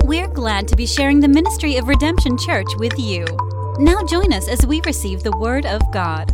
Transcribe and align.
We're 0.00 0.26
glad 0.26 0.66
to 0.68 0.76
be 0.76 0.86
sharing 0.86 1.20
the 1.20 1.28
ministry 1.28 1.76
of 1.76 1.86
Redemption 1.86 2.38
Church 2.38 2.66
with 2.78 2.98
you. 2.98 3.26
Now 3.78 4.02
join 4.02 4.32
us 4.32 4.48
as 4.48 4.66
we 4.66 4.80
receive 4.86 5.22
the 5.22 5.36
Word 5.36 5.66
of 5.66 5.82
God. 5.92 6.32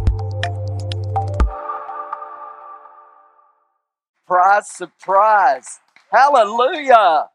Surprise, 4.24 4.70
surprise. 4.70 5.80
Hallelujah. 6.10 7.30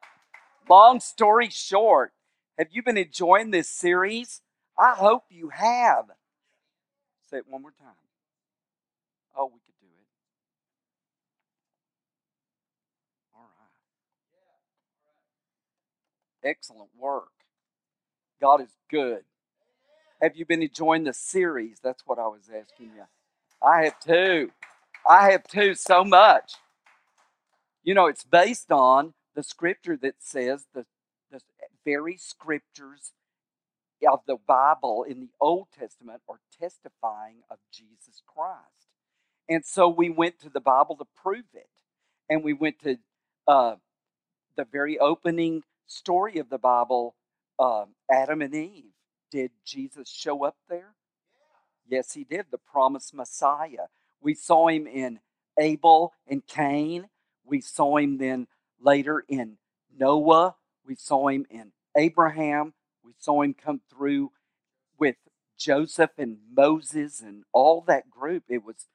Long 0.70 1.02
story 1.02 1.50
short, 1.50 2.14
have 2.58 2.70
you 2.72 2.82
been 2.82 2.98
enjoying 2.98 3.52
this 3.52 3.70
series? 3.70 4.42
I 4.80 4.94
hope 4.96 5.26
you 5.30 5.50
have. 5.50 6.06
Say 7.30 7.38
it 7.40 7.46
one 7.50 7.62
more 7.62 7.72
time. 7.72 7.96
Oh, 9.38 9.48
we 9.48 9.60
could 9.66 9.76
do 9.82 9.88
it. 9.88 10.08
All 13.36 13.42
right. 13.60 13.70
Excellent 16.44 16.90
work. 16.98 17.30
God 18.42 18.62
is 18.62 18.76
good. 18.90 19.24
Have 20.22 20.36
you 20.36 20.46
been 20.46 20.62
enjoying 20.62 21.04
the 21.04 21.14
series? 21.14 21.80
That's 21.84 22.04
what 22.06 22.20
I 22.20 22.28
was 22.28 22.50
asking 22.50 22.92
you. 22.96 23.04
I 23.62 23.86
have 23.86 24.00
too. 24.00 24.52
I 25.10 25.32
have 25.32 25.44
too, 25.44 25.76
so 25.76 26.04
much. 26.04 26.54
You 27.84 27.94
know, 27.94 28.08
it's 28.08 28.24
based 28.24 28.72
on 28.72 29.14
the 29.36 29.44
scripture 29.44 29.98
that 30.02 30.16
says 30.20 30.66
the, 30.74 30.86
the 31.32 31.42
very 31.86 32.18
scriptures 32.18 33.12
of 34.10 34.22
the 34.28 34.38
Bible 34.48 35.04
in 35.04 35.20
the 35.22 35.30
Old 35.40 35.68
Testament 35.78 36.22
are 36.30 36.40
testifying 36.60 37.38
of 37.50 37.58
Jesus 37.72 38.22
Christ. 38.28 38.88
And 39.50 39.66
so 39.66 39.88
we 39.90 40.10
went 40.10 40.40
to 40.42 40.50
the 40.50 40.62
Bible 40.62 40.96
to 40.98 41.06
prove 41.22 41.46
it. 41.54 41.68
And 42.30 42.44
we 42.44 42.54
went 42.54 42.80
to 42.84 42.98
uh, 43.48 43.76
the 44.56 44.66
very 44.66 45.00
opening 45.00 45.64
story 45.88 46.38
of 46.38 46.50
the 46.50 46.58
Bible, 46.58 47.16
uh, 47.60 47.86
Adam 48.12 48.42
and 48.42 48.54
Eve. 48.54 48.92
Did 49.32 49.52
Jesus 49.66 50.10
show 50.10 50.44
up 50.44 50.58
there? 50.70 50.96
Yes, 51.88 52.14
he 52.14 52.24
did, 52.24 52.46
the 52.52 52.58
promised 52.58 53.14
Messiah. 53.14 53.88
We 54.22 54.34
saw 54.34 54.68
him 54.68 54.88
in 54.88 55.20
Abel 55.60 56.14
and 56.28 56.46
Cain. 56.46 57.10
We 57.46 57.62
saw 57.62 57.98
him 57.98 58.18
then 58.18 58.48
later 58.80 59.24
in 59.28 59.58
Noah. 59.98 60.56
We 60.86 60.96
saw 60.96 61.28
him 61.28 61.46
in 61.50 61.72
Abraham. 61.98 62.74
We 63.04 63.14
saw 63.20 63.42
him 63.42 63.54
come 63.54 63.82
through 63.90 64.32
with 64.98 65.16
Joseph 65.58 66.12
and 66.18 66.38
Moses 66.56 67.22
and 67.22 67.44
all 67.54 67.82
that 67.88 68.10
group. 68.10 68.44
It 68.50 68.64
was 68.64 68.88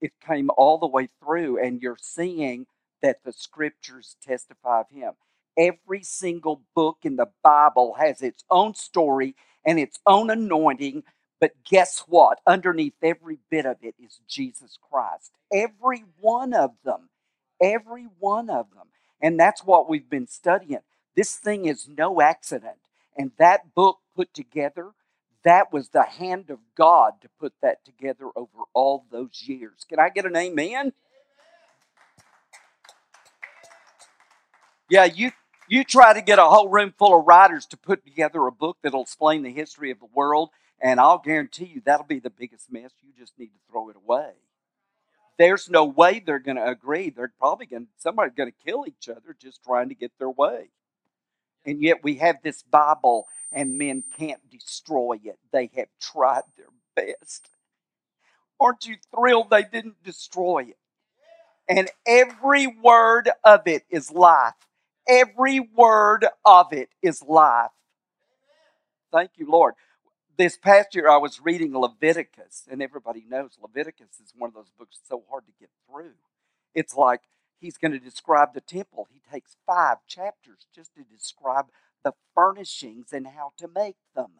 it 0.00 0.12
came 0.26 0.50
all 0.56 0.78
the 0.78 0.86
way 0.86 1.08
through 1.20 1.58
and 1.62 1.82
you're 1.82 1.98
seeing 2.00 2.66
that 3.02 3.24
the 3.24 3.32
scriptures 3.32 4.16
testify 4.22 4.80
of 4.80 4.90
him. 4.90 5.12
Every 5.58 6.04
single 6.04 6.62
book 6.76 6.98
in 7.02 7.16
the 7.16 7.28
Bible 7.42 7.96
has 7.98 8.22
its 8.22 8.44
own 8.50 8.74
story 8.74 9.34
and 9.66 9.78
its 9.78 9.98
own 10.06 10.30
anointing, 10.30 11.04
but 11.40 11.52
guess 11.68 12.04
what? 12.08 12.40
Underneath 12.46 12.94
every 13.02 13.38
bit 13.50 13.66
of 13.66 13.78
it 13.82 13.96
is 14.02 14.20
Jesus 14.28 14.78
Christ. 14.90 15.32
Every 15.52 16.04
one 16.20 16.54
of 16.54 16.72
them. 16.84 17.10
Every 17.60 18.06
one 18.20 18.50
of 18.50 18.66
them. 18.74 18.88
And 19.20 19.38
that's 19.38 19.64
what 19.64 19.88
we've 19.90 20.08
been 20.08 20.28
studying. 20.28 20.80
This 21.16 21.36
thing 21.36 21.66
is 21.66 21.88
no 21.88 22.20
accident. 22.20 22.78
And 23.16 23.32
that 23.38 23.74
book 23.74 23.98
put 24.16 24.32
together, 24.34 24.92
that 25.44 25.72
was 25.72 25.90
the 25.90 26.04
hand 26.04 26.50
of 26.50 26.60
God 26.76 27.14
to 27.22 27.28
put 27.40 27.54
that 27.62 27.84
together 27.84 28.26
over 28.36 28.64
all 28.74 29.06
those 29.10 29.42
years. 29.46 29.84
Can 29.88 29.98
I 29.98 30.10
get 30.10 30.26
an 30.26 30.36
amen? 30.36 30.92
Yeah, 34.90 35.04
you 35.06 35.32
you 35.68 35.84
try 35.84 36.12
to 36.12 36.22
get 36.22 36.38
a 36.38 36.44
whole 36.44 36.68
room 36.68 36.94
full 36.98 37.18
of 37.18 37.26
writers 37.26 37.66
to 37.66 37.76
put 37.76 38.04
together 38.04 38.46
a 38.46 38.52
book 38.52 38.78
that'll 38.82 39.02
explain 39.02 39.42
the 39.42 39.52
history 39.52 39.90
of 39.90 40.00
the 40.00 40.08
world, 40.14 40.50
and 40.80 41.00
I'll 41.00 41.18
guarantee 41.18 41.66
you 41.66 41.82
that'll 41.84 42.06
be 42.06 42.20
the 42.20 42.30
biggest 42.30 42.70
mess. 42.72 42.92
You 43.02 43.12
just 43.18 43.38
need 43.38 43.48
to 43.48 43.60
throw 43.70 43.90
it 43.90 43.96
away. 43.96 44.32
There's 45.38 45.70
no 45.70 45.84
way 45.84 46.20
they're 46.24 46.40
going 46.40 46.56
to 46.56 46.68
agree. 46.68 47.10
They're 47.10 47.32
probably 47.38 47.66
going 47.66 47.84
to 47.86 47.88
somebody's 47.98 48.34
going 48.34 48.50
to 48.50 48.64
kill 48.66 48.84
each 48.86 49.08
other 49.08 49.36
just 49.40 49.62
trying 49.64 49.88
to 49.88 49.94
get 49.94 50.12
their 50.18 50.30
way. 50.30 50.70
And 51.64 51.82
yet 51.82 52.02
we 52.02 52.16
have 52.16 52.36
this 52.42 52.62
Bible 52.62 53.26
and 53.52 53.78
men 53.78 54.02
can't 54.16 54.40
destroy 54.50 55.18
it. 55.24 55.38
They 55.52 55.70
have 55.76 55.88
tried 56.00 56.42
their 56.56 56.66
best. 56.96 57.48
Aren't 58.60 58.86
you 58.86 58.96
thrilled 59.14 59.50
they 59.50 59.62
didn't 59.62 60.02
destroy 60.02 60.64
it? 60.70 60.78
And 61.68 61.90
every 62.06 62.66
word 62.66 63.30
of 63.44 63.66
it 63.66 63.84
is 63.90 64.10
life. 64.10 64.54
Every 65.08 65.60
word 65.60 66.26
of 66.44 66.72
it 66.72 66.90
is 67.02 67.22
life. 67.22 67.70
Thank 69.12 69.32
you, 69.36 69.50
Lord. 69.50 69.74
This 70.36 70.56
past 70.56 70.94
year, 70.94 71.08
I 71.08 71.16
was 71.18 71.40
reading 71.42 71.76
Leviticus, 71.76 72.64
and 72.70 72.82
everybody 72.82 73.24
knows 73.28 73.58
Leviticus 73.60 74.20
is 74.22 74.32
one 74.36 74.48
of 74.48 74.54
those 74.54 74.72
books 74.78 75.00
so 75.08 75.24
hard 75.30 75.46
to 75.46 75.52
get 75.58 75.70
through. 75.90 76.14
It's 76.74 76.94
like 76.94 77.22
he's 77.58 77.78
going 77.78 77.92
to 77.92 77.98
describe 77.98 78.54
the 78.54 78.60
temple. 78.60 79.08
He 79.12 79.20
takes 79.32 79.56
five 79.66 79.98
chapters 80.06 80.66
just 80.74 80.94
to 80.94 81.02
describe 81.04 81.66
the 82.04 82.12
furnishings 82.34 83.12
and 83.12 83.26
how 83.28 83.52
to 83.58 83.68
make 83.68 83.96
them. 84.14 84.32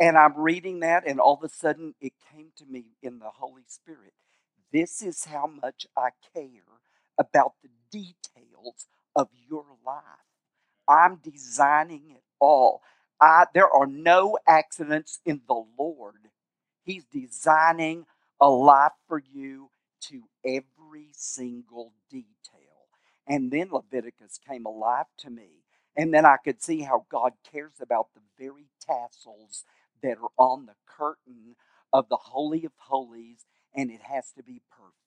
And 0.00 0.18
I'm 0.18 0.36
reading 0.38 0.80
that, 0.80 1.06
and 1.06 1.20
all 1.20 1.34
of 1.34 1.42
a 1.42 1.48
sudden 1.48 1.94
it 2.00 2.12
came 2.32 2.52
to 2.58 2.66
me 2.66 2.86
in 3.02 3.18
the 3.18 3.30
Holy 3.38 3.64
Spirit. 3.66 4.12
This 4.72 5.02
is 5.02 5.24
how 5.24 5.46
much 5.46 5.86
I 5.96 6.10
care 6.34 6.80
about 7.18 7.54
the 7.62 7.70
details 7.90 8.86
of 9.14 9.28
your 9.48 9.64
life. 9.84 10.02
I'm 10.88 11.16
designing 11.16 12.10
it 12.10 12.22
all. 12.40 12.82
I, 13.20 13.46
there 13.54 13.70
are 13.70 13.86
no 13.86 14.38
accidents 14.46 15.20
in 15.24 15.42
the 15.48 15.64
Lord. 15.78 16.30
He's 16.84 17.04
designing 17.04 18.06
a 18.40 18.48
life 18.50 18.92
for 19.08 19.22
you 19.32 19.70
to 20.02 20.22
every 20.44 21.08
single 21.12 21.92
detail. 22.10 22.26
And 23.26 23.50
then 23.50 23.70
Leviticus 23.72 24.38
came 24.48 24.66
alive 24.66 25.06
to 25.18 25.30
me. 25.30 25.64
And 25.96 26.12
then 26.14 26.26
I 26.26 26.36
could 26.36 26.62
see 26.62 26.82
how 26.82 27.06
God 27.10 27.32
cares 27.50 27.80
about 27.80 28.08
the 28.14 28.20
very 28.38 28.66
tassels 28.80 29.64
that 30.02 30.18
are 30.18 30.30
on 30.38 30.66
the 30.66 30.74
curtain 30.86 31.56
of 31.92 32.08
the 32.08 32.16
Holy 32.16 32.64
of 32.64 32.72
Holies, 32.76 33.46
and 33.74 33.90
it 33.90 34.02
has 34.02 34.32
to 34.36 34.42
be 34.42 34.60
perfect, 34.70 35.05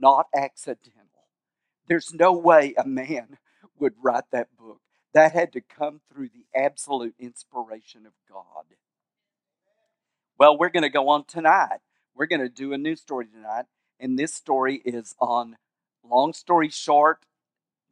not 0.00 0.26
accidental. 0.34 1.02
There's 1.88 2.12
no 2.12 2.32
way 2.32 2.74
a 2.76 2.86
man 2.86 3.38
would 3.78 3.94
write 4.02 4.30
that 4.32 4.48
book. 4.58 4.80
That 5.14 5.32
had 5.32 5.52
to 5.54 5.60
come 5.60 6.00
through 6.12 6.28
the 6.28 6.44
absolute 6.54 7.14
inspiration 7.18 8.06
of 8.06 8.12
God. 8.30 8.64
Well, 10.38 10.56
we're 10.56 10.68
going 10.68 10.82
to 10.82 10.90
go 10.90 11.08
on 11.08 11.24
tonight. 11.24 11.80
We're 12.14 12.26
going 12.26 12.42
to 12.42 12.48
do 12.48 12.72
a 12.72 12.78
new 12.78 12.94
story 12.94 13.26
tonight, 13.26 13.64
and 13.98 14.18
this 14.18 14.34
story 14.34 14.82
is 14.84 15.14
on, 15.20 15.56
long 16.04 16.32
story 16.32 16.68
short, 16.68 17.24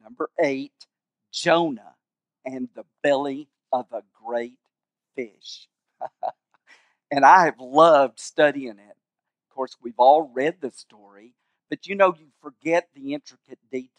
number 0.01 0.29
eight 0.39 0.87
Jonah 1.31 1.95
and 2.45 2.69
the 2.75 2.85
belly 3.03 3.49
of 3.71 3.87
a 3.91 4.03
great 4.25 4.59
fish. 5.15 5.67
and 7.11 7.25
I 7.25 7.45
have 7.45 7.59
loved 7.59 8.19
studying 8.19 8.79
it. 8.79 8.97
Of 9.49 9.55
course, 9.55 9.75
we've 9.81 9.99
all 9.99 10.31
read 10.33 10.57
the 10.61 10.71
story, 10.71 11.33
but 11.69 11.87
you 11.87 11.95
know, 11.95 12.13
you 12.17 12.27
forget 12.41 12.89
the 12.95 13.13
intricate 13.13 13.59
details 13.71 13.91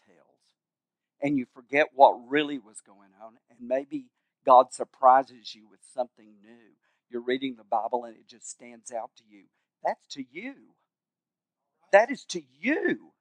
and 1.23 1.37
you 1.37 1.47
forget 1.55 1.89
what 1.95 2.29
really 2.29 2.59
was 2.59 2.81
going 2.81 3.11
on, 3.23 3.35
and 3.51 3.69
maybe 3.69 4.07
God 4.47 4.73
surprises 4.73 5.55
you 5.55 5.67
with 5.71 5.81
something 5.95 6.35
new. 6.43 6.77
You're 7.11 7.23
reading 7.23 7.57
the 7.57 7.65
Bible 7.65 8.05
and 8.05 8.17
it 8.17 8.29
just 8.29 8.49
stands 8.49 8.93
out 8.93 9.11
to 9.17 9.25
you. 9.29 9.45
That's 9.85 10.07
to 10.15 10.25
you. 10.31 10.55
That 11.93 12.11
is 12.11 12.25
to 12.27 12.43
you. 12.61 13.13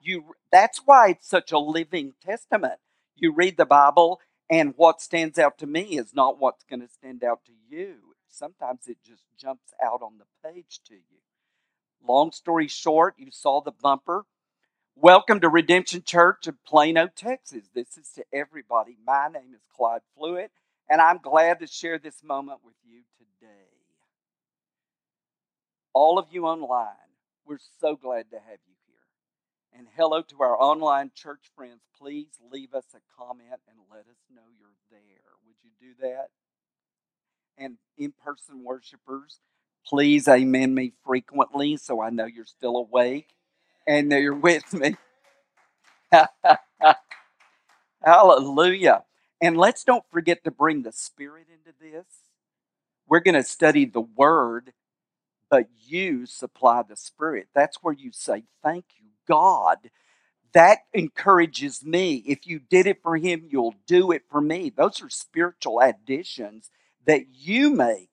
You 0.00 0.24
that's 0.50 0.80
why 0.84 1.10
it's 1.10 1.28
such 1.28 1.52
a 1.52 1.58
living 1.58 2.14
testament. 2.24 2.80
You 3.16 3.32
read 3.32 3.56
the 3.56 3.66
Bible 3.66 4.20
and 4.48 4.74
what 4.76 5.00
stands 5.00 5.38
out 5.38 5.58
to 5.58 5.66
me 5.66 5.98
is 5.98 6.14
not 6.14 6.38
what's 6.40 6.64
going 6.64 6.80
to 6.80 6.88
stand 6.88 7.22
out 7.24 7.40
to 7.46 7.52
you. 7.68 7.96
Sometimes 8.28 8.86
it 8.86 8.98
just 9.04 9.24
jumps 9.38 9.72
out 9.84 10.02
on 10.02 10.18
the 10.18 10.26
page 10.48 10.80
to 10.86 10.94
you. 10.94 11.20
Long 12.06 12.32
story 12.32 12.68
short, 12.68 13.14
you 13.18 13.30
saw 13.30 13.60
the 13.60 13.72
bumper. 13.72 14.24
Welcome 14.96 15.40
to 15.40 15.48
Redemption 15.48 16.02
Church 16.04 16.46
of 16.46 16.62
Plano, 16.64 17.08
Texas. 17.14 17.68
This 17.74 17.96
is 17.96 18.10
to 18.16 18.24
everybody. 18.32 18.96
My 19.06 19.28
name 19.32 19.54
is 19.54 19.62
Clyde 19.74 20.02
Fluitt, 20.16 20.50
and 20.88 21.00
I'm 21.00 21.18
glad 21.18 21.60
to 21.60 21.66
share 21.66 21.98
this 21.98 22.22
moment 22.22 22.60
with 22.64 22.74
you 22.84 23.02
today 23.18 23.70
all 25.94 26.18
of 26.18 26.26
you 26.30 26.46
online, 26.46 27.10
we're 27.46 27.58
so 27.80 27.96
glad 27.96 28.30
to 28.30 28.36
have 28.36 28.58
you 28.66 28.74
here. 28.86 29.78
And 29.78 29.88
hello 29.96 30.22
to 30.22 30.42
our 30.42 30.60
online 30.60 31.10
church 31.14 31.50
friends. 31.56 31.80
Please 31.98 32.38
leave 32.50 32.74
us 32.74 32.86
a 32.94 33.00
comment 33.18 33.60
and 33.68 33.78
let 33.90 34.06
us 34.06 34.22
know 34.34 34.42
you're 34.58 34.68
there. 34.90 35.34
Would 35.46 35.56
you 35.62 35.70
do 35.80 35.94
that? 36.00 36.28
And 37.58 37.76
in 37.98 38.12
person 38.12 38.64
worshipers, 38.64 39.40
please 39.86 40.28
amen 40.28 40.74
me 40.74 40.92
frequently 41.04 41.76
so 41.76 42.00
I 42.00 42.10
know 42.10 42.26
you're 42.26 42.44
still 42.44 42.76
awake 42.76 43.28
and 43.86 44.12
that 44.12 44.20
you're 44.20 44.34
with 44.34 44.72
me. 44.74 44.96
Hallelujah. 48.04 49.04
And 49.40 49.56
let's 49.56 49.84
don't 49.84 50.04
forget 50.10 50.44
to 50.44 50.50
bring 50.50 50.82
the 50.82 50.92
Spirit 50.92 51.46
into 51.52 51.76
this. 51.80 52.06
We're 53.08 53.20
going 53.20 53.34
to 53.34 53.42
study 53.42 53.84
the 53.86 54.00
Word, 54.02 54.72
but 55.50 55.66
you 55.86 56.26
supply 56.26 56.82
the 56.82 56.96
Spirit. 56.96 57.48
That's 57.54 57.78
where 57.82 57.94
you 57.94 58.12
say, 58.12 58.44
Thank 58.62 58.86
you, 58.98 59.06
God. 59.28 59.78
That 60.54 60.80
encourages 60.94 61.84
me. 61.84 62.16
If 62.26 62.46
you 62.46 62.60
did 62.60 62.86
it 62.86 63.02
for 63.02 63.16
Him, 63.16 63.46
you'll 63.50 63.76
do 63.86 64.12
it 64.12 64.22
for 64.30 64.40
me. 64.40 64.70
Those 64.76 65.02
are 65.02 65.10
spiritual 65.10 65.80
additions 65.80 66.70
that 67.06 67.22
you 67.34 67.72
make. 67.72 68.10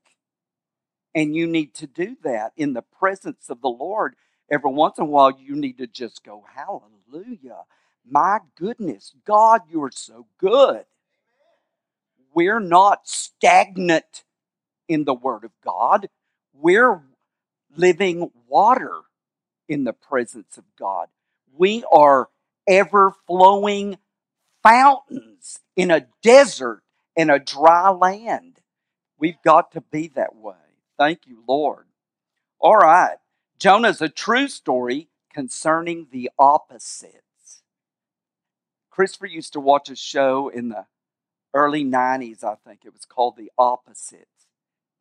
And 1.17 1.35
you 1.35 1.47
need 1.47 1.73
to 1.75 1.87
do 1.87 2.15
that 2.23 2.53
in 2.55 2.73
the 2.73 2.83
presence 2.83 3.49
of 3.49 3.61
the 3.61 3.69
Lord. 3.69 4.15
Every 4.51 4.71
once 4.71 4.99
in 4.99 5.05
a 5.05 5.07
while, 5.07 5.33
you 5.35 5.55
need 5.55 5.79
to 5.79 5.87
just 5.87 6.23
go, 6.23 6.45
Hallelujah. 6.55 7.63
My 8.07 8.37
goodness, 8.55 9.15
God, 9.25 9.61
you're 9.67 9.89
so 9.91 10.27
good. 10.39 10.85
We're 12.35 12.59
not 12.59 13.07
stagnant 13.07 14.25
in 14.87 15.05
the 15.05 15.15
Word 15.15 15.43
of 15.43 15.51
God, 15.65 16.09
we're 16.53 17.01
living 17.75 18.31
water 18.47 19.01
in 19.67 19.85
the 19.85 19.93
presence 19.93 20.57
of 20.57 20.65
God. 20.79 21.07
We 21.57 21.83
are 21.91 22.29
ever 22.67 23.13
flowing 23.25 23.97
fountains 24.63 25.61
in 25.75 25.91
a 25.91 26.07
desert 26.21 26.83
and 27.17 27.31
a 27.31 27.39
dry 27.39 27.89
land. 27.89 28.59
We've 29.19 29.41
got 29.43 29.71
to 29.73 29.81
be 29.81 30.09
that 30.09 30.35
way. 30.35 30.66
Thank 30.97 31.27
you, 31.27 31.44
Lord. 31.47 31.85
All 32.59 32.77
right. 32.77 33.17
Jonah's 33.59 34.01
a 34.01 34.09
true 34.09 34.47
story 34.47 35.09
concerning 35.33 36.07
the 36.11 36.29
opposites. 36.39 37.61
Christopher 38.91 39.27
used 39.27 39.53
to 39.53 39.59
watch 39.59 39.89
a 39.89 39.95
show 39.95 40.49
in 40.49 40.69
the 40.69 40.85
early 41.53 41.83
90s, 41.85 42.44
I 42.44 42.55
think 42.55 42.81
it 42.85 42.94
was 42.94 43.05
called 43.05 43.35
The 43.38 43.51
Opposites. 43.57 44.47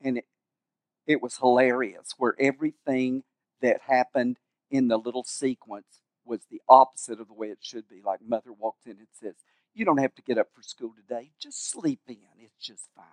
And 0.02 0.18
it, 0.18 0.26
it 1.06 1.22
was 1.22 1.38
hilarious, 1.38 2.14
where 2.18 2.34
everything 2.40 3.24
that 3.62 3.82
happened 3.82 4.38
in 4.70 4.88
the 4.88 4.98
little 4.98 5.24
sequence 5.24 6.00
was 6.24 6.40
the 6.50 6.62
opposite 6.68 7.20
of 7.20 7.28
the 7.28 7.34
way 7.34 7.48
it 7.48 7.58
should 7.60 7.88
be. 7.88 8.02
Like 8.04 8.20
mother 8.26 8.52
walks 8.52 8.86
in 8.86 8.92
and 8.92 9.08
says, 9.12 9.34
You 9.74 9.84
don't 9.84 9.98
have 9.98 10.14
to 10.16 10.22
get 10.22 10.38
up 10.38 10.48
for 10.54 10.62
school 10.62 10.92
today, 10.96 11.32
just 11.40 11.70
sleep 11.70 12.00
in. 12.08 12.18
It's 12.38 12.64
just 12.64 12.88
fine. 12.96 13.04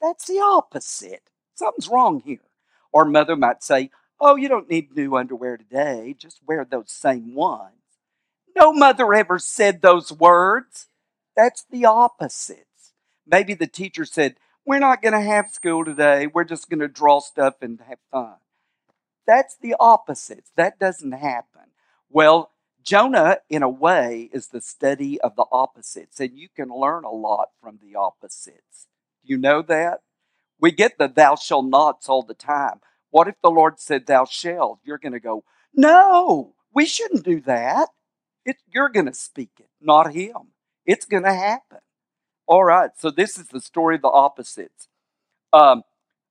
That's 0.00 0.26
the 0.26 0.40
opposite. 0.40 1.22
Something's 1.54 1.88
wrong 1.88 2.20
here. 2.20 2.38
Or 2.92 3.04
mother 3.04 3.36
might 3.36 3.62
say, 3.62 3.90
Oh, 4.20 4.36
you 4.36 4.48
don't 4.48 4.70
need 4.70 4.94
new 4.94 5.16
underwear 5.16 5.56
today. 5.56 6.14
Just 6.16 6.40
wear 6.46 6.64
those 6.64 6.90
same 6.90 7.34
ones. 7.34 7.72
No 8.56 8.72
mother 8.72 9.12
ever 9.12 9.38
said 9.38 9.82
those 9.82 10.12
words. 10.12 10.86
That's 11.36 11.64
the 11.70 11.84
opposites. 11.84 12.92
Maybe 13.26 13.54
the 13.54 13.66
teacher 13.66 14.04
said, 14.04 14.36
We're 14.64 14.78
not 14.78 15.02
going 15.02 15.14
to 15.14 15.20
have 15.20 15.50
school 15.50 15.84
today. 15.84 16.26
We're 16.26 16.44
just 16.44 16.70
going 16.70 16.80
to 16.80 16.88
draw 16.88 17.20
stuff 17.20 17.56
and 17.60 17.80
have 17.88 17.98
fun. 18.10 18.36
That's 19.26 19.56
the 19.56 19.74
opposites. 19.80 20.50
That 20.56 20.78
doesn't 20.78 21.12
happen. 21.12 21.62
Well, 22.10 22.50
Jonah, 22.82 23.38
in 23.48 23.62
a 23.62 23.68
way, 23.68 24.28
is 24.32 24.48
the 24.48 24.60
study 24.60 25.20
of 25.22 25.36
the 25.36 25.46
opposites, 25.50 26.20
and 26.20 26.36
you 26.36 26.48
can 26.54 26.68
learn 26.68 27.04
a 27.04 27.10
lot 27.10 27.48
from 27.60 27.78
the 27.82 27.96
opposites. 27.96 28.86
Do 29.24 29.32
you 29.32 29.38
know 29.38 29.62
that? 29.62 30.00
We 30.64 30.72
get 30.72 30.96
the 30.96 31.08
thou 31.08 31.34
shall 31.36 31.62
nots 31.62 32.08
all 32.08 32.22
the 32.22 32.32
time. 32.32 32.80
What 33.10 33.28
if 33.28 33.34
the 33.42 33.50
Lord 33.50 33.78
said 33.78 34.06
thou 34.06 34.24
shalt? 34.24 34.80
You're 34.82 34.96
going 34.96 35.12
to 35.12 35.20
go, 35.20 35.44
no, 35.74 36.54
we 36.72 36.86
shouldn't 36.86 37.22
do 37.22 37.42
that. 37.42 37.90
It, 38.46 38.56
you're 38.72 38.88
going 38.88 39.04
to 39.04 39.12
speak 39.12 39.50
it, 39.58 39.68
not 39.78 40.14
him. 40.14 40.54
It's 40.86 41.04
going 41.04 41.24
to 41.24 41.34
happen. 41.34 41.80
All 42.46 42.64
right, 42.64 42.92
so 42.96 43.10
this 43.10 43.36
is 43.36 43.48
the 43.48 43.60
story 43.60 43.96
of 43.96 44.00
the 44.00 44.08
opposites. 44.08 44.88
Um, 45.52 45.82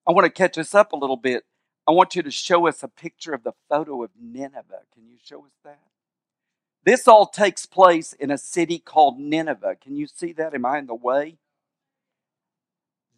I 0.08 0.14
want 0.14 0.26
to 0.26 0.32
catch 0.32 0.58
us 0.58 0.74
up 0.74 0.94
a 0.94 0.98
little 0.98 1.16
bit. 1.16 1.44
I 1.88 1.92
want 1.92 2.16
you 2.16 2.24
to 2.24 2.32
show 2.32 2.66
us 2.66 2.82
a 2.82 2.88
picture 2.88 3.36
of 3.36 3.44
the 3.44 3.54
photo 3.70 4.02
of 4.02 4.10
Nineveh. 4.20 4.88
Can 4.96 5.08
you 5.08 5.18
show 5.24 5.46
us 5.46 5.54
that? 5.64 5.78
This 6.84 7.08
all 7.08 7.28
takes 7.28 7.68
place 7.68 8.14
in 8.14 8.32
a 8.32 8.40
city 8.40 8.80
called 8.80 9.20
Nineveh. 9.20 9.76
Can 9.80 9.96
you 9.96 10.08
see 10.08 10.34
that? 10.34 10.56
Am 10.56 10.66
I 10.66 10.80
in 10.80 10.88
the 10.88 10.96
way? 10.96 11.38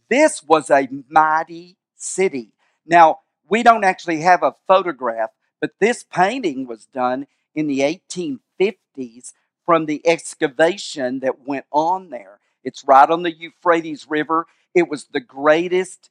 This 0.10 0.44
was 0.44 0.69
a 0.69 0.88
mighty 1.10 1.78
city. 1.96 2.54
Now, 2.86 3.19
we 3.50 3.63
don't 3.63 3.84
actually 3.84 4.22
have 4.22 4.44
a 4.44 4.56
photograph, 4.68 5.31
but 5.60 5.72
this 5.80 6.04
painting 6.04 6.68
was 6.68 6.86
done 6.86 7.28
in 7.54 7.68
the 7.68 7.80
1850s 7.80 9.34
from 9.66 9.86
the 9.86 10.02
excavation 10.06 11.19
that 11.19 11.48
went 11.48 11.66
on 11.72 12.10
there. 12.10 12.40
It's 12.63 12.84
right 12.86 13.10
on 13.10 13.24
the 13.24 13.36
Euphrates 13.36 14.07
River. 14.10 14.48
It 14.74 14.90
was 14.90 15.06
the 15.06 15.19
greatest 15.19 16.10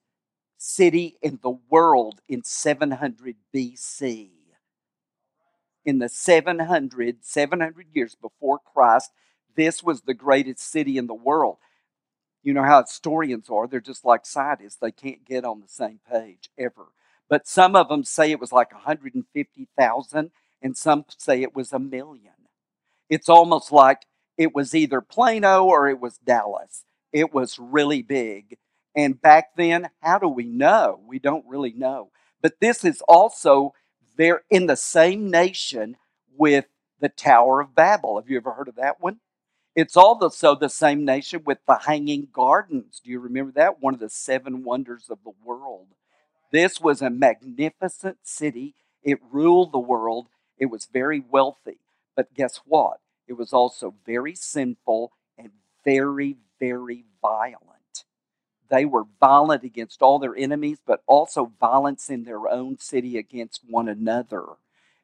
city 0.57 1.17
in 1.23 1.39
the 1.43 1.59
world 1.69 2.21
in 2.29 2.43
700 2.43 3.37
BC. 3.55 4.31
In 5.85 5.99
the 5.99 6.09
700, 6.09 7.19
700 7.21 7.87
years 7.93 8.15
before 8.15 8.59
Christ, 8.59 9.11
this 9.55 9.83
was 9.83 10.03
the 10.03 10.15
greatest 10.15 10.61
city 10.61 10.97
in 10.97 11.07
the 11.07 11.15
world. 11.15 11.59
You 12.45 12.53
know 12.53 12.63
how 12.63 12.83
historians 12.83 13.49
are, 13.51 13.67
they're 13.67 13.81
just 13.81 14.05
like 14.05 14.27
scientists, 14.27 14.77
they 14.77 14.93
can't 14.93 15.25
get 15.25 15.45
on 15.45 15.61
the 15.61 15.69
same 15.69 15.99
page 16.09 16.51
ever. 16.59 16.87
But 17.29 17.49
some 17.49 17.75
of 17.75 17.89
them 17.89 18.05
say 18.05 18.31
it 18.31 18.39
was 18.39 18.53
like 18.53 18.73
150,000, 18.73 20.31
and 20.63 20.77
some 20.77 21.05
say 21.17 21.43
it 21.43 21.57
was 21.57 21.73
a 21.73 21.79
million. 21.79 22.35
It's 23.09 23.31
almost 23.31 23.73
like 23.73 24.07
it 24.37 24.55
was 24.55 24.75
either 24.75 25.01
Plano 25.01 25.65
or 25.65 25.89
it 25.89 26.01
was 26.01 26.19
Dallas. 26.19 26.85
It 27.13 27.33
was 27.33 27.59
really 27.59 28.03
big. 28.03 28.59
And 28.95 29.21
back 29.21 29.57
then, 29.57 29.89
how 30.01 30.19
do 30.19 30.29
we 30.29 30.45
know? 30.45 31.01
We 31.07 31.19
don't 31.19 31.47
really 31.49 31.73
know. 31.73 32.11
But 32.43 32.61
this 32.61 32.85
is 32.85 33.03
also 33.09 33.73
there 34.17 34.43
in 34.51 34.67
the 34.67 34.77
same 34.77 35.31
nation 35.31 35.97
with 36.37 36.67
the 37.01 37.09
Tower 37.09 37.61
of 37.61 37.75
Babel. 37.75 38.17
Have 38.21 38.29
you 38.29 38.37
ever 38.37 38.53
heard 38.53 38.69
of 38.69 38.77
that 38.77 39.01
one? 39.01 39.21
It's 39.77 39.97
also 39.97 40.55
the 40.55 40.69
same 40.69 41.05
nation 41.05 41.43
with 41.45 41.59
the 41.67 41.81
Hanging 41.87 42.29
Gardens. 42.33 43.01
Do 43.05 43.11
you 43.11 43.19
remember 43.19 43.53
that? 43.53 43.83
One 43.83 43.95
of 43.95 44.01
the 44.01 44.09
seven 44.09 44.63
wonders 44.63 45.07
of 45.11 45.19
the 45.25 45.33
world. 45.45 45.89
This 46.53 46.81
was 46.81 47.03
a 47.03 47.11
magnificent 47.11 48.19
city. 48.23 48.77
It 49.03 49.19
ruled 49.33 49.73
the 49.73 49.81
world. 49.81 50.29
It 50.59 50.67
was 50.67 50.87
very 50.87 51.19
wealthy. 51.29 51.79
But 52.15 52.35
guess 52.35 52.61
what? 52.65 53.01
It 53.27 53.33
was 53.33 53.53
also 53.53 53.95
very 54.07 54.37
sinful 54.37 55.11
and 55.37 55.51
very, 55.85 56.37
very 56.61 57.05
violent. 57.21 58.05
They 58.71 58.85
were 58.85 59.05
violent 59.21 59.65
against 59.65 60.03
all 60.03 60.21
their 60.21 60.37
enemies, 60.37 60.79
but 60.87 61.03
also 61.07 61.53
violence 61.61 62.09
in 62.09 62.25
their 62.25 62.49
own 62.49 62.79
city 62.79 63.19
against 63.19 63.63
one 63.69 63.89
another. 63.89 64.45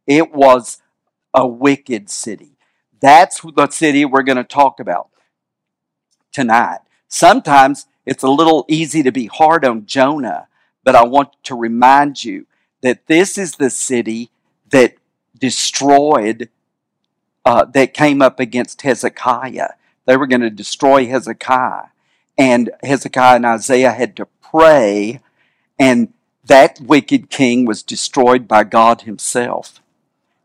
It 0.07 0.33
was 0.33 0.81
a 1.35 1.47
wicked 1.47 2.09
city. 2.09 2.57
That's 3.01 3.41
the 3.41 3.69
city 3.71 4.05
we're 4.05 4.23
going 4.23 4.37
to 4.37 4.45
talk 4.45 4.81
about 4.81 5.09
tonight. 6.33 6.79
Sometimes 7.09 7.87
it's 8.07 8.23
a 8.23 8.29
little 8.29 8.65
easy 8.69 9.03
to 9.03 9.13
be 9.13 9.27
hard 9.27 9.65
on 9.65 9.87
Jonah 9.87 10.49
but 10.85 10.95
I 10.95 11.05
want 11.05 11.31
to 11.45 11.55
remind 11.55 12.25
you 12.25 12.47
that 12.83 13.07
this 13.07 13.37
is 13.37 13.53
the 13.53 13.71
city 13.71 14.31
that 14.71 14.95
destroyed, 15.39 16.49
uh, 17.45 17.65
that 17.67 17.95
came 17.95 18.23
up 18.23 18.41
against 18.41 18.83
Hezekiah. 18.83 19.71
They 20.07 20.17
were 20.17 20.27
going 20.27 20.41
to 20.41 20.51
destroy 20.51 21.07
Hezekiah. 21.07 21.89
And 22.39 22.71
Hezekiah 22.83 23.37
and 23.37 23.47
Isaiah 23.47 23.93
had 23.93 24.17
to 24.17 24.27
pray, 24.41 25.21
and 25.79 26.13
that 26.45 26.81
wicked 26.81 27.29
king 27.29 27.67
was 27.67 27.83
destroyed 27.83 28.49
by 28.49 28.65
God 28.65 29.03
Himself. 29.03 29.83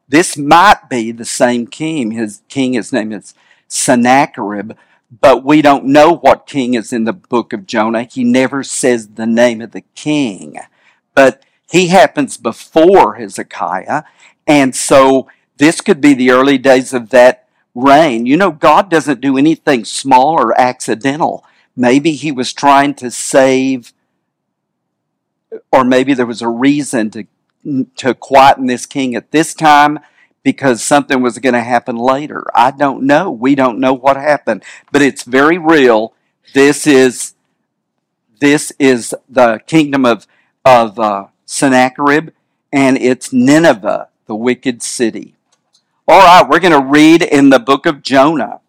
This 0.08 0.38
might 0.38 0.90
be 0.90 1.12
the 1.12 1.26
same 1.26 1.68
king. 1.68 2.12
His 2.12 2.42
king, 2.48 2.74
his 2.74 2.94
name 2.94 3.12
is 3.12 3.34
Sennacherib, 3.68 4.74
but 5.22 5.44
we 5.44 5.62
don't 5.62 5.86
know 5.86 6.12
what 6.16 6.48
king 6.48 6.74
is 6.76 6.94
in 6.94 7.06
the 7.06 7.14
book 7.14 7.54
of 7.54 7.66
Jonah. 7.66 8.04
He 8.04 8.24
never 8.24 8.64
says 8.64 9.10
the 9.10 9.26
name 9.26 9.62
of 9.62 9.72
the 9.72 9.84
king, 9.96 10.58
but 11.14 11.44
he 11.72 11.88
happens 11.88 12.38
before 12.38 13.16
Hezekiah. 13.16 14.04
And 14.46 14.76
so 14.76 15.28
this 15.58 15.82
could 15.82 16.02
be 16.02 16.14
the 16.14 16.32
early 16.32 16.58
days 16.58 16.94
of 16.94 17.10
that 17.10 17.48
reign. 17.74 18.26
You 18.26 18.38
know, 18.38 18.52
God 18.52 18.90
doesn't 18.90 19.22
do 19.22 19.38
anything 19.38 19.86
small 19.86 20.40
or 20.40 20.60
accidental. 20.60 21.44
Maybe 21.76 22.12
he 22.12 22.32
was 22.32 22.54
trying 22.54 22.94
to 22.96 23.12
save, 23.12 23.94
or 25.72 25.84
maybe 25.84 26.14
there 26.14 26.26
was 26.26 26.42
a 26.42 26.48
reason 26.48 27.10
to, 27.12 27.26
to 27.96 28.14
quieten 28.14 28.68
this 28.68 28.86
king 28.86 29.16
at 29.16 29.32
this 29.32 29.54
time 29.54 30.00
because 30.44 30.84
something 30.84 31.22
was 31.22 31.40
going 31.40 31.54
to 31.54 31.62
happen 31.62 31.96
later. 31.96 32.44
I 32.54 32.72
don't 32.72 33.04
know. 33.04 33.32
We 33.32 33.56
don't 33.56 33.80
know 33.80 33.94
what 33.94 34.16
happened, 34.16 34.64
but 34.92 35.02
it's 35.02 35.24
very 35.24 35.58
real. 35.58 36.14
This 36.54 36.86
is 36.86 37.34
this 38.40 38.72
is 38.78 39.16
the 39.28 39.62
kingdom 39.66 40.06
of 40.06 40.28
of 40.64 41.00
uh, 41.00 41.28
Sennacherib, 41.46 42.30
and 42.72 42.98
it's 42.98 43.34
Nineveh, 43.34 44.10
the 44.26 44.36
wicked 44.36 44.82
city. 44.82 45.36
All 46.08 46.20
right, 46.20 46.48
we're 46.48 46.60
going 46.60 46.80
to 46.80 46.88
read 46.88 47.24
in 47.24 47.50
the 47.50 47.60
book 47.60 47.86
of 47.86 48.04
Jonah. 48.04 48.60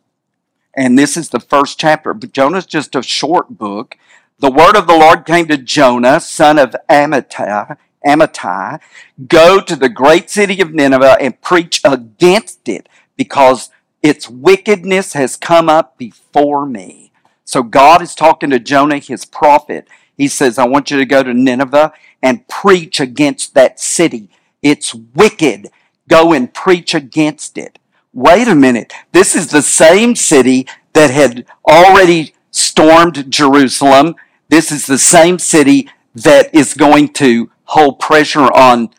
And 0.74 0.98
this 0.98 1.16
is 1.16 1.30
the 1.30 1.40
first 1.40 1.78
chapter. 1.78 2.14
But 2.14 2.32
Jonah's 2.32 2.66
just 2.66 2.94
a 2.94 3.02
short 3.02 3.58
book. 3.58 3.96
The 4.38 4.50
word 4.50 4.76
of 4.76 4.86
the 4.86 4.96
Lord 4.96 5.24
came 5.24 5.46
to 5.48 5.56
Jonah, 5.56 6.20
son 6.20 6.58
of 6.58 6.76
Amittai, 6.90 7.78
Amittai, 8.06 8.80
go 9.28 9.60
to 9.60 9.76
the 9.76 9.88
great 9.88 10.30
city 10.30 10.60
of 10.60 10.72
Nineveh 10.72 11.16
and 11.20 11.40
preach 11.40 11.80
against 11.84 12.68
it 12.68 12.88
because 13.16 13.70
its 14.02 14.30
wickedness 14.30 15.14
has 15.14 15.36
come 15.36 15.68
up 15.68 15.98
before 15.98 16.66
me. 16.66 17.12
So 17.44 17.62
God 17.62 18.02
is 18.02 18.14
talking 18.14 18.50
to 18.50 18.58
Jonah, 18.58 18.98
his 18.98 19.24
prophet. 19.24 19.88
He 20.16 20.28
says, 20.28 20.58
I 20.58 20.66
want 20.66 20.90
you 20.90 20.98
to 20.98 21.04
go 21.04 21.22
to 21.22 21.34
Nineveh 21.34 21.92
and 22.22 22.46
preach 22.48 23.00
against 23.00 23.54
that 23.54 23.80
city. 23.80 24.30
It's 24.62 24.94
wicked. 24.94 25.70
Go 26.08 26.32
and 26.32 26.52
preach 26.52 26.94
against 26.94 27.58
it. 27.58 27.78
Wait 28.12 28.48
a 28.48 28.54
minute. 28.54 28.92
This 29.12 29.34
is 29.34 29.50
the 29.50 29.62
same 29.62 30.16
city 30.16 30.66
that 30.92 31.10
had 31.10 31.46
already 31.68 32.34
stormed 32.50 33.30
Jerusalem. 33.30 34.14
This 34.48 34.72
is 34.72 34.86
the 34.86 34.98
same 34.98 35.38
city 35.38 35.90
that 36.14 36.54
is 36.54 36.74
going 36.74 37.12
to 37.14 37.50
hold 37.66 38.00
pressure 38.00 38.52
on 38.52 38.90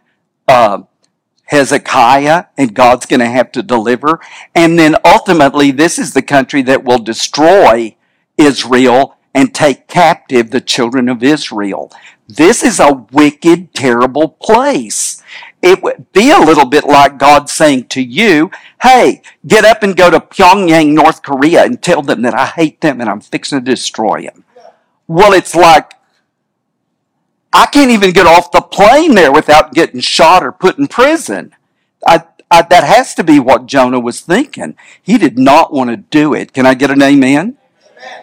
uh, 0.47 0.83
Hezekiah, 1.45 2.45
and 2.57 2.73
God's 2.73 3.05
going 3.05 3.21
to 3.21 3.25
have 3.27 3.51
to 3.53 3.63
deliver. 3.63 4.19
And 4.53 4.77
then 4.77 4.95
ultimately, 5.03 5.71
this 5.71 5.97
is 5.97 6.13
the 6.13 6.21
country 6.21 6.61
that 6.63 6.83
will 6.83 6.99
destroy 6.99 7.95
Israel 8.37 9.17
and 9.33 9.53
take 9.53 9.87
captive 9.87 10.51
the 10.51 10.61
children 10.61 11.09
of 11.09 11.23
Israel. 11.23 11.91
This 12.27 12.63
is 12.63 12.79
a 12.79 13.05
wicked, 13.11 13.73
terrible 13.73 14.29
place. 14.29 15.23
It 15.61 15.81
would 15.81 16.11
be 16.11 16.29
a 16.29 16.39
little 16.39 16.65
bit 16.65 16.85
like 16.85 17.17
God 17.17 17.49
saying 17.49 17.87
to 17.89 18.01
you, 18.01 18.51
hey, 18.81 19.21
get 19.45 19.63
up 19.63 19.81
and 19.83 19.95
go 19.95 20.09
to 20.09 20.19
Pyongyang, 20.19 20.93
North 20.93 21.23
Korea 21.23 21.63
and 21.63 21.81
tell 21.81 22.01
them 22.01 22.21
that 22.23 22.33
I 22.33 22.47
hate 22.47 22.81
them 22.81 22.99
and 22.99 23.09
I'm 23.09 23.21
fixing 23.21 23.59
to 23.59 23.65
destroy 23.65 24.23
them. 24.23 24.43
Well, 25.07 25.33
it's 25.33 25.55
like, 25.55 25.93
I 27.53 27.65
can't 27.65 27.91
even 27.91 28.11
get 28.11 28.27
off 28.27 28.51
the 28.51 28.61
plane 28.61 29.15
there 29.15 29.31
without 29.31 29.73
getting 29.73 29.99
shot 29.99 30.43
or 30.43 30.51
put 30.51 30.77
in 30.77 30.87
prison. 30.87 31.55
I, 32.05 32.23
I, 32.51 32.61
that 32.63 32.83
has 32.83 33.15
to 33.15 33.23
be 33.23 33.39
what 33.39 33.65
Jonah 33.65 33.99
was 33.99 34.21
thinking. 34.21 34.75
He 35.01 35.17
did 35.17 35.37
not 35.37 35.73
want 35.73 35.89
to 35.89 35.97
do 35.97 36.33
it. 36.33 36.53
Can 36.53 36.65
I 36.65 36.73
get 36.73 36.91
an 36.91 37.01
amen? 37.01 37.57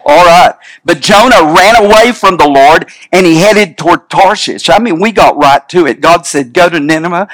All 0.05 0.25
right. 0.25 0.55
But 0.83 1.01
Jonah 1.01 1.53
ran 1.53 1.75
away 1.75 2.11
from 2.11 2.37
the 2.37 2.47
Lord 2.47 2.89
and 3.11 3.25
he 3.25 3.37
headed 3.37 3.77
toward 3.77 4.09
Tarshish. 4.09 4.69
I 4.69 4.79
mean, 4.79 4.99
we 4.99 5.11
got 5.11 5.37
right 5.37 5.67
to 5.69 5.85
it. 5.85 6.01
God 6.01 6.25
said, 6.25 6.53
go 6.53 6.69
to 6.69 6.79
Nineveh. 6.79 7.27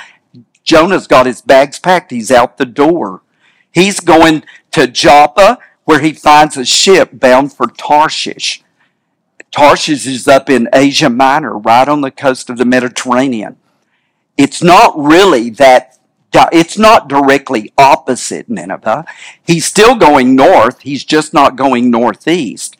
Jonah's 0.63 1.07
got 1.07 1.25
his 1.25 1.41
bags 1.41 1.79
packed. 1.79 2.11
He's 2.11 2.31
out 2.31 2.57
the 2.57 2.65
door. 2.65 3.21
He's 3.71 3.99
going 3.99 4.43
to 4.71 4.87
Joppa 4.87 5.59
where 5.85 5.99
he 5.99 6.13
finds 6.13 6.57
a 6.57 6.65
ship 6.65 7.09
bound 7.13 7.53
for 7.53 7.67
Tarshish. 7.67 8.63
Tarshish 9.51 10.07
is 10.07 10.27
up 10.27 10.49
in 10.49 10.69
Asia 10.73 11.09
Minor, 11.09 11.57
right 11.57 11.87
on 11.87 12.01
the 12.01 12.11
coast 12.11 12.49
of 12.49 12.57
the 12.57 12.65
Mediterranean. 12.65 13.57
It's 14.37 14.63
not 14.63 14.97
really 14.97 15.49
that, 15.51 15.99
it's 16.33 16.77
not 16.77 17.09
directly 17.09 17.73
opposite 17.77 18.49
Nineveh. 18.49 19.05
He's 19.45 19.65
still 19.65 19.95
going 19.95 20.35
north, 20.35 20.81
he's 20.81 21.03
just 21.03 21.33
not 21.33 21.57
going 21.57 21.91
northeast. 21.91 22.77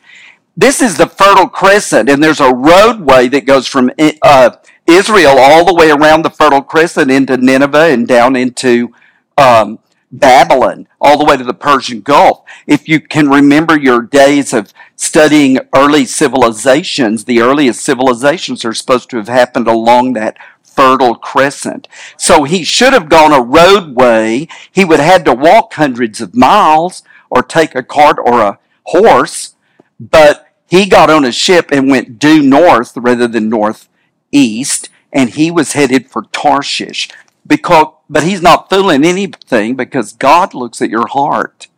This 0.56 0.82
is 0.82 0.96
the 0.96 1.06
Fertile 1.06 1.48
Crescent, 1.48 2.08
and 2.08 2.22
there's 2.22 2.40
a 2.40 2.54
roadway 2.54 3.28
that 3.28 3.46
goes 3.46 3.66
from 3.66 3.90
uh, 4.22 4.50
Israel 4.86 5.38
all 5.38 5.64
the 5.64 5.74
way 5.74 5.90
around 5.90 6.22
the 6.22 6.30
Fertile 6.30 6.62
Crescent 6.62 7.10
into 7.10 7.36
Nineveh 7.36 7.92
and 7.92 8.06
down 8.06 8.36
into 8.36 8.92
um, 9.38 9.78
Babylon, 10.12 10.86
all 11.00 11.16
the 11.16 11.24
way 11.24 11.38
to 11.38 11.44
the 11.44 11.54
Persian 11.54 12.02
Gulf. 12.02 12.42
If 12.66 12.86
you 12.86 13.00
can 13.00 13.30
remember 13.30 13.78
your 13.78 14.02
days 14.02 14.52
of 14.52 14.72
studying 14.94 15.58
early 15.74 16.04
civilizations, 16.04 17.24
the 17.24 17.40
earliest 17.40 17.82
civilizations 17.82 18.64
are 18.64 18.74
supposed 18.74 19.08
to 19.10 19.16
have 19.16 19.28
happened 19.28 19.66
along 19.66 20.12
that 20.12 20.36
fertile 20.62 21.14
crescent. 21.14 21.88
So 22.16 22.44
he 22.44 22.62
should 22.62 22.92
have 22.92 23.08
gone 23.08 23.32
a 23.32 23.42
roadway. 23.42 24.48
He 24.70 24.84
would 24.84 25.00
have 25.00 25.12
had 25.12 25.24
to 25.24 25.34
walk 25.34 25.74
hundreds 25.74 26.20
of 26.20 26.34
miles 26.34 27.02
or 27.30 27.42
take 27.42 27.74
a 27.74 27.82
cart 27.82 28.18
or 28.22 28.40
a 28.40 28.58
horse, 28.84 29.54
but 29.98 30.46
he 30.66 30.86
got 30.86 31.10
on 31.10 31.24
a 31.24 31.32
ship 31.32 31.70
and 31.70 31.90
went 31.90 32.18
due 32.18 32.42
north 32.42 32.96
rather 32.96 33.28
than 33.28 33.48
northeast, 33.48 34.88
and 35.12 35.30
he 35.30 35.50
was 35.50 35.72
headed 35.72 36.10
for 36.10 36.22
Tarshish 36.32 37.08
because 37.46 37.94
but 38.08 38.24
he's 38.24 38.42
not 38.42 38.68
fooling 38.68 39.04
anything 39.04 39.74
because 39.74 40.12
God 40.12 40.52
looks 40.52 40.82
at 40.82 40.90
your 40.90 41.06
heart. 41.06 41.68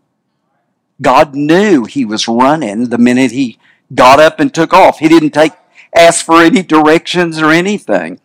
God 1.00 1.34
knew 1.34 1.84
he 1.84 2.04
was 2.04 2.26
running 2.26 2.88
the 2.88 2.98
minute 2.98 3.30
he 3.30 3.58
got 3.94 4.18
up 4.18 4.40
and 4.40 4.52
took 4.52 4.72
off. 4.72 4.98
He 4.98 5.08
didn't 5.08 5.30
take 5.30 5.52
ask 5.94 6.24
for 6.24 6.42
any 6.42 6.62
directions 6.62 7.40
or 7.40 7.50
anything. 7.50 8.20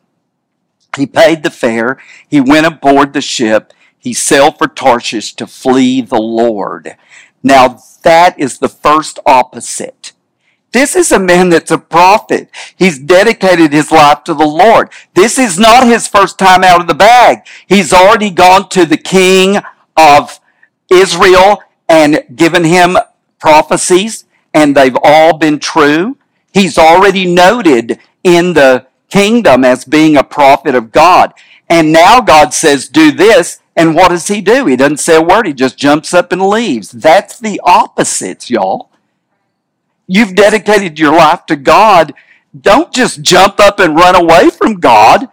He 0.97 1.05
paid 1.05 1.43
the 1.43 1.51
fare. 1.51 2.01
He 2.27 2.41
went 2.41 2.65
aboard 2.65 3.13
the 3.13 3.21
ship. 3.21 3.73
He 3.97 4.13
sailed 4.13 4.57
for 4.57 4.67
Tarshish 4.67 5.35
to 5.35 5.45
flee 5.45 6.01
the 6.01 6.19
Lord. 6.19 6.95
Now 7.43 7.79
that 8.03 8.39
is 8.39 8.57
the 8.57 8.69
first 8.69 9.19
opposite. 9.25 9.98
This 10.71 10.95
is 10.95 11.11
a 11.11 11.19
man 11.19 11.49
that's 11.49 11.71
a 11.71 11.79
prophet. 11.79 12.49
He's 12.75 12.99
dedicated 12.99 13.73
his 13.73 13.91
life 13.91 14.23
to 14.25 14.33
the 14.33 14.45
Lord. 14.45 14.89
This 15.15 15.39
is 15.39 15.57
not 15.57 15.87
his 15.87 16.07
first 16.07 16.37
time 16.37 16.63
out 16.63 16.81
of 16.81 16.87
the 16.87 16.93
bag. 16.93 17.39
He's 17.67 17.91
already 17.91 18.29
gone 18.29 18.69
to 18.69 18.85
the 18.85 18.97
king 18.97 19.57
of 19.97 20.39
Israel 20.91 21.63
and 21.87 22.23
given 22.35 22.63
him 22.63 22.97
prophecies, 23.39 24.25
and 24.53 24.75
they've 24.75 24.97
all 25.03 25.37
been 25.37 25.57
true. 25.57 26.17
He's 26.53 26.77
already 26.77 27.25
noted 27.25 27.99
in 28.23 28.53
the 28.53 28.85
kingdom 29.09 29.63
as 29.63 29.85
being 29.85 30.15
a 30.15 30.23
prophet 30.23 30.75
of 30.75 30.91
God. 30.91 31.33
And 31.67 31.91
now 31.91 32.21
God 32.21 32.53
says, 32.53 32.87
do 32.87 33.11
this. 33.11 33.59
And 33.75 33.95
what 33.95 34.09
does 34.09 34.27
he 34.27 34.41
do? 34.41 34.65
He 34.65 34.75
doesn't 34.75 34.97
say 34.97 35.15
a 35.15 35.21
word. 35.21 35.47
He 35.47 35.53
just 35.53 35.77
jumps 35.77 36.13
up 36.13 36.31
and 36.31 36.41
leaves. 36.41 36.91
That's 36.91 37.39
the 37.39 37.61
opposites, 37.63 38.49
y'all 38.49 38.88
you've 40.09 40.35
dedicated 40.35 40.99
your 40.99 41.13
life 41.13 41.45
to 41.45 41.55
God, 41.55 42.13
don't 42.59 42.91
just 42.91 43.21
jump 43.21 43.59
up 43.59 43.79
and 43.79 43.95
run 43.95 44.15
away 44.15 44.49
from 44.49 44.79
God. 44.79 45.29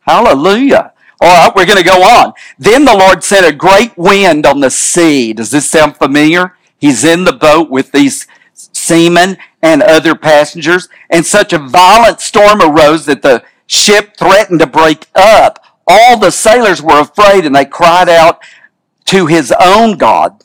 Hallelujah. 0.00 0.92
All 1.20 1.46
right, 1.46 1.54
we're 1.54 1.66
going 1.66 1.82
to 1.82 1.84
go 1.84 2.02
on. 2.02 2.32
Then 2.58 2.84
the 2.84 2.96
Lord 2.96 3.24
sent 3.24 3.46
a 3.46 3.52
great 3.52 3.96
wind 3.98 4.46
on 4.46 4.60
the 4.60 4.70
sea. 4.70 5.32
Does 5.32 5.50
this 5.50 5.68
sound 5.68 5.96
familiar? 5.96 6.56
He's 6.78 7.04
in 7.04 7.24
the 7.24 7.32
boat 7.32 7.70
with 7.70 7.90
these 7.92 8.26
seamen 8.54 9.36
and 9.62 9.82
other 9.82 10.14
passengers, 10.14 10.88
and 11.10 11.26
such 11.26 11.52
a 11.52 11.58
violent 11.58 12.20
storm 12.20 12.62
arose 12.62 13.06
that 13.06 13.22
the 13.22 13.42
ship 13.66 14.16
threatened 14.16 14.60
to 14.60 14.66
break 14.66 15.06
up. 15.14 15.64
All 15.86 16.18
the 16.18 16.30
sailors 16.30 16.82
were 16.82 17.00
afraid 17.00 17.44
and 17.46 17.54
they 17.54 17.64
cried 17.64 18.08
out 18.08 18.40
to 19.06 19.26
his 19.26 19.52
own 19.60 19.96
God. 19.96 20.35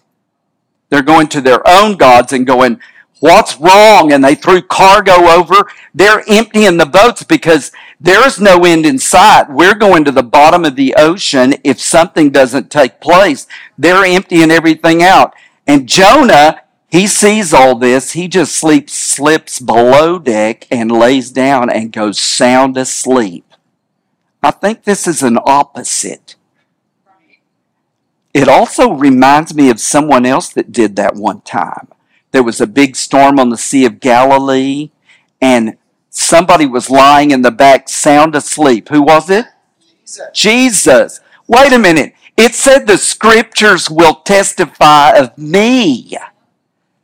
They're 0.91 1.01
going 1.01 1.27
to 1.29 1.41
their 1.41 1.67
own 1.67 1.95
gods 1.95 2.33
and 2.33 2.45
going, 2.45 2.79
what's 3.21 3.57
wrong? 3.59 4.11
And 4.11 4.23
they 4.23 4.35
threw 4.35 4.61
cargo 4.61 5.13
over. 5.13 5.65
They're 5.95 6.23
emptying 6.27 6.77
the 6.77 6.85
boats 6.85 7.23
because 7.23 7.71
there's 7.99 8.41
no 8.41 8.65
end 8.65 8.85
in 8.85 8.99
sight. 8.99 9.49
We're 9.49 9.75
going 9.75 10.03
to 10.03 10.11
the 10.11 10.21
bottom 10.21 10.65
of 10.65 10.75
the 10.75 10.93
ocean 10.97 11.55
if 11.63 11.79
something 11.79 12.29
doesn't 12.29 12.69
take 12.69 12.99
place. 12.99 13.47
They're 13.77 14.03
emptying 14.03 14.51
everything 14.51 15.01
out. 15.01 15.33
And 15.65 15.87
Jonah, 15.87 16.61
he 16.89 17.07
sees 17.07 17.53
all 17.53 17.75
this. 17.75 18.11
He 18.11 18.27
just 18.27 18.53
sleeps, 18.53 18.91
slips 18.93 19.59
below 19.59 20.19
deck 20.19 20.67
and 20.69 20.91
lays 20.91 21.31
down 21.31 21.69
and 21.69 21.93
goes 21.93 22.19
sound 22.19 22.75
asleep. 22.75 23.45
I 24.43 24.51
think 24.51 24.83
this 24.83 25.07
is 25.07 25.23
an 25.23 25.39
opposite. 25.45 26.35
It 28.33 28.47
also 28.47 28.91
reminds 28.91 29.53
me 29.53 29.69
of 29.69 29.79
someone 29.79 30.25
else 30.25 30.49
that 30.49 30.71
did 30.71 30.95
that 30.95 31.15
one 31.15 31.41
time. 31.41 31.87
There 32.31 32.43
was 32.43 32.61
a 32.61 32.67
big 32.67 32.95
storm 32.95 33.39
on 33.39 33.49
the 33.49 33.57
Sea 33.57 33.85
of 33.85 33.99
Galilee, 33.99 34.91
and 35.41 35.77
somebody 36.09 36.65
was 36.65 36.89
lying 36.89 37.31
in 37.31 37.41
the 37.41 37.51
back 37.51 37.89
sound 37.89 38.35
asleep. 38.35 38.89
Who 38.89 39.01
was 39.01 39.29
it? 39.29 39.45
Jesus. 40.05 40.29
Jesus. 40.33 41.19
Wait 41.47 41.73
a 41.73 41.79
minute. 41.79 42.13
It 42.37 42.55
said 42.55 42.87
the 42.87 42.97
scriptures 42.97 43.89
will 43.89 44.15
testify 44.15 45.11
of 45.11 45.37
me. 45.37 46.17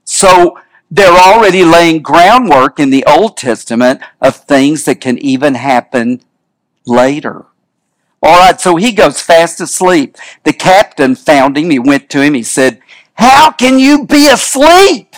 So 0.05 0.57
they're 0.89 1.11
already 1.11 1.65
laying 1.65 2.01
groundwork 2.01 2.79
in 2.79 2.89
the 2.89 3.05
Old 3.05 3.35
Testament 3.35 4.01
of 4.21 4.37
things 4.37 4.85
that 4.85 5.01
can 5.01 5.17
even 5.17 5.55
happen 5.55 6.21
later. 6.85 7.45
All 8.21 8.39
right, 8.39 8.59
so 8.59 8.75
he 8.75 8.91
goes 8.91 9.21
fast 9.21 9.61
asleep. 9.61 10.17
The 10.43 10.53
captain 10.53 11.15
found 11.15 11.57
him. 11.57 11.69
He 11.69 11.79
went 11.79 12.09
to 12.09 12.21
him. 12.21 12.33
He 12.33 12.43
said, 12.43 12.81
How 13.13 13.51
can 13.51 13.79
you 13.79 14.05
be 14.05 14.27
asleep? 14.29 15.15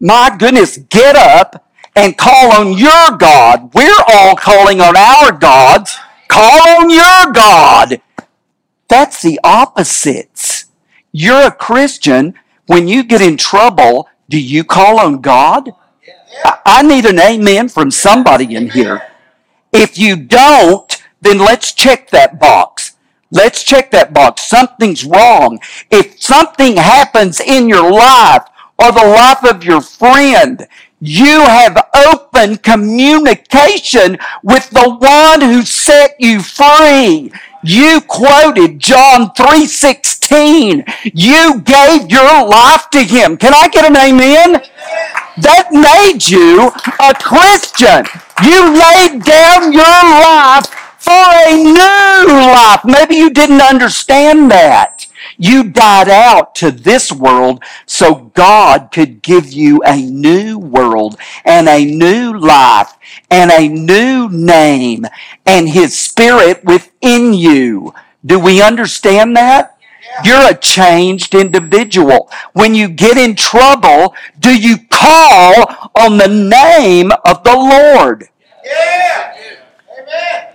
My 0.00 0.34
goodness, 0.38 0.78
get 0.78 1.16
up 1.16 1.68
and 1.94 2.16
call 2.16 2.52
on 2.52 2.78
your 2.78 3.16
God. 3.18 3.74
We're 3.74 4.02
all 4.08 4.36
calling 4.36 4.80
on 4.80 4.96
our 4.96 5.32
gods. 5.32 5.96
Call 6.28 6.80
on 6.80 6.90
your 6.90 7.32
God. 7.32 8.00
That's 8.88 9.22
the 9.22 9.40
opposites. 9.44 10.66
You're 11.12 11.46
a 11.46 11.52
Christian. 11.52 12.34
When 12.66 12.88
you 12.88 13.04
get 13.04 13.20
in 13.20 13.36
trouble, 13.36 14.08
do 14.28 14.40
you 14.40 14.64
call 14.64 14.98
on 14.98 15.20
God? 15.20 15.72
I 16.64 16.82
need 16.82 17.04
an 17.04 17.18
amen 17.18 17.68
from 17.68 17.90
somebody 17.90 18.54
in 18.54 18.70
here. 18.70 19.02
If 19.72 19.98
you 19.98 20.16
don't, 20.16 21.01
then 21.22 21.38
let's 21.38 21.72
check 21.72 22.10
that 22.10 22.38
box. 22.38 22.96
Let's 23.30 23.64
check 23.64 23.90
that 23.92 24.12
box. 24.12 24.42
Something's 24.42 25.04
wrong. 25.04 25.58
If 25.90 26.22
something 26.22 26.76
happens 26.76 27.40
in 27.40 27.68
your 27.68 27.90
life 27.90 28.42
or 28.78 28.92
the 28.92 29.06
life 29.06 29.42
of 29.44 29.64
your 29.64 29.80
friend, 29.80 30.66
you 31.00 31.40
have 31.40 31.88
open 32.06 32.58
communication 32.58 34.18
with 34.42 34.68
the 34.70 34.88
one 34.88 35.40
who 35.40 35.62
set 35.62 36.14
you 36.18 36.42
free. 36.42 37.32
You 37.64 38.00
quoted 38.02 38.80
John 38.80 39.30
3:16. 39.34 40.84
You 41.14 41.60
gave 41.60 42.10
your 42.10 42.44
life 42.44 42.90
to 42.90 43.02
him. 43.02 43.36
Can 43.36 43.54
I 43.54 43.68
get 43.68 43.84
an 43.84 43.96
amen? 43.96 44.62
That 45.38 45.72
made 45.72 46.28
you 46.28 46.70
a 47.00 47.14
Christian. 47.14 48.04
You 48.44 48.76
laid 48.76 49.24
down 49.24 49.72
your 49.72 50.02
life 50.20 50.66
for 51.02 51.10
a 51.12 51.56
new 51.56 52.32
life. 52.32 52.84
Maybe 52.84 53.16
you 53.16 53.30
didn't 53.30 53.60
understand 53.60 54.50
that. 54.52 55.06
You 55.36 55.64
died 55.64 56.08
out 56.08 56.54
to 56.56 56.70
this 56.70 57.10
world 57.10 57.62
so 57.86 58.30
God 58.34 58.90
could 58.92 59.22
give 59.22 59.52
you 59.52 59.80
a 59.84 59.96
new 59.96 60.58
world 60.58 61.16
and 61.44 61.68
a 61.68 61.84
new 61.84 62.38
life 62.38 62.92
and 63.30 63.50
a 63.50 63.68
new 63.68 64.28
name 64.28 65.06
and 65.44 65.68
His 65.68 65.98
Spirit 65.98 66.64
within 66.64 67.34
you. 67.34 67.94
Do 68.24 68.38
we 68.38 68.62
understand 68.62 69.36
that? 69.36 69.76
You're 70.24 70.50
a 70.50 70.54
changed 70.54 71.34
individual. 71.34 72.30
When 72.52 72.74
you 72.74 72.88
get 72.88 73.16
in 73.16 73.34
trouble, 73.34 74.14
do 74.38 74.54
you 74.54 74.76
call 74.90 75.90
on 75.96 76.18
the 76.18 76.28
name 76.28 77.10
of 77.24 77.42
the 77.42 77.56
Lord? 77.56 78.28
Yeah. 78.64 79.34
Amen. 79.98 80.51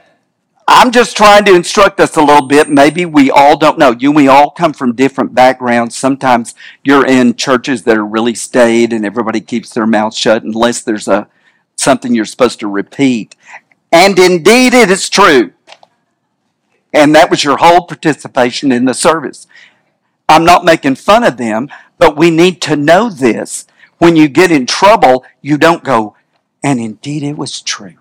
I'm 0.69 0.91
just 0.91 1.15
trying 1.15 1.45
to 1.45 1.55
instruct 1.55 2.00
us 2.01 2.17
a 2.17 2.21
little 2.21 2.45
bit. 2.45 2.67
Maybe 2.69 3.05
we 3.05 3.31
all 3.31 3.57
don't 3.57 3.79
know. 3.79 3.91
You 3.91 4.12
we 4.12 4.27
all 4.27 4.51
come 4.51 4.74
from 4.74 4.95
different 4.95 5.33
backgrounds. 5.33 5.95
Sometimes 5.95 6.55
you're 6.83 7.05
in 7.05 7.36
churches 7.36 7.83
that 7.83 7.97
are 7.97 8.05
really 8.05 8.36
staid 8.36 8.91
and 8.91 9.05
everybody 9.05 9.39
keeps 9.39 9.74
their 9.74 9.88
mouth 9.88 10.13
shut 10.13 10.43
unless 10.43 10.81
there's 10.81 11.07
a 11.07 11.29
something 11.77 12.13
you're 12.13 12.25
supposed 12.25 12.59
to 12.59 12.67
repeat. 12.67 13.36
And 13.93 14.19
indeed 14.19 14.74
it 14.74 14.89
is 14.89 15.09
true. 15.09 15.53
And 16.93 17.15
that 17.15 17.29
was 17.29 17.45
your 17.45 17.57
whole 17.57 17.86
participation 17.86 18.71
in 18.71 18.86
the 18.86 18.93
service. 18.93 19.47
I'm 20.27 20.43
not 20.43 20.65
making 20.65 20.95
fun 20.95 21.24
of 21.24 21.38
them, 21.38 21.69
but 21.97 22.17
we 22.17 22.29
need 22.29 22.62
to 22.63 22.75
know 22.75 23.09
this. 23.09 23.67
When 24.00 24.15
you 24.15 24.27
get 24.27 24.51
in 24.51 24.65
trouble, 24.65 25.24
you 25.41 25.57
don't 25.57 25.83
go, 25.83 26.15
and 26.62 26.79
indeed 26.79 27.24
it 27.24 27.38
was 27.38 27.62
true. 27.62 27.95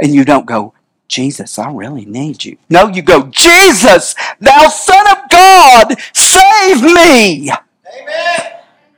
And 0.00 0.14
you 0.14 0.24
don't 0.24 0.46
go, 0.46 0.72
Jesus, 1.10 1.58
I 1.58 1.70
really 1.72 2.06
need 2.06 2.44
you. 2.44 2.56
No, 2.70 2.86
you 2.86 3.02
go, 3.02 3.26
Jesus, 3.26 4.14
thou 4.38 4.68
son 4.68 5.06
of 5.10 5.28
God, 5.28 5.96
save 6.14 6.82
me. 6.82 7.50
Amen. 7.50 8.52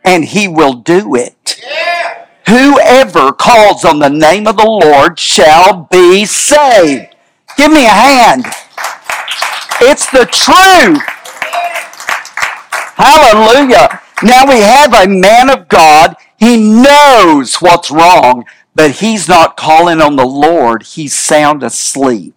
And 0.05 0.25
he 0.27 0.47
will 0.47 0.75
do 0.75 1.15
it. 1.15 1.59
Yeah. 1.67 2.27
Whoever 2.47 3.33
calls 3.33 3.85
on 3.87 3.99
the 3.99 4.11
name 4.11 4.47
of 4.47 4.59
the 4.59 4.67
Lord 4.67 5.19
shall 5.19 5.89
be 5.91 6.27
saved. 6.27 7.17
Give 7.57 7.73
me 7.73 7.87
a 7.87 7.89
hand. 7.89 8.45
It's 9.81 10.11
the 10.11 10.27
truth. 10.27 11.03
Hallelujah. 12.95 14.01
Now 14.23 14.47
we 14.47 14.61
have 14.61 14.93
a 14.93 15.09
man 15.09 15.49
of 15.49 15.67
God. 15.69 16.15
He 16.37 16.57
knows 16.59 17.57
what's 17.57 17.91
wrong, 17.91 18.45
but 18.75 18.93
he's 18.93 19.29
not 19.29 19.57
calling 19.57 20.01
on 20.01 20.17
the 20.17 20.27
Lord. 20.27 20.83
He's 20.83 21.15
sound 21.15 21.63
asleep. 21.63 22.35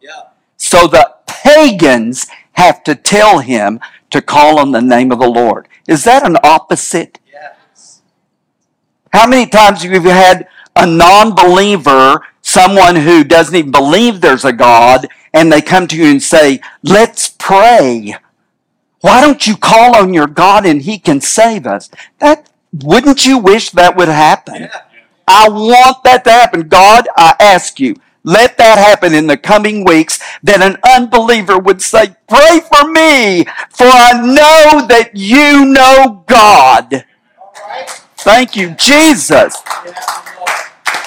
Yeah. 0.00 0.28
So 0.56 0.86
the 0.86 1.14
pagans 1.26 2.26
have 2.52 2.84
to 2.84 2.94
tell 2.94 3.38
him 3.38 3.80
to 4.10 4.22
call 4.22 4.58
on 4.58 4.72
the 4.72 4.82
name 4.82 5.10
of 5.10 5.18
the 5.18 5.28
Lord. 5.28 5.68
Is 5.88 6.04
that 6.04 6.26
an 6.26 6.36
opposite? 6.42 7.18
Yes. 7.30 8.02
How 9.12 9.26
many 9.26 9.46
times 9.46 9.82
have 9.82 9.92
you 9.92 10.10
had 10.10 10.48
a 10.76 10.86
non 10.86 11.34
believer, 11.34 12.26
someone 12.42 12.96
who 12.96 13.24
doesn't 13.24 13.54
even 13.54 13.70
believe 13.70 14.20
there's 14.20 14.44
a 14.44 14.52
God, 14.52 15.08
and 15.32 15.50
they 15.50 15.60
come 15.60 15.86
to 15.88 15.96
you 15.96 16.06
and 16.06 16.22
say, 16.22 16.60
Let's 16.82 17.30
pray? 17.30 18.16
Why 19.00 19.20
don't 19.20 19.46
you 19.46 19.56
call 19.56 19.96
on 19.96 20.14
your 20.14 20.26
God 20.26 20.64
and 20.64 20.80
He 20.80 20.98
can 20.98 21.20
save 21.20 21.66
us? 21.66 21.90
That 22.20 22.48
wouldn't 22.72 23.26
you 23.26 23.38
wish 23.38 23.70
that 23.70 23.96
would 23.96 24.08
happen? 24.08 24.62
Yeah. 24.62 24.80
I 25.26 25.48
want 25.48 26.02
that 26.04 26.24
to 26.24 26.30
happen. 26.30 26.68
God, 26.68 27.08
I 27.16 27.34
ask 27.40 27.80
you, 27.80 27.96
let 28.22 28.56
that 28.58 28.78
happen 28.78 29.12
in 29.14 29.26
the 29.26 29.36
coming 29.36 29.84
weeks 29.84 30.18
that 30.42 30.62
an 30.62 30.78
unbeliever 30.82 31.58
would 31.58 31.82
say, 31.82 32.16
Pray 32.26 32.60
for 32.60 32.90
me, 32.90 33.44
for 33.70 33.86
I 33.86 34.12
know 34.14 34.86
that 34.86 35.10
you 35.14 35.66
know 35.66 36.24
God. 36.26 37.04
Thank 38.16 38.56
you, 38.56 38.70
Jesus. 38.70 39.60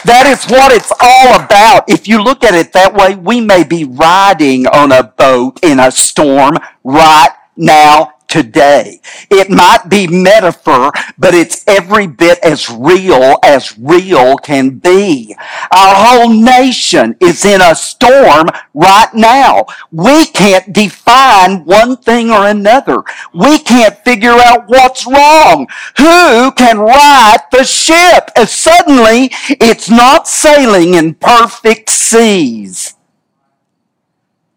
That 0.06 0.26
is 0.28 0.46
what 0.46 0.72
it's 0.72 0.92
all 1.02 1.42
about. 1.42 1.90
If 1.90 2.08
you 2.08 2.24
look 2.24 2.44
at 2.44 2.54
it 2.54 2.72
that 2.74 2.94
way, 2.94 3.16
we 3.16 3.42
may 3.42 3.64
be 3.64 3.84
riding 3.84 4.68
on 4.68 4.92
a 4.92 5.04
boat 5.04 5.60
in 5.64 5.80
a 5.80 5.92
storm 5.92 6.58
right 6.84 7.32
now, 7.58 8.14
today. 8.28 9.02
It 9.30 9.50
might 9.50 9.90
be 9.90 10.08
metaphor, 10.08 10.92
but 11.18 11.34
it's 11.34 11.64
every 11.68 12.08
bit 12.08 12.40
as 12.44 12.70
real 12.70 13.38
as 13.44 13.78
real 13.78 14.38
can 14.38 14.80
be. 14.80 15.36
Our 15.72 15.96
whole 15.96 16.30
nation 16.30 17.16
is 17.20 17.46
in 17.46 17.62
a 17.62 17.76
storm 17.76 18.48
right 18.74 19.14
now. 19.14 19.66
We 19.92 20.28
can't 20.28 20.74
define 20.74 21.66
one 21.66 21.98
thing 21.98 22.30
or 22.30 22.48
another. 22.48 23.04
We 23.34 23.60
can't 23.60 23.98
figure 24.04 24.38
out 24.38 24.68
what's 24.68 25.06
wrong. 25.06 25.68
Who 25.98 26.52
can 26.52 26.80
right 26.80 27.40
the 27.52 27.64
ship? 27.64 28.32
And 28.36 28.50
suddenly 28.50 29.32
it's 29.50 29.90
not 29.90 30.28
sailing 30.28 30.94
in 30.94 31.16
perfect 31.16 31.90
seas. 31.90 32.96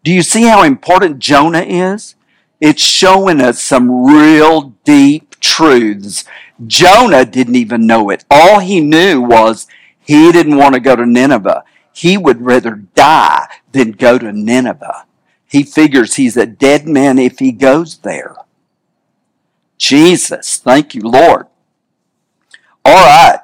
Do 0.03 0.11
you 0.11 0.23
see 0.23 0.43
how 0.43 0.63
important 0.63 1.19
Jonah 1.19 1.61
is? 1.61 2.15
It's 2.61 2.83
showing 2.83 3.41
us 3.41 3.59
some 3.59 4.05
real 4.05 4.75
deep 4.83 5.39
truths. 5.39 6.23
Jonah 6.67 7.25
didn't 7.25 7.55
even 7.55 7.87
know 7.87 8.11
it. 8.11 8.23
All 8.29 8.59
he 8.59 8.79
knew 8.79 9.19
was 9.19 9.65
he 9.99 10.31
didn't 10.31 10.57
want 10.57 10.75
to 10.75 10.79
go 10.79 10.95
to 10.95 11.05
Nineveh. 11.05 11.63
He 11.91 12.17
would 12.17 12.41
rather 12.41 12.75
die 12.95 13.47
than 13.71 13.91
go 13.91 14.19
to 14.19 14.31
Nineveh. 14.31 15.05
He 15.47 15.63
figures 15.63 16.15
he's 16.15 16.37
a 16.37 16.45
dead 16.45 16.87
man 16.87 17.17
if 17.17 17.39
he 17.39 17.51
goes 17.51 17.97
there. 17.97 18.35
Jesus, 19.77 20.57
thank 20.59 20.93
you, 20.93 21.01
Lord. 21.01 21.47
All 22.85 22.93
right. 22.93 23.39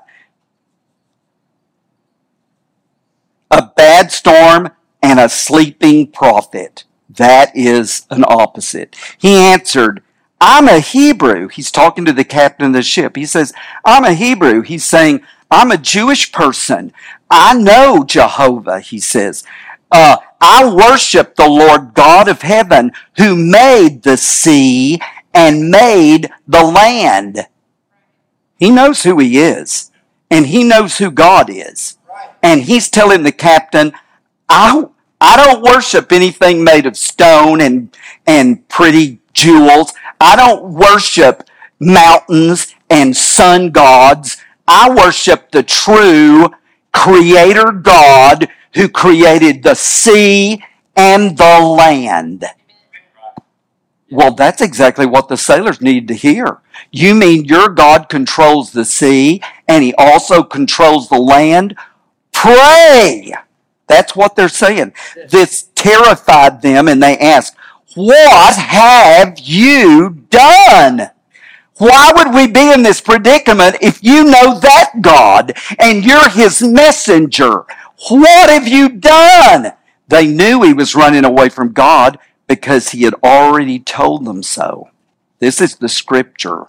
A 3.49 3.63
bad 3.75 4.11
storm 4.11 4.69
and 5.01 5.19
a 5.19 5.27
sleeping 5.27 6.11
prophet. 6.11 6.83
That 7.17 7.55
is 7.55 8.05
an 8.09 8.23
opposite. 8.27 8.95
He 9.17 9.35
answered, 9.35 10.01
I'm 10.39 10.67
a 10.67 10.79
Hebrew. 10.79 11.47
He's 11.47 11.71
talking 11.71 12.05
to 12.05 12.13
the 12.13 12.23
captain 12.23 12.67
of 12.67 12.73
the 12.73 12.83
ship. 12.83 13.15
He 13.15 13.25
says, 13.25 13.53
I'm 13.83 14.03
a 14.03 14.13
Hebrew. 14.13 14.61
He's 14.61 14.85
saying, 14.85 15.21
I'm 15.49 15.71
a 15.71 15.77
Jewish 15.77 16.31
person. 16.31 16.93
I 17.29 17.53
know 17.55 18.03
Jehovah, 18.03 18.79
he 18.79 18.99
says. 18.99 19.43
Uh, 19.91 20.17
I 20.39 20.71
worship 20.71 21.35
the 21.35 21.49
Lord 21.49 21.93
God 21.93 22.27
of 22.27 22.41
heaven 22.41 22.91
who 23.17 23.35
made 23.35 24.03
the 24.03 24.17
sea 24.17 24.99
and 25.33 25.71
made 25.71 26.29
the 26.47 26.63
land. 26.63 27.47
He 28.57 28.69
knows 28.69 29.03
who 29.03 29.19
he 29.19 29.37
is, 29.39 29.91
and 30.29 30.47
he 30.47 30.63
knows 30.63 30.97
who 30.97 31.11
God 31.11 31.49
is. 31.49 31.97
And 32.41 32.63
he's 32.63 32.89
telling 32.89 33.23
the 33.23 33.31
captain, 33.31 33.93
I, 34.49 34.85
I 35.19 35.35
don't 35.35 35.63
worship 35.63 36.11
anything 36.11 36.63
made 36.63 36.85
of 36.85 36.97
stone 36.97 37.59
and, 37.61 37.95
and 38.25 38.67
pretty 38.69 39.19
jewels. 39.33 39.93
I 40.21 40.35
don't 40.35 40.73
worship 40.73 41.43
mountains 41.79 42.75
and 42.89 43.15
sun 43.15 43.71
gods. 43.71 44.37
I 44.67 44.89
worship 44.89 45.51
the 45.51 45.63
true 45.63 46.49
creator 46.93 47.71
God 47.71 48.49
who 48.75 48.89
created 48.89 49.63
the 49.63 49.75
sea 49.75 50.63
and 50.95 51.37
the 51.37 51.59
land. 51.59 52.45
Well, 54.09 54.33
that's 54.33 54.61
exactly 54.61 55.05
what 55.05 55.27
the 55.27 55.37
sailors 55.37 55.81
needed 55.81 56.07
to 56.07 56.13
hear. 56.13 56.59
You 56.91 57.13
mean 57.13 57.45
your 57.45 57.69
God 57.69 58.07
controls 58.07 58.71
the 58.71 58.85
sea 58.85 59.41
and 59.67 59.83
he 59.83 59.93
also 59.95 60.43
controls 60.43 61.09
the 61.09 61.17
land? 61.17 61.75
Pray! 62.31 63.33
That's 63.87 64.15
what 64.15 64.35
they're 64.35 64.49
saying. 64.49 64.93
This 65.29 65.69
terrified 65.75 66.61
them 66.61 66.87
and 66.87 67.01
they 67.01 67.17
asked, 67.17 67.55
What 67.95 68.55
have 68.55 69.39
you 69.39 70.09
done? 70.29 71.09
Why 71.77 72.11
would 72.15 72.33
we 72.33 72.47
be 72.47 72.71
in 72.73 72.81
this 72.83 73.01
predicament 73.01 73.77
if 73.81 74.03
you 74.03 74.23
know 74.23 74.59
that 74.59 74.93
God 75.01 75.53
and 75.79 76.03
you're 76.03 76.29
his 76.29 76.61
messenger? 76.61 77.65
What 78.09 78.49
have 78.49 78.67
you 78.67 78.89
done? 78.89 79.73
They 80.07 80.27
knew 80.27 80.63
he 80.63 80.73
was 80.73 80.95
running 80.95 81.25
away 81.25 81.49
from 81.49 81.73
God 81.73 82.17
because 82.47 82.89
he 82.89 83.03
had 83.03 83.13
already 83.23 83.79
told 83.79 84.25
them 84.25 84.41
so. 84.41 84.89
This 85.39 85.61
is 85.61 85.75
the 85.75 85.89
scripture. 85.89 86.65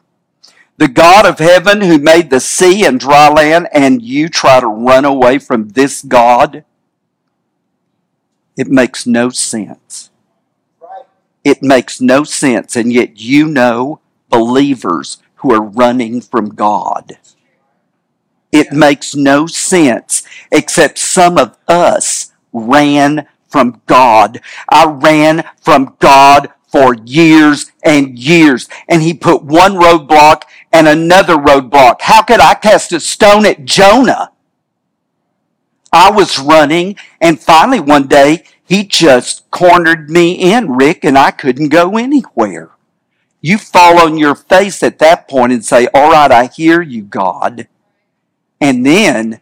The 0.77 0.89
God 0.89 1.27
of 1.27 1.39
heaven 1.39 1.81
who 1.81 1.99
made 1.99 2.31
the 2.31 2.41
sea 2.41 2.85
and 2.85 3.01
dry 3.01 3.29
land, 3.29 3.69
and 3.73 4.03
you 4.03 4.29
try 4.29 4.61
to 4.61 4.67
run 4.67 5.05
away 5.05 5.39
from 5.39 5.71
this 5.71 6.03
God? 6.03 6.65
It 8.59 8.67
makes 8.67 9.07
no 9.07 9.31
sense. 9.31 10.11
It 11.45 11.63
makes 11.63 12.01
no 12.01 12.25
sense. 12.25 12.75
And 12.75 12.93
yet 12.93 13.21
you 13.21 13.47
know 13.47 14.01
believers 14.29 15.19
who 15.37 15.55
are 15.55 15.63
running 15.63 16.21
from 16.21 16.49
God. 16.49 17.19
It 18.51 18.73
makes 18.73 19.15
no 19.15 19.47
sense 19.47 20.25
except 20.51 20.99
some 20.99 21.39
of 21.39 21.57
us 21.69 22.33
ran 22.53 23.29
from 23.49 23.81
God. 23.87 24.41
I 24.69 24.87
ran 24.87 25.45
from 25.61 25.95
God 26.01 26.49
for 26.67 26.95
years 26.95 27.71
and 27.85 28.19
years. 28.19 28.69
And 28.89 29.03
he 29.03 29.15
put 29.15 29.45
one 29.45 29.75
roadblock 29.75 30.43
and 30.73 30.89
another 30.89 31.37
roadblock. 31.37 32.01
How 32.01 32.23
could 32.23 32.41
I 32.41 32.55
cast 32.55 32.93
a 32.93 32.99
stone 32.99 33.47
at 33.47 33.65
Jonah? 33.65 34.33
I 35.93 36.11
was 36.11 36.39
running 36.39 36.97
and 37.21 37.41
finally 37.41 37.81
one 37.81 38.07
day 38.07 38.45
he 38.65 38.85
just 38.85 39.51
cornered 39.51 40.11
me 40.11 40.53
in, 40.53 40.73
Rick, 40.73 41.05
and 41.05 41.17
I 41.17 41.31
couldn't 41.31 41.71
go 41.71 41.97
anywhere. 41.97 42.71
You 43.41 43.57
fall 43.57 43.99
on 43.99 44.19
your 44.19 44.35
face 44.35 44.83
at 44.83 44.99
that 44.99 45.27
point 45.27 45.53
and 45.53 45.65
say, 45.65 45.89
all 45.95 46.11
right, 46.11 46.31
I 46.31 46.47
hear 46.47 46.83
you, 46.83 47.03
God. 47.03 47.67
And 48.61 48.85
then 48.85 49.41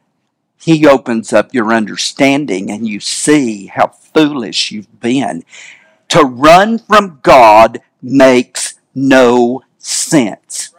he 0.57 0.87
opens 0.87 1.33
up 1.33 1.53
your 1.53 1.73
understanding 1.73 2.71
and 2.71 2.87
you 2.87 3.01
see 3.01 3.67
how 3.67 3.89
foolish 3.89 4.71
you've 4.71 5.01
been. 5.01 5.43
To 6.11 6.23
run 6.23 6.79
from 6.79 7.19
God 7.23 7.81
makes 8.01 8.75
no 8.95 9.63
sense. 9.79 10.73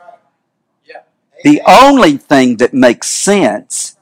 The 1.43 1.61
only 1.67 2.17
thing 2.17 2.57
that 2.57 2.73
makes 2.73 3.09
sense 3.09 3.96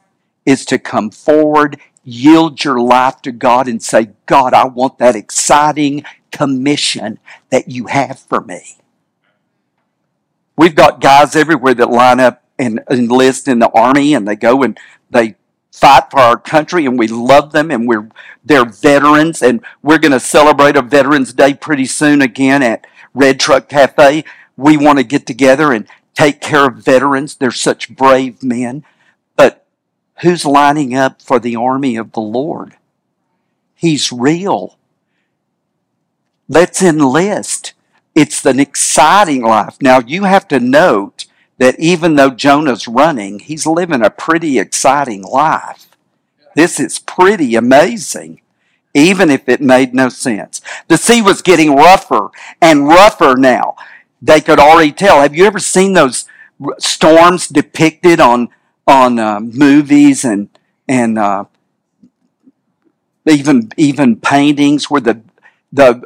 is 0.45 0.65
to 0.65 0.77
come 0.77 1.09
forward, 1.09 1.79
yield 2.03 2.63
your 2.63 2.79
life 2.79 3.21
to 3.23 3.31
God, 3.31 3.67
and 3.67 3.81
say, 3.81 4.09
God, 4.25 4.53
I 4.53 4.65
want 4.65 4.97
that 4.99 5.15
exciting 5.15 6.03
commission 6.31 7.19
that 7.49 7.69
you 7.69 7.87
have 7.87 8.19
for 8.19 8.41
me. 8.41 8.77
We've 10.57 10.75
got 10.75 11.01
guys 11.01 11.35
everywhere 11.35 11.73
that 11.73 11.89
line 11.89 12.19
up 12.19 12.43
and 12.57 12.81
enlist 12.89 13.47
in 13.47 13.59
the 13.59 13.69
army 13.69 14.13
and 14.13 14.27
they 14.27 14.35
go 14.35 14.63
and 14.63 14.77
they 15.09 15.35
fight 15.71 16.09
for 16.09 16.19
our 16.19 16.37
country 16.37 16.85
and 16.85 16.97
we 16.97 17.07
love 17.07 17.51
them 17.51 17.69
and 17.69 17.85
we're 17.85 18.09
they're 18.45 18.65
veterans 18.65 19.41
and 19.41 19.59
we're 19.81 19.97
going 19.97 20.13
to 20.13 20.19
celebrate 20.19 20.77
a 20.77 20.81
veterans 20.81 21.33
day 21.33 21.53
pretty 21.53 21.85
soon 21.85 22.21
again 22.21 22.63
at 22.63 22.87
red 23.13 23.39
truck 23.39 23.67
cafe. 23.67 24.23
We 24.55 24.77
want 24.77 24.99
to 24.99 25.03
get 25.03 25.25
together 25.25 25.73
and 25.73 25.85
take 26.13 26.39
care 26.39 26.67
of 26.67 26.77
veterans. 26.77 27.35
They're 27.35 27.51
such 27.51 27.93
brave 27.93 28.41
men 28.41 28.85
who's 30.21 30.45
lining 30.45 30.95
up 30.95 31.21
for 31.21 31.39
the 31.39 31.55
army 31.55 31.95
of 31.95 32.11
the 32.13 32.21
lord 32.21 32.75
he's 33.75 34.11
real 34.11 34.77
let's 36.47 36.81
enlist 36.81 37.73
it's 38.13 38.45
an 38.45 38.59
exciting 38.59 39.43
life 39.43 39.77
now 39.81 39.99
you 39.99 40.23
have 40.23 40.47
to 40.47 40.59
note 40.59 41.25
that 41.57 41.79
even 41.79 42.15
though 42.15 42.29
jonah's 42.29 42.87
running 42.87 43.39
he's 43.39 43.65
living 43.65 44.03
a 44.03 44.09
pretty 44.09 44.59
exciting 44.59 45.21
life 45.21 45.87
this 46.55 46.79
is 46.79 46.99
pretty 46.99 47.55
amazing, 47.55 48.41
even 48.93 49.29
if 49.29 49.47
it 49.47 49.61
made 49.61 49.93
no 49.93 50.09
sense. 50.09 50.61
The 50.87 50.97
sea 50.97 51.21
was 51.21 51.41
getting 51.41 51.75
rougher 51.75 52.29
and 52.61 52.87
rougher 52.87 53.35
now. 53.37 53.75
They 54.21 54.41
could 54.41 54.59
already 54.59 54.93
tell. 54.93 55.21
Have 55.21 55.35
you 55.35 55.45
ever 55.45 55.59
seen 55.59 55.93
those 55.93 56.25
storms 56.79 57.47
depicted 57.47 58.21
on 58.21 58.49
on 58.87 59.19
uh, 59.19 59.39
movies 59.39 60.23
and 60.23 60.49
and 60.87 61.17
uh, 61.17 61.45
even 63.27 63.71
even 63.77 64.17
paintings 64.17 64.89
where 64.89 65.01
the 65.01 65.21
the 65.71 66.03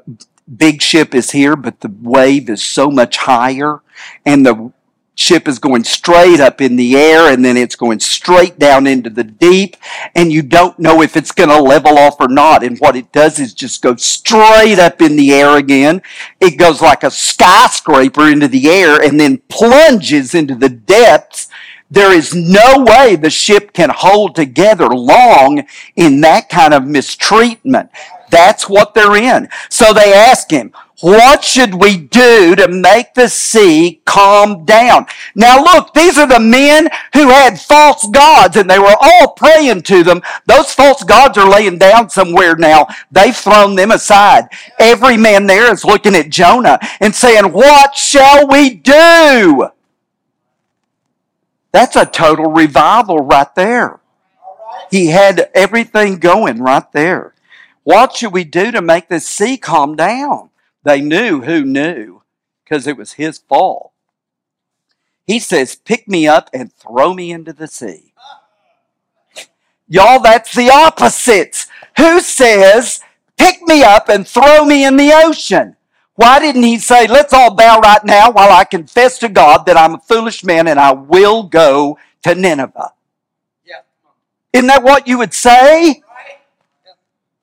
big 0.58 0.82
ship 0.82 1.14
is 1.14 1.32
here, 1.32 1.56
but 1.56 1.82
the 1.82 1.94
wave 2.02 2.50
is 2.50 2.64
so 2.64 2.90
much 2.90 3.18
higher, 3.18 3.82
and 4.26 4.46
the 4.46 4.72
ship 5.20 5.50
is 5.50 5.60
going 5.60 5.84
straight 5.84 6.40
up 6.40 6.62
in 6.62 6.78
the 6.78 6.96
air 6.96 7.30
and 7.30 7.44
then 7.44 7.58
it's 7.58 7.76
going 7.76 8.00
straight 8.00 8.58
down 8.58 8.88
into 8.88 9.10
the 9.10 9.24
deep 9.26 9.76
and 10.16 10.32
you 10.32 10.42
don't 10.42 10.80
know 10.80 11.02
if 11.02 11.18
it's 11.18 11.34
going 11.34 11.50
to 11.50 11.62
level 11.62 12.00
off 12.00 12.16
or 12.22 12.30
not. 12.30 12.64
And 12.64 12.78
what 12.80 12.96
it 12.96 13.12
does 13.12 13.38
is 13.38 13.54
just 13.54 13.82
go 13.82 13.98
straight 13.98 14.80
up 14.80 15.02
in 15.02 15.18
the 15.18 15.34
air 15.34 15.58
again. 15.58 16.02
It 16.40 16.58
goes 16.58 16.82
like 16.82 17.04
a 17.04 17.12
skyscraper 17.12 18.30
into 18.30 18.48
the 18.48 18.70
air 18.70 19.02
and 19.02 19.20
then 19.20 19.40
plunges 19.50 20.34
into 20.34 20.56
the 20.56 20.70
depths 20.70 21.50
there 21.90 22.14
is 22.14 22.34
no 22.36 22.86
way 22.88 23.16
the 23.16 23.30
ship 23.30 23.74
can 23.74 23.90
hold 23.90 24.36
together 24.36 24.88
long 24.88 25.64
in 25.96 26.22
that 26.22 26.50
kind 26.50 26.74
of 26.74 26.86
mistreatment 26.86 27.90
that's 28.30 28.70
what 28.70 28.94
they're 28.94 29.16
in 29.16 29.50
so 29.70 29.94
they 29.94 30.14
ask 30.14 30.52
him 30.52 30.72
what 31.02 31.46
should 31.46 31.76
we 31.76 31.96
do 31.96 32.56
to 32.56 32.68
make 32.68 33.14
the 33.14 33.30
sea 33.30 34.02
calm 34.04 34.66
down? 34.66 35.06
Now 35.34 35.64
look, 35.64 35.94
these 35.94 36.18
are 36.18 36.28
the 36.28 36.42
men 36.42 36.90
who 37.14 37.30
had 37.30 37.60
false 37.60 38.06
gods 38.10 38.58
and 38.58 38.70
they 38.70 38.80
were 38.80 38.96
all 39.00 39.30
praying 39.30 39.84
to 39.84 40.04
them. 40.04 40.22
Those 40.46 40.74
false 40.74 41.04
gods 41.04 41.38
are 41.38 41.50
laying 41.50 41.78
down 41.78 42.10
somewhere 42.10 42.56
now. 42.58 42.88
They've 43.12 43.36
thrown 43.36 43.76
them 43.76 43.92
aside. 43.92 44.50
Every 44.78 45.16
man 45.16 45.48
there 45.48 45.72
is 45.72 45.86
looking 45.86 46.16
at 46.16 46.30
Jonah 46.30 46.80
and 47.00 47.16
saying, 47.16 47.54
what 47.54 47.96
shall 47.96 48.48
we 48.48 48.72
do? 48.76 49.70
That's 51.72 51.96
a 51.96 52.06
total 52.06 52.52
revival 52.52 53.20
right 53.20 53.54
there. 53.56 54.00
He 54.92 55.08
had 55.08 55.50
everything 55.54 56.18
going 56.18 56.62
right 56.62 56.92
there. 56.92 57.34
What 57.84 58.16
should 58.16 58.34
we 58.34 58.44
do 58.44 58.72
to 58.72 58.82
make 58.82 59.08
the 59.08 59.20
sea 59.20 59.58
calm 59.58 59.96
down? 59.96 60.50
They 60.84 61.02
knew 61.02 61.42
who 61.42 61.64
knew 61.64 62.24
because 62.64 62.88
it 62.88 62.98
was 62.98 63.14
his 63.14 63.38
fault. 63.38 63.92
He 65.26 65.40
says, 65.40 65.76
Pick 65.76 66.08
me 66.08 66.28
up 66.28 66.50
and 66.54 66.74
throw 66.74 67.14
me 67.14 67.32
into 67.32 67.54
the 67.54 67.68
sea. 67.68 68.14
Y'all, 69.88 70.20
that's 70.22 70.56
the 70.56 70.70
opposites. 70.70 71.68
Who 71.98 72.20
says, 72.22 73.02
Pick 73.38 73.62
me 73.64 73.84
up 73.84 74.10
and 74.10 74.28
throw 74.28 74.66
me 74.66 74.86
in 74.86 74.98
the 74.98 75.12
ocean? 75.14 75.76
Why 76.20 76.40
didn't 76.40 76.64
he 76.64 76.80
say, 76.80 77.08
Let's 77.08 77.32
all 77.32 77.56
bow 77.56 77.80
right 77.80 78.04
now 78.04 78.30
while 78.30 78.52
I 78.52 78.66
confess 78.66 79.20
to 79.20 79.30
God 79.30 79.66
that 79.68 79.78
I'm 79.78 79.94
a 79.94 80.00
foolish 80.00 80.44
man 80.44 80.68
and 80.68 80.78
I 80.78 80.92
will 80.92 81.44
go 81.44 81.98
to 82.24 82.36
Nineveh? 82.36 82.92
Yeah. 83.66 83.76
Isn't 84.52 84.68
that 84.68 84.84
what 84.84 85.08
you 85.08 85.18
would 85.18 85.34
say? 85.34 85.86
Right. 85.86 86.40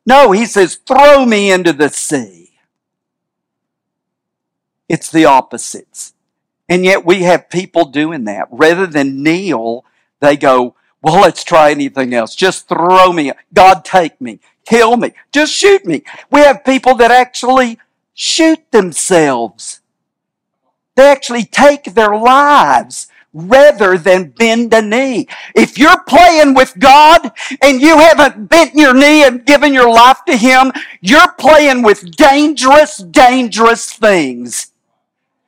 No, 0.05 0.33
he 0.33 0.45
says, 0.45 0.75
throw 0.75 1.25
me 1.25 1.51
into 1.51 1.73
the 1.73 1.89
sea. 1.89 2.51
It's 4.91 5.11
the 5.11 5.25
opposites. 5.25 6.13
And 6.69 6.85
yet 6.85 7.07
we 7.07 7.23
have 7.23 7.49
people 7.49 7.87
doing 7.87 8.25
that. 8.25 8.47
Rather 8.51 8.87
than 8.87 9.23
kneel, 9.23 9.87
they 10.21 10.37
go, 10.37 10.75
well, 11.01 11.23
let's 11.23 11.45
try 11.45 11.71
anything 11.71 12.13
else. 12.13 12.35
Just 12.35 12.69
throw 12.69 13.11
me. 13.11 13.33
God, 13.55 13.87
take 13.87 14.21
me. 14.21 14.39
Kill 14.67 14.99
me. 14.99 15.13
Just 15.33 15.55
shoot 15.55 15.87
me. 15.87 16.03
We 16.31 16.41
have 16.41 16.63
people 16.63 16.95
that 16.97 17.11
actually 17.11 17.79
shoot 18.17 18.59
themselves. 18.73 19.81
They 20.97 21.09
actually 21.09 21.45
take 21.45 21.95
their 21.95 22.17
lives 22.17 23.09
rather 23.33 23.99
than 23.99 24.31
bend 24.31 24.73
a 24.73 24.81
knee. 24.81 25.29
If 25.55 25.79
you're 25.79 26.03
playing 26.05 26.55
with 26.55 26.79
God 26.79 27.31
and 27.63 27.83
you 27.83 27.99
haven't 27.99 28.49
bent 28.49 28.75
your 28.75 28.95
knee 28.95 29.25
and 29.25 29.45
given 29.45 29.75
your 29.75 29.93
life 29.93 30.25
to 30.27 30.37
Him, 30.37 30.73
you're 31.03 31.33
playing 31.33 31.83
with 31.83 32.17
dangerous, 32.17 32.97
dangerous 32.97 33.93
things. 33.93 34.73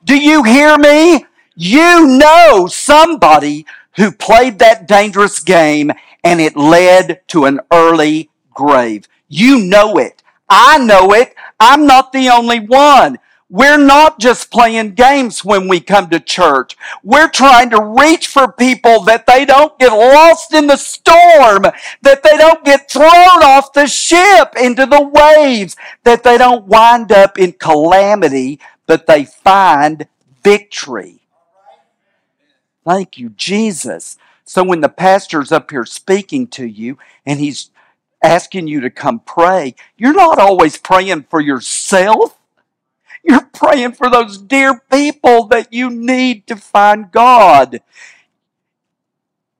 Do 0.04 0.16
you 0.16 0.42
hear 0.42 0.76
me? 0.76 1.24
You 1.56 2.06
know 2.06 2.68
somebody 2.70 3.64
who 3.96 4.12
played 4.12 4.58
that 4.58 4.86
dangerous 4.86 5.40
game 5.40 5.90
and 6.22 6.40
it 6.40 6.56
led 6.56 7.22
to 7.28 7.46
an 7.46 7.60
early 7.72 8.28
grave. 8.52 9.08
You 9.28 9.60
know 9.60 9.96
it. 9.96 10.22
I 10.48 10.78
know 10.78 11.12
it. 11.12 11.34
I'm 11.60 11.86
not 11.86 12.12
the 12.12 12.28
only 12.28 12.60
one. 12.60 13.18
We're 13.50 13.78
not 13.78 14.20
just 14.20 14.50
playing 14.50 14.92
games 14.92 15.42
when 15.42 15.68
we 15.68 15.80
come 15.80 16.10
to 16.10 16.20
church. 16.20 16.76
We're 17.02 17.30
trying 17.30 17.70
to 17.70 17.82
reach 17.82 18.26
for 18.26 18.52
people 18.52 19.04
that 19.04 19.26
they 19.26 19.46
don't 19.46 19.78
get 19.78 19.90
lost 19.90 20.52
in 20.52 20.66
the 20.66 20.76
storm, 20.76 21.62
that 22.02 22.22
they 22.22 22.36
don't 22.36 22.62
get 22.62 22.90
thrown 22.90 23.42
off 23.42 23.72
the 23.72 23.86
ship 23.86 24.52
into 24.60 24.84
the 24.84 25.02
waves, 25.02 25.76
that 26.04 26.24
they 26.24 26.36
don't 26.36 26.66
wind 26.66 27.10
up 27.10 27.38
in 27.38 27.52
calamity, 27.52 28.60
but 28.86 29.06
they 29.06 29.24
find 29.24 30.06
victory. 30.44 31.20
Thank 32.84 33.16
you, 33.16 33.30
Jesus. 33.30 34.18
So 34.44 34.62
when 34.62 34.82
the 34.82 34.88
pastor's 34.90 35.52
up 35.52 35.70
here 35.70 35.86
speaking 35.86 36.46
to 36.48 36.66
you 36.66 36.98
and 37.24 37.40
he's 37.40 37.70
asking 38.22 38.68
you 38.68 38.80
to 38.80 38.90
come 38.90 39.20
pray, 39.20 39.74
you're 39.96 40.14
not 40.14 40.38
always 40.38 40.76
praying 40.76 41.24
for 41.24 41.40
yourself. 41.40 42.38
You're 43.22 43.48
praying 43.52 43.92
for 43.92 44.08
those 44.08 44.38
dear 44.38 44.80
people 44.90 45.46
that 45.48 45.72
you 45.72 45.90
need 45.90 46.46
to 46.46 46.56
find 46.56 47.10
God. 47.10 47.82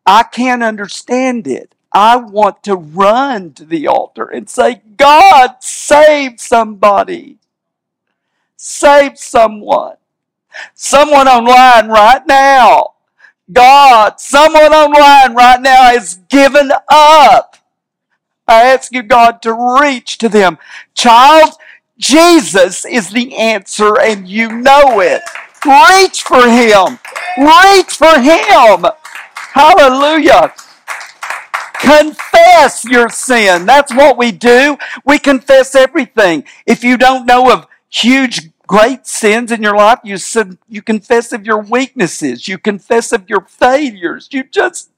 I 0.07 0.23
can't 0.23 0.63
understand 0.63 1.47
it. 1.47 1.75
I 1.93 2.17
want 2.17 2.63
to 2.65 2.77
run 2.77 3.53
to 3.55 3.65
the 3.65 3.87
altar 3.87 4.25
and 4.25 4.49
say, 4.49 4.83
God, 4.97 5.57
save 5.61 6.41
somebody. 6.41 7.39
Save 8.57 9.19
someone. 9.19 9.97
Someone 10.75 11.29
online 11.29 11.89
right 11.89 12.27
now. 12.27 12.95
God, 13.51 14.21
someone 14.21 14.75
online 14.75 15.35
right 15.35 15.61
now 15.61 15.91
has 15.91 16.17
given 16.29 16.71
up. 16.89 17.48
I 18.49 18.65
ask 18.65 18.93
you, 18.93 19.03
God, 19.03 19.43
to 19.43 19.79
reach 19.81 20.19
to 20.19 20.29
them. 20.29 20.59
Child, 20.95 21.55
Jesus 21.99 22.87
is 22.87 23.11
the 23.11 23.37
answer 23.37 23.99
and 24.01 24.27
you 24.29 24.51
know 24.51 25.01
it. 25.01 25.23
Reach 25.65 26.23
for 26.23 26.49
Him. 26.49 26.99
Reach 27.37 27.93
for 27.95 28.19
Him. 28.19 28.87
Hallelujah. 29.35 30.55
Confess 31.75 32.85
your 32.85 33.09
sin. 33.09 33.67
That's 33.67 33.95
what 33.95 34.17
we 34.17 34.33
do. 34.33 34.79
We 35.05 35.19
confess 35.19 35.75
everything. 35.75 36.45
If 36.67 36.83
you 36.83 36.97
don't 36.97 37.27
know 37.27 37.53
of 37.53 37.67
huge, 37.89 38.51
great 38.67 39.07
sins 39.07 39.51
in 39.51 39.63
your 39.63 39.77
life, 39.77 40.01
you, 40.05 40.17
you 40.69 40.83
confess 40.83 41.33
of 41.33 41.47
your 41.47 41.61
weaknesses. 41.61 42.49
You 42.49 42.59
confess 42.59 43.13
of 43.13 43.29
your 43.29 43.43
failures. 43.43 44.29
You 44.31 44.45
just 44.45 44.91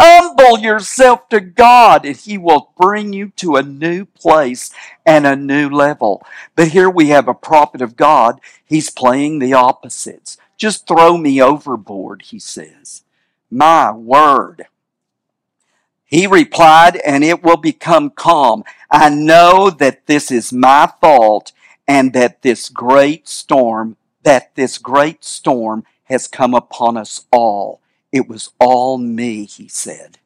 Humble 0.00 0.58
yourself 0.58 1.28
to 1.28 1.40
God 1.40 2.04
and 2.04 2.16
He 2.16 2.36
will 2.36 2.72
bring 2.78 3.12
you 3.12 3.30
to 3.36 3.56
a 3.56 3.62
new 3.62 4.04
place 4.04 4.70
and 5.06 5.26
a 5.26 5.36
new 5.36 5.68
level. 5.68 6.22
But 6.56 6.68
here 6.68 6.90
we 6.90 7.08
have 7.08 7.28
a 7.28 7.34
prophet 7.34 7.80
of 7.80 7.96
God. 7.96 8.40
He's 8.64 8.90
playing 8.90 9.38
the 9.38 9.52
opposites. 9.52 10.36
Just 10.56 10.86
throw 10.86 11.16
me 11.16 11.42
overboard, 11.42 12.22
he 12.22 12.38
says. 12.38 13.02
My 13.50 13.92
word. 13.92 14.66
He 16.04 16.26
replied, 16.26 16.96
and 16.96 17.24
it 17.24 17.42
will 17.42 17.56
become 17.56 18.10
calm. 18.10 18.64
I 18.90 19.10
know 19.10 19.70
that 19.70 20.06
this 20.06 20.30
is 20.30 20.52
my 20.52 20.92
fault 21.00 21.52
and 21.88 22.12
that 22.12 22.42
this 22.42 22.68
great 22.68 23.28
storm, 23.28 23.96
that 24.22 24.54
this 24.54 24.78
great 24.78 25.24
storm 25.24 25.84
has 26.04 26.28
come 26.28 26.54
upon 26.54 26.96
us 26.96 27.26
all. 27.32 27.80
It 28.14 28.28
was 28.28 28.52
all 28.60 28.96
me, 28.96 29.44
he 29.44 29.66
said. 29.66 30.18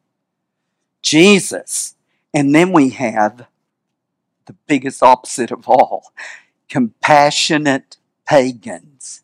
Jesus. 1.00 1.94
And 2.34 2.54
then 2.54 2.70
we 2.70 2.90
have 2.90 3.46
the 4.44 4.52
biggest 4.66 5.02
opposite 5.02 5.50
of 5.50 5.66
all 5.66 6.12
compassionate 6.68 7.96
pagans. 8.28 9.22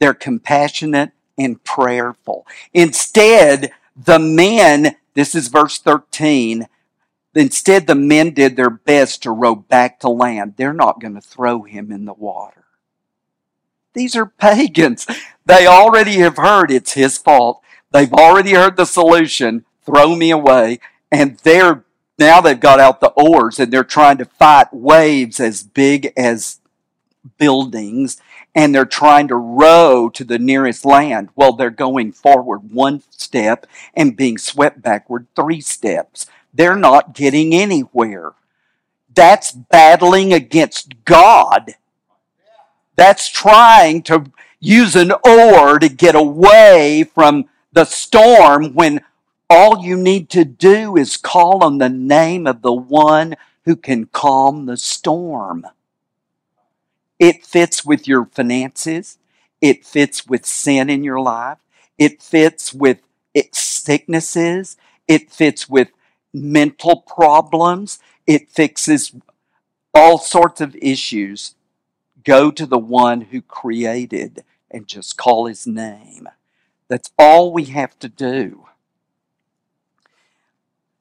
They're 0.00 0.14
compassionate 0.14 1.12
and 1.38 1.62
prayerful. 1.62 2.44
Instead, 2.74 3.70
the 3.94 4.18
men, 4.18 4.96
this 5.14 5.36
is 5.36 5.46
verse 5.46 5.78
13, 5.78 6.66
instead 7.36 7.86
the 7.86 7.94
men 7.94 8.34
did 8.34 8.56
their 8.56 8.68
best 8.68 9.22
to 9.22 9.30
row 9.30 9.54
back 9.54 10.00
to 10.00 10.08
land. 10.08 10.54
They're 10.56 10.72
not 10.72 11.00
going 11.00 11.14
to 11.14 11.20
throw 11.20 11.62
him 11.62 11.92
in 11.92 12.04
the 12.04 12.14
water. 12.14 12.64
These 13.94 14.16
are 14.16 14.26
pagans. 14.26 15.06
They 15.44 15.68
already 15.68 16.14
have 16.16 16.38
heard 16.38 16.72
it's 16.72 16.94
his 16.94 17.16
fault. 17.16 17.62
They've 17.96 18.12
already 18.12 18.52
heard 18.52 18.76
the 18.76 18.84
solution, 18.84 19.64
throw 19.86 20.14
me 20.14 20.30
away, 20.30 20.80
and 21.10 21.38
they're 21.38 21.82
now 22.18 22.42
they've 22.42 22.60
got 22.60 22.78
out 22.78 23.00
the 23.00 23.08
oars 23.16 23.58
and 23.58 23.72
they're 23.72 23.84
trying 23.84 24.18
to 24.18 24.26
fight 24.26 24.66
waves 24.70 25.40
as 25.40 25.62
big 25.62 26.12
as 26.14 26.60
buildings 27.38 28.20
and 28.54 28.74
they're 28.74 28.84
trying 28.84 29.28
to 29.28 29.34
row 29.34 30.10
to 30.10 30.24
the 30.24 30.38
nearest 30.38 30.84
land. 30.84 31.30
Well, 31.36 31.54
they're 31.54 31.70
going 31.70 32.12
forward 32.12 32.70
one 32.70 33.02
step 33.08 33.66
and 33.94 34.14
being 34.14 34.36
swept 34.36 34.82
backward 34.82 35.26
three 35.34 35.62
steps. 35.62 36.26
They're 36.52 36.76
not 36.76 37.14
getting 37.14 37.54
anywhere. 37.54 38.32
That's 39.14 39.52
battling 39.52 40.34
against 40.34 41.02
God. 41.06 41.76
That's 42.94 43.30
trying 43.30 44.02
to 44.02 44.30
use 44.60 44.94
an 44.96 45.12
oar 45.24 45.78
to 45.78 45.88
get 45.88 46.14
away 46.14 47.08
from 47.14 47.48
the 47.76 47.84
storm 47.84 48.72
when 48.72 49.02
all 49.50 49.84
you 49.84 49.98
need 49.98 50.30
to 50.30 50.46
do 50.46 50.96
is 50.96 51.18
call 51.18 51.62
on 51.62 51.76
the 51.76 51.90
name 51.90 52.46
of 52.46 52.62
the 52.62 52.72
one 52.72 53.36
who 53.66 53.76
can 53.76 54.06
calm 54.06 54.64
the 54.64 54.78
storm. 54.78 55.66
It 57.18 57.44
fits 57.44 57.84
with 57.84 58.08
your 58.08 58.24
finances. 58.32 59.18
It 59.60 59.84
fits 59.84 60.26
with 60.26 60.46
sin 60.46 60.88
in 60.88 61.04
your 61.04 61.20
life. 61.20 61.58
It 61.98 62.22
fits 62.22 62.72
with 62.72 63.00
sicknesses. 63.52 64.78
It 65.06 65.30
fits 65.30 65.68
with 65.68 65.88
mental 66.32 67.02
problems. 67.02 67.98
It 68.26 68.48
fixes 68.48 69.14
all 69.92 70.16
sorts 70.16 70.62
of 70.62 70.74
issues. 70.76 71.56
Go 72.24 72.50
to 72.50 72.64
the 72.64 72.78
one 72.78 73.20
who 73.20 73.42
created 73.42 74.44
and 74.70 74.88
just 74.88 75.18
call 75.18 75.44
his 75.44 75.66
name. 75.66 76.30
That's 76.88 77.10
all 77.18 77.52
we 77.52 77.64
have 77.64 77.98
to 78.00 78.08
do. 78.08 78.66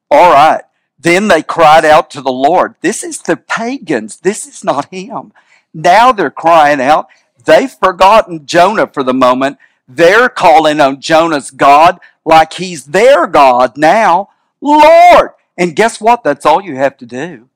All 0.10 0.32
right. 0.32 0.64
Then 1.00 1.28
they 1.28 1.44
cried 1.44 1.86
out 1.86 2.10
to 2.12 2.22
the 2.22 2.32
Lord. 2.32 2.76
This 2.82 3.04
is 3.04 3.20
the 3.20 3.38
pagans. 3.38 4.18
This 4.18 4.48
is 4.48 4.64
not 4.64 4.92
him. 4.92 5.34
Now 5.74 6.12
they're 6.12 6.32
crying 6.32 6.82
out. 6.82 7.08
They've 7.44 7.72
forgotten 7.72 8.46
Jonah 8.46 8.88
for 8.88 9.04
the 9.04 9.14
moment. 9.14 9.58
They're 9.88 10.30
calling 10.30 10.80
on 10.80 11.02
Jonah's 11.02 11.52
God 11.52 12.00
like 12.24 12.54
he's 12.54 12.86
their 12.86 13.28
God 13.28 13.78
now. 13.78 14.30
Lord. 14.62 15.32
And 15.58 15.76
guess 15.76 16.02
what? 16.02 16.24
That's 16.24 16.46
all 16.46 16.62
you 16.62 16.76
have 16.76 16.98
to 16.98 17.06
do. 17.06 17.50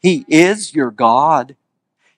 He 0.00 0.24
is 0.28 0.74
your 0.74 0.90
God. 0.90 1.56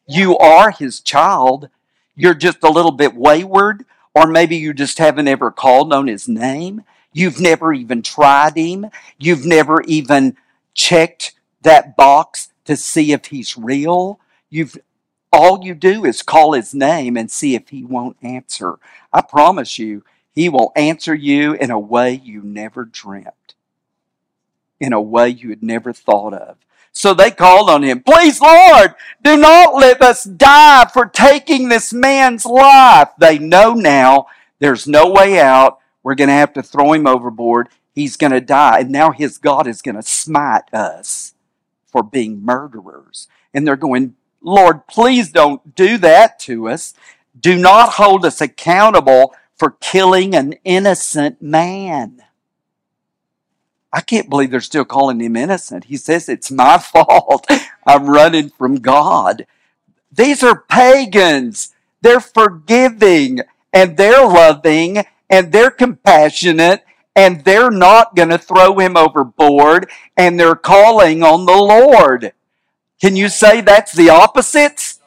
You 0.08 0.38
are 0.38 0.70
his 0.70 1.00
child. 1.00 1.68
You're 2.14 2.34
just 2.34 2.62
a 2.62 2.70
little 2.70 2.92
bit 2.92 3.14
wayward. 3.14 3.84
Or 4.16 4.26
maybe 4.26 4.56
you 4.56 4.72
just 4.72 4.96
haven't 4.96 5.28
ever 5.28 5.50
called 5.50 5.92
on 5.92 6.06
his 6.06 6.26
name. 6.26 6.84
You've 7.12 7.38
never 7.38 7.74
even 7.74 8.00
tried 8.00 8.56
him. 8.56 8.86
You've 9.18 9.44
never 9.44 9.82
even 9.82 10.38
checked 10.72 11.34
that 11.60 11.98
box 11.98 12.48
to 12.64 12.78
see 12.78 13.12
if 13.12 13.26
he's 13.26 13.58
real. 13.58 14.18
You've 14.48 14.78
all 15.30 15.62
you 15.62 15.74
do 15.74 16.06
is 16.06 16.22
call 16.22 16.54
his 16.54 16.72
name 16.72 17.18
and 17.18 17.30
see 17.30 17.54
if 17.54 17.68
he 17.68 17.84
won't 17.84 18.16
answer. 18.22 18.76
I 19.12 19.20
promise 19.20 19.78
you, 19.78 20.02
he 20.34 20.48
will 20.48 20.72
answer 20.74 21.14
you 21.14 21.52
in 21.52 21.70
a 21.70 21.78
way 21.78 22.14
you 22.14 22.40
never 22.40 22.86
dreamt, 22.86 23.54
in 24.80 24.94
a 24.94 25.00
way 25.00 25.28
you 25.28 25.50
had 25.50 25.62
never 25.62 25.92
thought 25.92 26.32
of. 26.32 26.56
So 26.96 27.12
they 27.12 27.30
called 27.30 27.68
on 27.68 27.82
him, 27.82 28.02
Please, 28.02 28.40
Lord, 28.40 28.94
do 29.22 29.36
not 29.36 29.74
let 29.74 30.00
us 30.00 30.24
die 30.24 30.86
for 30.86 31.04
taking 31.04 31.68
this 31.68 31.92
man's 31.92 32.46
life. 32.46 33.10
They 33.18 33.38
know 33.38 33.74
now 33.74 34.28
there's 34.60 34.86
no 34.86 35.10
way 35.10 35.38
out. 35.38 35.78
We're 36.02 36.14
going 36.14 36.28
to 36.28 36.34
have 36.34 36.54
to 36.54 36.62
throw 36.62 36.94
him 36.94 37.06
overboard. 37.06 37.68
He's 37.94 38.16
going 38.16 38.32
to 38.32 38.40
die. 38.40 38.80
And 38.80 38.92
now 38.92 39.10
his 39.10 39.36
God 39.36 39.66
is 39.66 39.82
going 39.82 39.96
to 39.96 40.02
smite 40.02 40.72
us 40.72 41.34
for 41.86 42.02
being 42.02 42.42
murderers. 42.42 43.28
And 43.52 43.66
they're 43.66 43.76
going, 43.76 44.14
Lord, 44.40 44.86
please 44.86 45.30
don't 45.30 45.74
do 45.74 45.98
that 45.98 46.38
to 46.40 46.70
us. 46.70 46.94
Do 47.38 47.58
not 47.58 47.92
hold 47.92 48.24
us 48.24 48.40
accountable 48.40 49.34
for 49.54 49.76
killing 49.82 50.34
an 50.34 50.54
innocent 50.64 51.42
man. 51.42 52.22
I 53.96 54.02
can't 54.02 54.28
believe 54.28 54.50
they're 54.50 54.60
still 54.60 54.84
calling 54.84 55.22
him 55.22 55.36
innocent. 55.36 55.84
He 55.84 55.96
says, 55.96 56.28
It's 56.28 56.50
my 56.50 56.76
fault. 56.92 57.46
I'm 57.86 58.10
running 58.10 58.50
from 58.50 58.76
God. 58.76 59.46
These 60.12 60.42
are 60.42 60.64
pagans. 60.68 61.74
They're 62.02 62.20
forgiving 62.20 63.40
and 63.72 63.96
they're 63.96 64.26
loving 64.26 64.98
and 65.30 65.50
they're 65.50 65.70
compassionate 65.70 66.84
and 67.16 67.42
they're 67.44 67.70
not 67.70 68.14
going 68.14 68.28
to 68.28 68.36
throw 68.36 68.78
him 68.78 68.98
overboard 68.98 69.88
and 70.14 70.38
they're 70.38 70.56
calling 70.56 71.22
on 71.22 71.46
the 71.46 71.56
Lord. 71.56 72.32
Can 73.00 73.16
you 73.16 73.30
say 73.30 73.62
that's 73.62 73.92
the 73.92 74.10
opposite? 74.10 74.98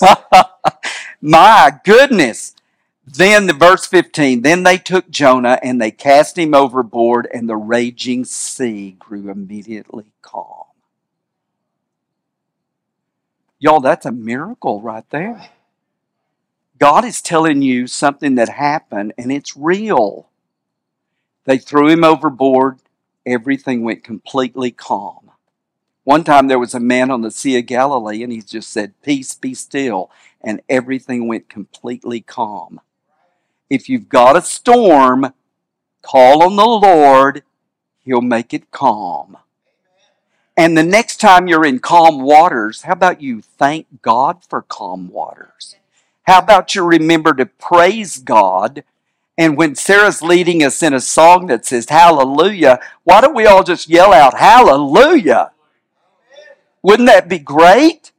My 1.20 1.80
goodness. 1.84 2.53
Then 3.06 3.46
the 3.46 3.52
verse 3.52 3.86
15, 3.86 4.42
then 4.42 4.62
they 4.62 4.78
took 4.78 5.10
Jonah 5.10 5.58
and 5.62 5.80
they 5.80 5.90
cast 5.90 6.38
him 6.38 6.54
overboard 6.54 7.28
and 7.32 7.48
the 7.48 7.56
raging 7.56 8.24
sea 8.24 8.96
grew 8.98 9.30
immediately 9.30 10.12
calm. 10.22 10.64
Y'all, 13.58 13.80
that's 13.80 14.06
a 14.06 14.12
miracle 14.12 14.80
right 14.80 15.08
there. 15.10 15.48
God 16.78 17.04
is 17.04 17.20
telling 17.20 17.62
you 17.62 17.86
something 17.86 18.34
that 18.36 18.48
happened 18.48 19.12
and 19.18 19.30
it's 19.30 19.56
real. 19.56 20.28
They 21.44 21.58
threw 21.58 21.88
him 21.88 22.04
overboard. 22.04 22.78
Everything 23.26 23.82
went 23.82 24.02
completely 24.02 24.70
calm. 24.70 25.30
One 26.04 26.24
time 26.24 26.48
there 26.48 26.58
was 26.58 26.74
a 26.74 26.80
man 26.80 27.10
on 27.10 27.22
the 27.22 27.30
Sea 27.30 27.58
of 27.58 27.66
Galilee 27.66 28.22
and 28.22 28.32
he 28.32 28.40
just 28.40 28.70
said, 28.70 29.00
Peace, 29.02 29.34
be 29.34 29.54
still. 29.54 30.10
And 30.42 30.60
everything 30.68 31.26
went 31.26 31.48
completely 31.48 32.20
calm. 32.20 32.80
If 33.70 33.88
you've 33.88 34.08
got 34.08 34.36
a 34.36 34.42
storm, 34.42 35.32
call 36.02 36.42
on 36.42 36.56
the 36.56 36.64
Lord, 36.64 37.42
He'll 38.04 38.20
make 38.20 38.52
it 38.52 38.70
calm. 38.70 39.38
And 40.56 40.76
the 40.76 40.84
next 40.84 41.16
time 41.16 41.48
you're 41.48 41.64
in 41.64 41.80
calm 41.80 42.20
waters, 42.20 42.82
how 42.82 42.92
about 42.92 43.20
you 43.20 43.42
thank 43.42 43.86
God 44.02 44.44
for 44.48 44.62
calm 44.62 45.08
waters? 45.08 45.74
How 46.22 46.38
about 46.38 46.74
you 46.74 46.84
remember 46.84 47.34
to 47.34 47.46
praise 47.46 48.18
God? 48.18 48.84
And 49.36 49.56
when 49.56 49.74
Sarah's 49.74 50.22
leading 50.22 50.62
us 50.62 50.82
in 50.82 50.94
a 50.94 51.00
song 51.00 51.46
that 51.48 51.66
says 51.66 51.88
hallelujah, 51.88 52.78
why 53.02 53.20
don't 53.20 53.34
we 53.34 53.46
all 53.46 53.64
just 53.64 53.88
yell 53.88 54.12
out 54.12 54.38
hallelujah? 54.38 55.50
Wouldn't 56.82 57.08
that 57.08 57.28
be 57.28 57.38
great? 57.38 58.12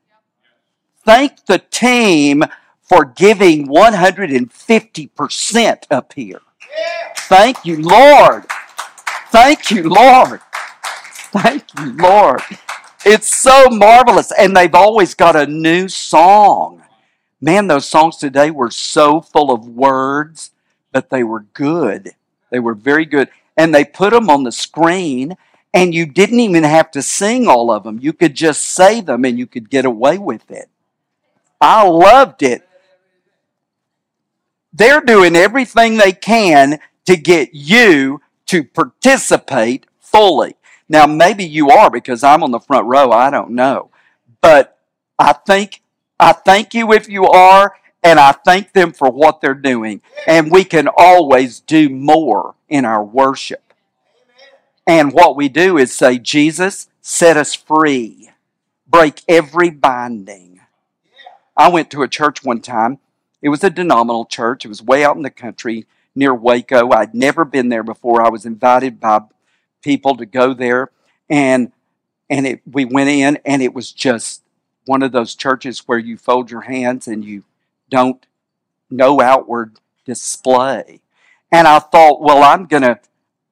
Thank 1.05 1.45
the 1.45 1.59
team 1.59 2.43
for 2.85 3.05
giving 3.05 3.67
150% 3.67 5.83
up 5.91 6.13
here. 6.13 6.39
Thank 7.17 7.65
you, 7.65 7.81
Lord. 7.81 8.45
Thank 9.29 9.71
you, 9.71 9.89
Lord. 9.89 10.39
Thank 11.31 11.63
you, 11.79 11.93
Lord. 11.93 12.41
It's 13.05 13.35
so 13.35 13.69
marvelous. 13.69 14.31
And 14.31 14.55
they've 14.55 14.75
always 14.75 15.15
got 15.15 15.35
a 15.35 15.47
new 15.47 15.89
song. 15.89 16.83
Man, 17.41 17.67
those 17.67 17.87
songs 17.87 18.17
today 18.17 18.51
were 18.51 18.71
so 18.71 19.19
full 19.19 19.51
of 19.51 19.67
words, 19.67 20.51
but 20.91 21.09
they 21.09 21.23
were 21.23 21.45
good. 21.53 22.11
They 22.51 22.59
were 22.59 22.75
very 22.75 23.05
good. 23.05 23.29
And 23.57 23.73
they 23.73 23.83
put 23.83 24.13
them 24.13 24.29
on 24.29 24.43
the 24.43 24.51
screen, 24.51 25.35
and 25.73 25.93
you 25.93 26.05
didn't 26.05 26.39
even 26.39 26.63
have 26.63 26.91
to 26.91 27.01
sing 27.01 27.47
all 27.47 27.71
of 27.71 27.83
them. 27.83 27.99
You 27.99 28.13
could 28.13 28.35
just 28.35 28.63
say 28.63 29.01
them 29.01 29.25
and 29.25 29.37
you 29.37 29.47
could 29.47 29.69
get 29.69 29.85
away 29.85 30.17
with 30.17 30.49
it. 30.51 30.69
I 31.59 31.87
loved 31.87 32.43
it. 32.43 32.67
They're 34.77 34.99
doing 34.99 35.37
everything 35.37 35.95
they 35.95 36.11
can 36.11 36.79
to 37.05 37.15
get 37.15 37.53
you 37.53 38.21
to 38.47 38.63
participate 38.63 39.85
fully. 39.99 40.57
Now, 40.89 41.07
maybe 41.07 41.45
you 41.45 41.69
are 41.69 41.89
because 41.89 42.23
I'm 42.23 42.43
on 42.43 42.51
the 42.51 42.59
front 42.59 42.85
row. 42.85 43.11
I 43.11 43.29
don't 43.29 43.51
know. 43.51 43.89
But 44.41 44.77
I 45.17 45.31
think, 45.31 45.81
I 46.19 46.33
thank 46.33 46.73
you 46.73 46.91
if 46.91 47.07
you 47.07 47.25
are, 47.25 47.75
and 48.03 48.19
I 48.19 48.33
thank 48.33 48.73
them 48.73 48.91
for 48.91 49.09
what 49.09 49.39
they're 49.39 49.53
doing. 49.53 50.01
And 50.27 50.51
we 50.51 50.65
can 50.65 50.89
always 50.95 51.61
do 51.61 51.89
more 51.89 52.55
in 52.67 52.83
our 52.83 53.03
worship. 53.03 53.73
And 54.85 55.13
what 55.13 55.37
we 55.37 55.47
do 55.47 55.77
is 55.77 55.95
say, 55.95 56.19
Jesus, 56.19 56.89
set 57.01 57.37
us 57.37 57.55
free, 57.55 58.29
break 58.85 59.21
every 59.27 59.69
binding. 59.69 60.59
I 61.55 61.69
went 61.69 61.89
to 61.91 62.03
a 62.03 62.09
church 62.09 62.43
one 62.43 62.59
time. 62.59 62.99
It 63.45 63.49
was 63.49 63.63
a 63.63 63.69
denominational 63.69 64.25
church. 64.25 64.65
It 64.65 64.69
was 64.69 64.81
way 64.81 65.05
out 65.05 65.17
in 65.17 65.21
the 65.21 65.29
country 65.29 65.85
near 66.15 66.33
Waco. 66.33 66.89
I'd 66.89 67.13
never 67.13 67.45
been 67.45 67.69
there 67.69 67.83
before. 67.83 68.23
I 68.23 68.29
was 68.29 68.43
invited 68.43 68.99
by 68.99 69.19
people 69.83 70.17
to 70.17 70.25
go 70.25 70.55
there, 70.55 70.89
and 71.29 71.71
and 72.27 72.47
it, 72.47 72.61
we 72.65 72.85
went 72.85 73.11
in, 73.11 73.37
and 73.45 73.61
it 73.61 73.75
was 73.75 73.91
just 73.91 74.41
one 74.87 75.03
of 75.03 75.11
those 75.11 75.35
churches 75.35 75.87
where 75.87 75.99
you 75.99 76.17
fold 76.17 76.49
your 76.49 76.61
hands 76.61 77.07
and 77.07 77.23
you 77.23 77.43
don't 77.87 78.25
no 78.89 79.21
outward 79.21 79.77
display. 80.05 81.01
And 81.51 81.67
I 81.67 81.77
thought, 81.77 82.23
well, 82.23 82.41
I'm 82.41 82.65
gonna, 82.65 82.99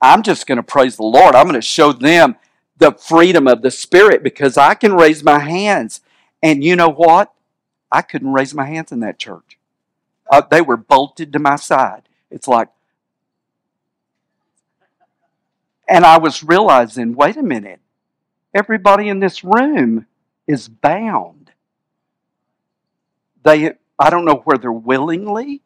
I'm 0.02 0.24
just 0.24 0.48
gonna 0.48 0.64
praise 0.64 0.96
the 0.96 1.04
Lord. 1.04 1.36
I'm 1.36 1.46
gonna 1.46 1.62
show 1.62 1.92
them 1.92 2.38
the 2.78 2.94
freedom 2.94 3.48
of 3.48 3.62
the 3.62 3.70
Spirit 3.70 4.24
because 4.24 4.58
I 4.58 4.74
can 4.74 4.96
raise 4.96 5.24
my 5.24 5.38
hands. 5.38 6.02
And 6.42 6.64
you 6.64 6.76
know 6.76 6.90
what? 6.90 7.32
I 7.92 8.02
couldn't 8.02 8.34
raise 8.34 8.56
my 8.56 8.66
hands 8.66 8.92
in 8.92 9.00
that 9.02 9.20
church. 9.20 9.60
Uh, 10.30 10.42
they 10.50 10.62
were 10.62 10.78
bolted 10.78 11.34
to 11.34 11.40
my 11.40 11.56
side. 11.56 12.04
It's 12.32 12.48
like, 12.48 12.70
and 15.88 16.06
I 16.06 16.18
was 16.18 16.44
realizing, 16.44 17.14
wait 17.14 17.38
a 17.38 17.44
minute, 17.44 17.80
everybody 18.54 19.10
in 19.10 19.20
this 19.20 19.44
room 19.44 20.08
is 20.48 20.68
bound. 20.68 21.52
They, 23.44 23.74
I 24.00 24.10
don't 24.10 24.26
know 24.26 24.42
whether 24.46 24.72
willingly 24.72 25.62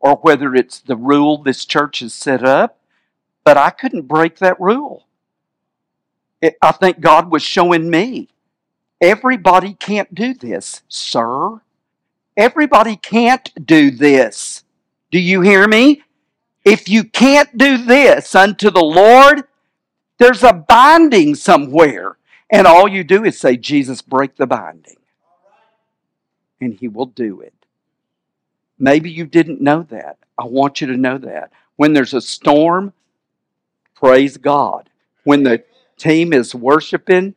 or 0.00 0.16
whether 0.16 0.54
it's 0.54 0.80
the 0.80 0.96
rule 0.96 1.38
this 1.38 1.64
church 1.64 2.00
has 2.00 2.12
set 2.12 2.44
up, 2.44 2.78
but 3.42 3.56
I 3.56 3.70
couldn't 3.70 4.02
break 4.02 4.38
that 4.38 4.60
rule. 4.60 5.06
It, 6.42 6.56
I 6.60 6.72
think 6.72 7.00
God 7.00 7.30
was 7.30 7.42
showing 7.42 7.88
me 7.88 8.28
everybody 9.00 9.74
can't 9.74 10.14
do 10.14 10.34
this, 10.34 10.82
sir. 10.88 11.60
Everybody 12.36 12.96
can't 12.96 13.50
do 13.64 13.90
this. 13.90 14.64
Do 15.10 15.20
you 15.20 15.40
hear 15.40 15.68
me? 15.68 16.02
If 16.64 16.88
you 16.88 17.04
can't 17.04 17.56
do 17.56 17.78
this 17.78 18.34
unto 18.34 18.70
the 18.70 18.82
Lord, 18.82 19.44
there's 20.18 20.42
a 20.42 20.52
binding 20.52 21.34
somewhere. 21.34 22.16
And 22.50 22.66
all 22.66 22.88
you 22.88 23.04
do 23.04 23.24
is 23.24 23.38
say, 23.38 23.56
Jesus, 23.56 24.02
break 24.02 24.36
the 24.36 24.46
binding. 24.46 24.96
And 26.60 26.74
He 26.74 26.88
will 26.88 27.06
do 27.06 27.40
it. 27.40 27.54
Maybe 28.78 29.10
you 29.10 29.26
didn't 29.26 29.60
know 29.60 29.82
that. 29.90 30.18
I 30.38 30.44
want 30.44 30.80
you 30.80 30.88
to 30.88 30.96
know 30.96 31.18
that. 31.18 31.52
When 31.76 31.92
there's 31.92 32.14
a 32.14 32.20
storm, 32.20 32.92
praise 33.94 34.36
God. 34.36 34.88
When 35.22 35.42
the 35.42 35.64
team 35.96 36.32
is 36.32 36.54
worshiping, 36.54 37.34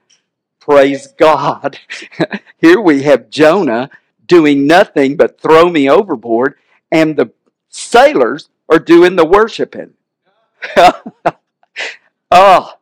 praise 0.60 1.07
God. 1.07 1.79
Here 2.57 2.81
we 2.81 3.03
have 3.03 3.29
Jonah 3.29 3.89
doing 4.27 4.67
nothing 4.67 5.15
but 5.17 5.41
throw 5.41 5.69
me 5.69 5.89
overboard, 5.89 6.55
and 6.91 7.15
the 7.15 7.31
sailors 7.69 8.49
are 8.69 8.79
doing 8.79 9.15
the 9.15 9.25
worshiping. 9.25 9.93
oh. 12.31 12.73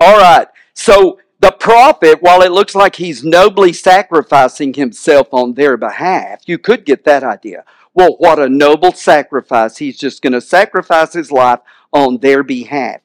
All 0.00 0.18
right. 0.18 0.48
So 0.74 1.18
the 1.40 1.52
prophet, 1.52 2.22
while 2.22 2.42
it 2.42 2.52
looks 2.52 2.74
like 2.74 2.96
he's 2.96 3.24
nobly 3.24 3.72
sacrificing 3.72 4.74
himself 4.74 5.28
on 5.32 5.54
their 5.54 5.76
behalf, 5.76 6.42
you 6.46 6.58
could 6.58 6.84
get 6.84 7.04
that 7.04 7.22
idea. 7.22 7.64
Well, 7.94 8.16
what 8.18 8.38
a 8.38 8.48
noble 8.48 8.92
sacrifice. 8.92 9.78
He's 9.78 9.98
just 9.98 10.22
going 10.22 10.32
to 10.32 10.40
sacrifice 10.40 11.12
his 11.12 11.32
life 11.32 11.60
on 11.92 12.18
their 12.18 12.42
behalf. 12.42 13.00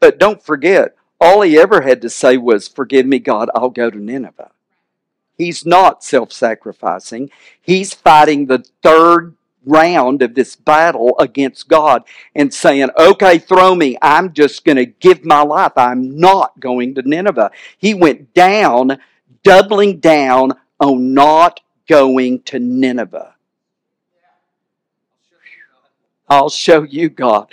But 0.00 0.18
don't 0.18 0.42
forget, 0.42 0.96
all 1.20 1.42
he 1.42 1.58
ever 1.58 1.82
had 1.82 2.00
to 2.02 2.10
say 2.10 2.36
was, 2.36 2.66
Forgive 2.66 3.06
me, 3.06 3.18
God, 3.18 3.50
I'll 3.54 3.70
go 3.70 3.90
to 3.90 3.98
Nineveh. 3.98 4.50
He's 5.40 5.64
not 5.64 6.04
self 6.04 6.32
sacrificing. 6.32 7.30
He's 7.62 7.94
fighting 7.94 8.44
the 8.44 8.62
third 8.82 9.34
round 9.64 10.20
of 10.20 10.34
this 10.34 10.54
battle 10.54 11.18
against 11.18 11.66
God 11.66 12.02
and 12.34 12.52
saying, 12.52 12.90
Okay, 12.98 13.38
throw 13.38 13.74
me. 13.74 13.96
I'm 14.02 14.34
just 14.34 14.66
going 14.66 14.76
to 14.76 14.84
give 14.84 15.24
my 15.24 15.40
life. 15.40 15.72
I'm 15.76 16.18
not 16.20 16.60
going 16.60 16.94
to 16.96 17.08
Nineveh. 17.08 17.52
He 17.78 17.94
went 17.94 18.34
down, 18.34 18.98
doubling 19.42 19.98
down 19.98 20.52
on 20.78 21.14
not 21.14 21.60
going 21.88 22.42
to 22.42 22.58
Nineveh. 22.58 23.34
I'll 26.28 26.50
show 26.50 26.82
you, 26.82 27.08
God. 27.08 27.50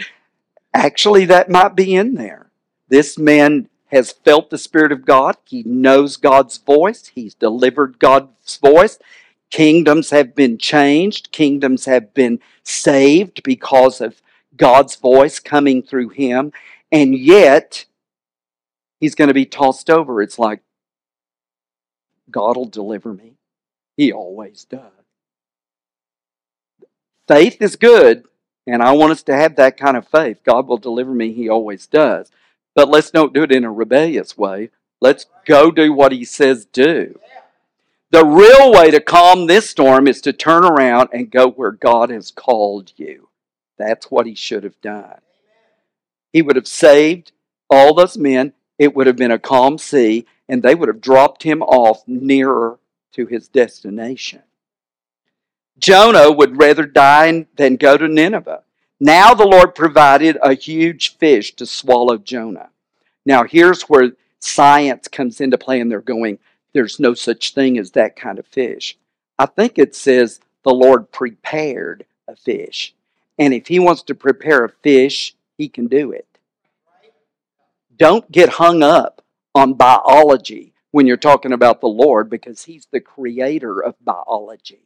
Actually, 0.73 1.23
that 1.25 1.49
might 1.49 1.73
be 1.73 1.95
in 1.95 2.15
there. 2.15 2.51
This 2.89 3.17
man 3.17 3.69
has 3.87 4.11
felt 4.11 4.49
the 4.49 4.57
Spirit 4.57 4.91
of 4.91 5.05
God. 5.05 5.37
He 5.45 5.63
knows 5.63 6.17
God's 6.17 6.57
voice. 6.57 7.07
He's 7.07 7.33
delivered 7.33 7.99
God's 7.99 8.57
voice. 8.57 8.99
Kingdoms 9.49 10.09
have 10.09 10.35
been 10.35 10.57
changed. 10.57 11.31
Kingdoms 11.31 11.85
have 11.85 12.13
been 12.13 12.39
saved 12.63 13.43
because 13.43 14.01
of 14.01 14.21
God's 14.55 14.95
voice 14.95 15.39
coming 15.39 15.81
through 15.81 16.09
him. 16.09 16.51
And 16.91 17.15
yet, 17.15 17.85
he's 18.99 19.15
going 19.15 19.29
to 19.29 19.33
be 19.33 19.45
tossed 19.45 19.89
over. 19.89 20.21
It's 20.21 20.39
like, 20.39 20.61
God 22.29 22.57
will 22.57 22.65
deliver 22.65 23.13
me. 23.13 23.35
He 23.95 24.11
always 24.11 24.65
does. 24.65 24.91
Faith 27.27 27.61
is 27.61 27.75
good, 27.75 28.23
and 28.65 28.81
I 28.81 28.91
want 28.93 29.11
us 29.11 29.23
to 29.23 29.35
have 29.35 29.57
that 29.57 29.75
kind 29.75 29.97
of 29.97 30.07
faith. 30.07 30.39
God 30.45 30.67
will 30.67 30.77
deliver 30.77 31.13
me. 31.13 31.33
He 31.33 31.49
always 31.49 31.85
does. 31.85 32.31
But 32.77 32.89
let's 32.89 33.09
don't 33.09 33.33
do 33.33 33.41
it 33.41 33.51
in 33.51 33.63
a 33.63 33.71
rebellious 33.71 34.37
way. 34.37 34.69
Let's 35.01 35.25
go 35.47 35.71
do 35.71 35.91
what 35.91 36.11
he 36.11 36.23
says 36.23 36.63
do. 36.63 37.19
The 38.11 38.23
real 38.23 38.71
way 38.71 38.91
to 38.91 38.99
calm 38.99 39.47
this 39.47 39.67
storm 39.67 40.07
is 40.07 40.21
to 40.21 40.31
turn 40.31 40.63
around 40.63 41.09
and 41.11 41.31
go 41.31 41.49
where 41.49 41.71
God 41.71 42.11
has 42.11 42.29
called 42.29 42.93
you. 42.95 43.29
That's 43.79 44.11
what 44.11 44.27
he 44.27 44.35
should 44.35 44.63
have 44.63 44.79
done. 44.79 45.17
He 46.31 46.43
would 46.43 46.55
have 46.55 46.67
saved 46.67 47.31
all 47.67 47.95
those 47.95 48.15
men. 48.15 48.53
It 48.77 48.95
would 48.95 49.07
have 49.07 49.17
been 49.17 49.31
a 49.31 49.39
calm 49.39 49.79
sea, 49.79 50.27
and 50.47 50.61
they 50.61 50.75
would 50.75 50.87
have 50.87 51.01
dropped 51.01 51.41
him 51.41 51.63
off 51.63 52.03
nearer 52.05 52.77
to 53.13 53.25
his 53.25 53.47
destination. 53.47 54.43
Jonah 55.79 56.31
would 56.31 56.59
rather 56.59 56.85
die 56.85 57.47
than 57.55 57.77
go 57.77 57.97
to 57.97 58.07
Nineveh. 58.07 58.61
Now 58.99 59.33
the 59.33 59.45
Lord 59.45 59.75
provided 59.75 60.37
a 60.41 60.53
huge 60.53 61.17
fish 61.17 61.55
to 61.55 61.65
swallow 61.65 62.17
Jonah. 62.17 62.69
Now 63.25 63.43
here's 63.43 63.83
where 63.83 64.13
science 64.39 65.07
comes 65.07 65.39
into 65.39 65.57
play, 65.57 65.79
and 65.79 65.91
they're 65.91 66.01
going, 66.01 66.39
there's 66.73 66.99
no 66.99 67.13
such 67.13 67.53
thing 67.53 67.77
as 67.77 67.91
that 67.91 68.15
kind 68.15 68.39
of 68.39 68.47
fish. 68.47 68.97
I 69.37 69.45
think 69.45 69.77
it 69.77 69.95
says 69.95 70.39
the 70.63 70.73
Lord 70.73 71.11
prepared 71.11 72.05
a 72.27 72.35
fish. 72.35 72.93
And 73.37 73.53
if 73.53 73.67
He 73.67 73.79
wants 73.79 74.01
to 74.03 74.15
prepare 74.15 74.65
a 74.65 74.69
fish, 74.69 75.35
He 75.57 75.69
can 75.69 75.87
do 75.87 76.11
it. 76.11 76.27
Don't 77.95 78.31
get 78.31 78.49
hung 78.49 78.83
up 78.83 79.21
on 79.53 79.73
biology 79.73 80.73
when 80.91 81.07
you're 81.07 81.17
talking 81.17 81.51
about 81.51 81.81
the 81.81 81.87
Lord 81.87 82.29
because 82.29 82.63
He's 82.63 82.87
the 82.91 82.99
creator 82.99 83.79
of 83.79 83.95
biology. 84.03 84.81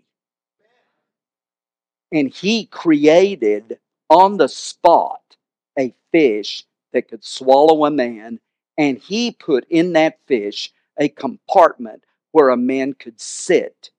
And 2.11 2.29
He 2.29 2.65
created 2.65 3.79
on 4.11 4.35
the 4.35 4.49
spot 4.49 5.37
a 5.79 5.93
fish 6.11 6.65
that 6.91 7.07
could 7.07 7.23
swallow 7.23 7.85
a 7.85 7.91
man, 7.91 8.41
and 8.77 8.97
He 8.97 9.31
put 9.31 9.65
in 9.69 9.93
that 9.93 10.19
fish 10.27 10.71
a 10.99 11.07
compartment 11.07 12.03
where 12.33 12.49
a 12.49 12.57
man 12.57 12.93
could 12.93 13.19
sit 13.21 13.89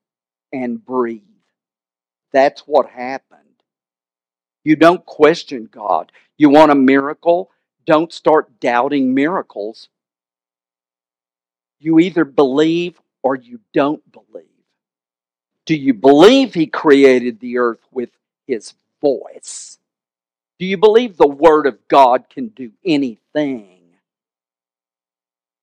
and 0.53 0.85
breathe. 0.85 1.21
That's 2.31 2.61
what 2.61 2.89
happened. 2.89 3.39
You 4.63 4.75
don't 4.75 5.03
question 5.05 5.67
God. 5.71 6.11
You 6.37 6.49
want 6.49 6.71
a 6.71 6.75
miracle? 6.75 7.49
Don't 7.85 8.13
start 8.13 8.59
doubting 8.59 9.15
miracles. 9.15 9.89
You 11.79 11.99
either 11.99 12.23
believe 12.23 13.01
or 13.23 13.35
you 13.35 13.59
don't 13.73 14.03
believe. 14.11 14.45
Do 15.65 15.75
you 15.75 15.95
believe 15.95 16.53
He 16.53 16.67
created 16.67 17.39
the 17.39 17.57
earth 17.57 17.81
with 17.91 18.11
His 18.45 18.75
voice? 19.01 19.79
Do 20.63 20.69
you 20.69 20.77
believe 20.77 21.17
the 21.17 21.27
Word 21.27 21.67
of 21.67 21.85
God 21.89 22.29
can 22.29 22.47
do 22.47 22.71
anything? 22.85 23.81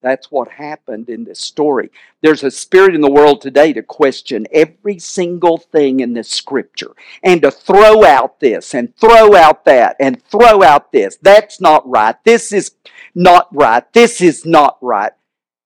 That's 0.02 0.30
what 0.30 0.48
happened 0.48 1.08
in 1.08 1.24
this 1.24 1.40
story. 1.40 1.90
There's 2.20 2.44
a 2.44 2.50
spirit 2.50 2.94
in 2.94 3.00
the 3.00 3.10
world 3.10 3.40
today 3.40 3.72
to 3.72 3.82
question 3.82 4.46
every 4.52 4.98
single 4.98 5.56
thing 5.56 6.00
in 6.00 6.12
this 6.12 6.28
scripture 6.28 6.90
and 7.22 7.40
to 7.40 7.50
throw 7.50 8.04
out 8.04 8.40
this 8.40 8.74
and 8.74 8.94
throw 8.94 9.34
out 9.34 9.64
that 9.64 9.96
and 10.00 10.22
throw 10.22 10.62
out 10.62 10.92
this. 10.92 11.16
That's 11.22 11.62
not 11.62 11.88
right. 11.88 12.22
This 12.24 12.52
is 12.52 12.72
not 13.14 13.48
right. 13.56 13.90
This 13.94 14.20
is 14.20 14.44
not 14.44 14.76
right. 14.82 15.12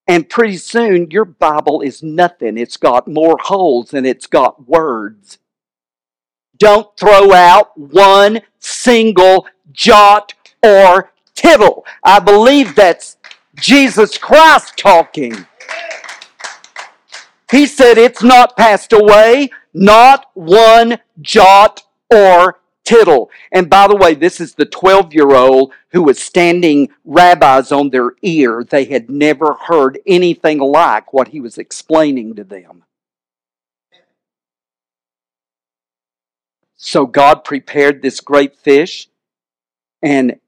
And 0.06 0.30
pretty 0.30 0.58
soon 0.58 1.10
your 1.10 1.24
Bible 1.24 1.80
is 1.80 2.04
nothing. 2.04 2.56
It's 2.56 2.76
got 2.76 3.08
more 3.08 3.36
holes 3.42 3.90
than 3.90 4.06
it's 4.06 4.28
got 4.28 4.68
words. 4.68 5.38
Don't 6.58 6.96
throw 6.96 7.32
out 7.32 7.76
one 7.76 8.40
single 8.58 9.46
jot 9.72 10.34
or 10.62 11.12
tittle. 11.34 11.84
I 12.02 12.20
believe 12.20 12.74
that's 12.74 13.16
Jesus 13.56 14.18
Christ 14.18 14.76
talking. 14.76 15.46
He 17.50 17.66
said, 17.66 17.98
It's 17.98 18.22
not 18.22 18.56
passed 18.56 18.92
away, 18.92 19.50
not 19.72 20.26
one 20.34 20.98
jot 21.20 21.82
or 22.12 22.60
tittle. 22.84 23.30
And 23.52 23.68
by 23.68 23.86
the 23.88 23.96
way, 23.96 24.14
this 24.14 24.40
is 24.40 24.54
the 24.54 24.66
12 24.66 25.14
year 25.14 25.34
old 25.34 25.72
who 25.90 26.02
was 26.02 26.20
standing 26.20 26.90
rabbis 27.04 27.72
on 27.72 27.90
their 27.90 28.12
ear. 28.22 28.64
They 28.68 28.84
had 28.84 29.10
never 29.10 29.54
heard 29.66 29.98
anything 30.06 30.58
like 30.58 31.12
what 31.12 31.28
he 31.28 31.40
was 31.40 31.58
explaining 31.58 32.34
to 32.36 32.44
them. 32.44 32.84
So 36.84 37.06
God 37.06 37.44
prepared 37.44 38.02
this 38.02 38.20
great 38.20 38.56
fish, 38.56 39.08
and 40.02 40.38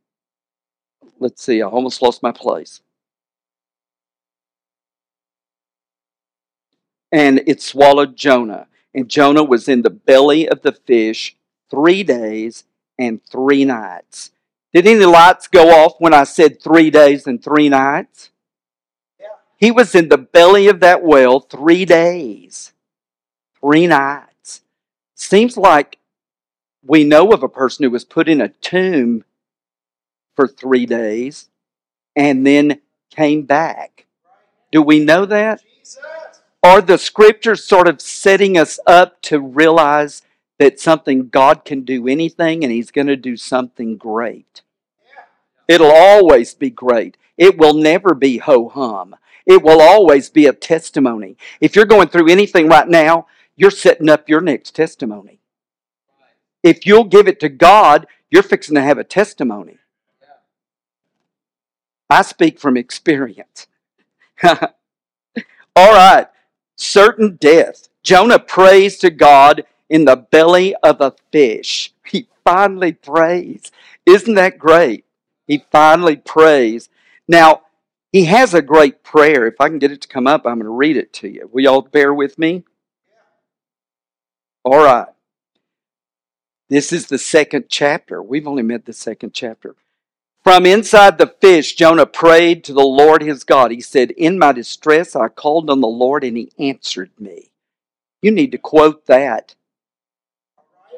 let's 1.18 1.43
see, 1.43 1.62
I 1.62 1.66
almost 1.66 2.03
lost 2.03 2.22
my 2.22 2.32
place. 2.32 2.82
and 7.12 7.43
it 7.47 7.62
swallowed 7.62 8.14
Jonah. 8.14 8.66
And 8.95 9.09
Jonah 9.09 9.43
was 9.43 9.68
in 9.68 9.82
the 9.82 9.91
belly 9.91 10.49
of 10.49 10.62
the 10.62 10.72
fish 10.72 11.37
three 11.70 12.03
days 12.03 12.64
and 12.99 13.24
three 13.24 13.64
nights. 13.64 14.32
Did 14.72 14.87
any 14.87 15.07
lights 15.07 15.49
go 15.49 15.70
off 15.70 15.95
when 15.99 16.12
I 16.12 16.24
said 16.24 16.62
three 16.62 16.91
days 16.91 17.26
and 17.26 17.43
three 17.43 17.70
nights? 17.70 18.30
Yeah. 19.18 19.28
He 19.57 19.70
was 19.70 19.95
in 19.95 20.11
the 20.11 20.18
belly 20.18 20.68
of 20.68 20.80
that 20.80 21.03
whale 21.03 21.41
three 21.41 21.87
days, 21.87 22.72
three 23.61 23.87
nights. 23.87 24.61
Seems 25.14 25.57
like 25.57 25.99
we 26.87 27.05
know 27.05 27.32
of 27.32 27.43
a 27.43 27.49
person 27.49 27.84
who 27.84 27.91
was 27.91 28.05
put 28.05 28.28
in 28.28 28.41
a 28.41 28.49
tomb 28.49 29.24
for 30.34 30.47
three 30.47 30.87
days 30.87 31.49
and 32.14 32.47
then 32.47 32.80
came 33.11 33.43
back. 33.43 34.07
Do 34.70 34.82
we 34.82 35.01
know 35.01 35.26
that? 35.26 35.62
Jesus. 35.62 35.99
Are 36.62 36.80
the 36.80 36.99
scriptures 36.99 37.64
sort 37.64 37.89
of 37.89 38.01
setting 38.01 38.59
us 38.59 38.80
up 38.87 39.20
to 39.22 39.41
realize 39.41 40.22
that 40.59 40.80
something 40.80 41.28
God 41.28 41.64
can 41.64 41.82
do 41.82 42.09
anything 42.09 42.64
and 42.64 42.72
He's 42.72 42.91
going 42.91 43.07
to 43.07 43.16
do 43.16 43.37
something 43.37 43.97
great? 43.97 44.62
It'll 45.68 45.93
always 45.93 46.55
be 46.55 46.70
great. 46.70 47.16
It 47.37 47.59
will 47.59 47.74
never 47.74 48.14
be 48.14 48.39
ho 48.39 48.68
hum. 48.68 49.16
It 49.47 49.62
will 49.62 49.80
always 49.80 50.28
be 50.28 50.47
a 50.47 50.53
testimony. 50.53 51.37
If 51.61 51.76
you're 51.76 51.84
going 51.84 52.09
through 52.09 52.28
anything 52.30 52.68
right 52.68 52.89
now, 52.89 53.26
you're 53.55 53.70
setting 53.70 54.09
up 54.09 54.28
your 54.28 54.41
next 54.41 54.74
testimony. 54.74 55.41
If 56.62 56.86
you'll 56.86 57.04
give 57.04 57.28
it 57.28 57.40
to 57.40 57.48
God, 57.48 58.07
you're 58.30 58.42
fixing 58.42 58.74
to 58.74 58.82
have 58.82 58.98
a 58.98 59.04
testimony. 59.04 59.78
I 62.09 62.22
speak 62.22 62.59
from 62.59 62.76
experience. 62.76 63.66
All 64.42 64.61
right 65.76 66.26
certain 66.76 67.36
death. 67.36 67.88
Jonah 68.02 68.38
prays 68.38 68.98
to 68.98 69.11
God 69.11 69.64
in 69.90 70.04
the 70.04 70.16
belly 70.16 70.74
of 70.82 71.00
a 71.00 71.14
fish. 71.32 71.92
He 72.07 72.28
finally 72.44 72.92
prays. 72.92 73.72
Isn't 74.04 74.34
that 74.34 74.59
great? 74.59 75.04
He 75.46 75.64
finally 75.72 76.16
prays. 76.16 76.88
Now, 77.26 77.62
he 78.12 78.24
has 78.26 78.54
a 78.54 78.62
great 78.62 79.02
prayer. 79.02 79.46
If 79.46 79.61
I 79.61 79.68
can 79.68 79.78
get 79.78 79.90
it 79.90 80.02
to 80.02 80.09
come 80.09 80.26
up, 80.26 80.46
I'm 80.46 80.54
going 80.54 80.64
to 80.64 80.70
read 80.70 80.96
it 80.96 81.12
to 81.14 81.28
you. 81.28 81.50
Will 81.52 81.64
y'all 81.64 81.82
bear 81.82 82.14
with 82.14 82.38
me? 82.38 82.64
All 84.64 84.82
right. 84.82 85.09
This 86.69 86.93
is 86.93 87.07
the 87.07 87.19
second 87.19 87.67
chapter. 87.69 88.23
We've 88.23 88.47
only 88.47 88.62
met 88.62 88.87
the 88.87 88.93
second 88.93 89.33
chapter. 89.35 89.77
From 90.43 90.67
inside 90.67 91.19
the 91.19 91.35
fish, 91.41 91.75
Jonah 91.75 92.07
prayed 92.07 92.64
to 92.64 92.73
the 92.73 92.85
Lord 92.85 93.23
his 93.23 93.45
God. 93.45 93.71
He 93.71 93.81
said, 93.81 94.12
In 94.12 94.39
my 94.39 94.53
distress, 94.53 95.17
I 95.17 95.29
called 95.29 95.71
on 95.71 95.81
the 95.81 95.89
Lord 95.89 96.25
and 96.25 96.37
he 96.37 96.53
answered 96.59 97.11
me. 97.19 97.51
You 98.23 98.31
need 98.31 98.53
to 98.53 98.59
quote 98.59 99.07
that. 99.07 99.55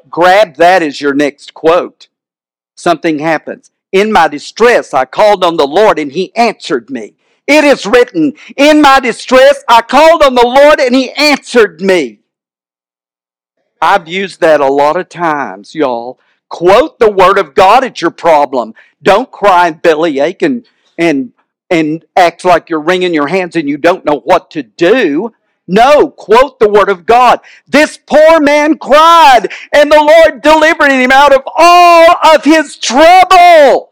Grab 0.09 0.55
that 0.55 0.81
as 0.81 1.01
your 1.01 1.13
next 1.13 1.53
quote. 1.53 2.07
Something 2.75 3.19
happens. 3.19 3.71
In 3.91 4.11
my 4.11 4.27
distress, 4.27 4.93
I 4.93 5.05
called 5.05 5.43
on 5.43 5.57
the 5.57 5.67
Lord 5.67 5.99
and 5.99 6.11
he 6.11 6.35
answered 6.35 6.89
me. 6.89 7.15
It 7.47 7.63
is 7.63 7.85
written, 7.85 8.33
In 8.55 8.81
my 8.81 8.99
distress, 8.99 9.63
I 9.67 9.81
called 9.81 10.21
on 10.21 10.35
the 10.35 10.45
Lord 10.45 10.79
and 10.79 10.95
he 10.95 11.11
answered 11.13 11.81
me. 11.81 12.18
I've 13.81 14.07
used 14.07 14.41
that 14.41 14.61
a 14.61 14.67
lot 14.67 14.97
of 14.97 15.09
times, 15.09 15.73
y'all. 15.73 16.19
Quote 16.49 16.99
the 16.99 17.11
word 17.11 17.37
of 17.37 17.53
God 17.53 17.83
at 17.83 18.01
your 18.01 18.11
problem. 18.11 18.73
Don't 19.01 19.31
cry 19.31 19.67
and 19.67 19.81
bellyache 19.81 20.41
and 20.41 20.65
and 20.97 21.31
and 21.69 22.03
act 22.15 22.43
like 22.43 22.69
you're 22.69 22.81
wringing 22.81 23.13
your 23.13 23.27
hands 23.27 23.55
and 23.55 23.69
you 23.69 23.77
don't 23.77 24.03
know 24.03 24.21
what 24.25 24.49
to 24.51 24.63
do. 24.63 25.31
No, 25.67 26.09
quote 26.09 26.57
the 26.57 26.67
word 26.67 26.89
of 26.89 27.05
God. 27.05 27.41
This 27.67 27.97
poor 27.97 28.39
man 28.39 28.79
cried 28.79 29.49
and 29.71 29.91
the 29.91 30.01
Lord 30.01 30.41
delivered 30.41 30.91
him 30.91 31.11
out 31.11 31.31
of 31.31 31.43
all 31.45 32.15
of 32.33 32.43
his 32.43 32.75
trouble. 32.75 33.91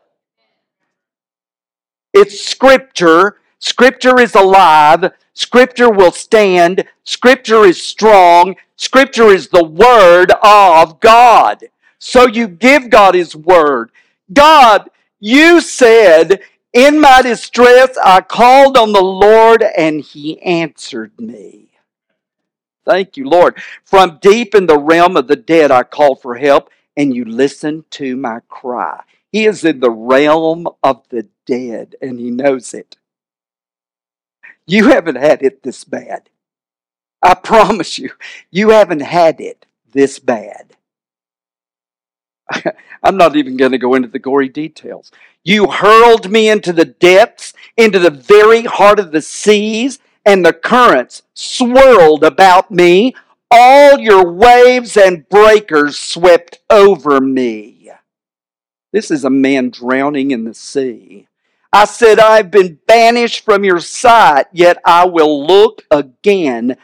It's 2.13 2.41
scripture. 2.41 3.37
Scripture 3.59 4.19
is 4.19 4.33
alive. 4.33 5.11
Scripture 5.35 5.91
will 5.91 6.11
stand. 6.11 6.83
Scripture 7.03 7.63
is 7.63 7.81
strong. 7.81 8.55
Scripture 8.77 9.27
is 9.27 9.49
the 9.49 9.63
word 9.63 10.31
of 10.43 10.99
God. 10.99 11.65
So 11.99 12.27
you 12.27 12.47
give 12.47 12.89
God 12.89 13.15
His 13.15 13.35
word. 13.35 13.91
God, 14.31 14.89
you 15.19 15.61
said, 15.61 16.41
in 16.73 17.01
my 17.01 17.21
distress, 17.23 17.97
I 18.03 18.21
called 18.21 18.77
on 18.77 18.93
the 18.93 19.03
Lord 19.03 19.63
and 19.63 19.99
He 19.99 20.39
answered 20.41 21.19
me. 21.19 21.71
Thank 22.85 23.17
you, 23.17 23.27
Lord. 23.27 23.61
From 23.83 24.19
deep 24.21 24.55
in 24.55 24.67
the 24.67 24.79
realm 24.79 25.17
of 25.17 25.27
the 25.27 25.35
dead, 25.35 25.71
I 25.71 25.83
called 25.83 26.21
for 26.21 26.35
help, 26.35 26.69
and 26.95 27.13
you 27.13 27.25
listened 27.25 27.89
to 27.91 28.15
my 28.15 28.39
cry. 28.47 29.03
He 29.31 29.45
is 29.45 29.65
in 29.65 29.81
the 29.81 29.91
realm 29.91 30.67
of 30.83 31.03
the 31.09 31.27
dead, 31.45 31.95
and 32.01 32.19
he 32.19 32.31
knows 32.31 32.73
it. 32.73 32.95
You 34.65 34.89
haven't 34.89 35.17
had 35.17 35.41
it 35.41 35.63
this 35.63 35.83
bad. 35.83 36.29
I 37.21 37.33
promise 37.43 37.97
you, 37.97 38.11
you 38.51 38.69
haven't 38.69 39.01
had 39.01 39.39
it 39.39 39.65
this 39.91 40.19
bad. 40.19 40.75
I'm 43.03 43.17
not 43.17 43.35
even 43.35 43.57
going 43.57 43.71
to 43.71 43.77
go 43.77 43.95
into 43.95 44.07
the 44.07 44.19
gory 44.19 44.49
details. 44.49 45.11
You 45.43 45.67
hurled 45.67 46.29
me 46.29 46.49
into 46.49 46.73
the 46.73 46.85
depths, 46.85 47.53
into 47.75 47.99
the 47.99 48.11
very 48.11 48.63
heart 48.63 48.99
of 48.99 49.11
the 49.11 49.21
seas, 49.21 49.99
and 50.25 50.45
the 50.45 50.53
currents 50.53 51.23
swirled 51.33 52.23
about 52.23 52.71
me. 52.71 53.15
All 53.49 53.97
your 53.97 54.29
waves 54.29 54.97
and 54.97 55.27
breakers 55.29 55.97
swept 55.97 56.59
over 56.69 57.21
me. 57.21 57.91
This 58.91 59.11
is 59.11 59.23
a 59.23 59.29
man 59.29 59.69
drowning 59.69 60.31
in 60.31 60.43
the 60.43 60.53
sea. 60.53 61.27
I 61.71 61.85
said, 61.85 62.19
I've 62.19 62.49
been 62.49 62.79
banished 62.87 63.43
from 63.43 63.63
your 63.63 63.79
sight, 63.79 64.47
yet 64.51 64.77
I 64.85 65.05
will 65.05 65.45
look 65.45 65.83
again 65.91 66.77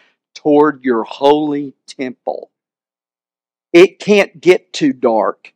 toward 0.44 0.84
your 0.84 1.04
holy 1.04 1.74
temple. 1.88 2.52
It 3.72 3.98
can't 4.00 4.40
get 4.40 4.74
too 4.74 4.94
dark. 4.94 5.54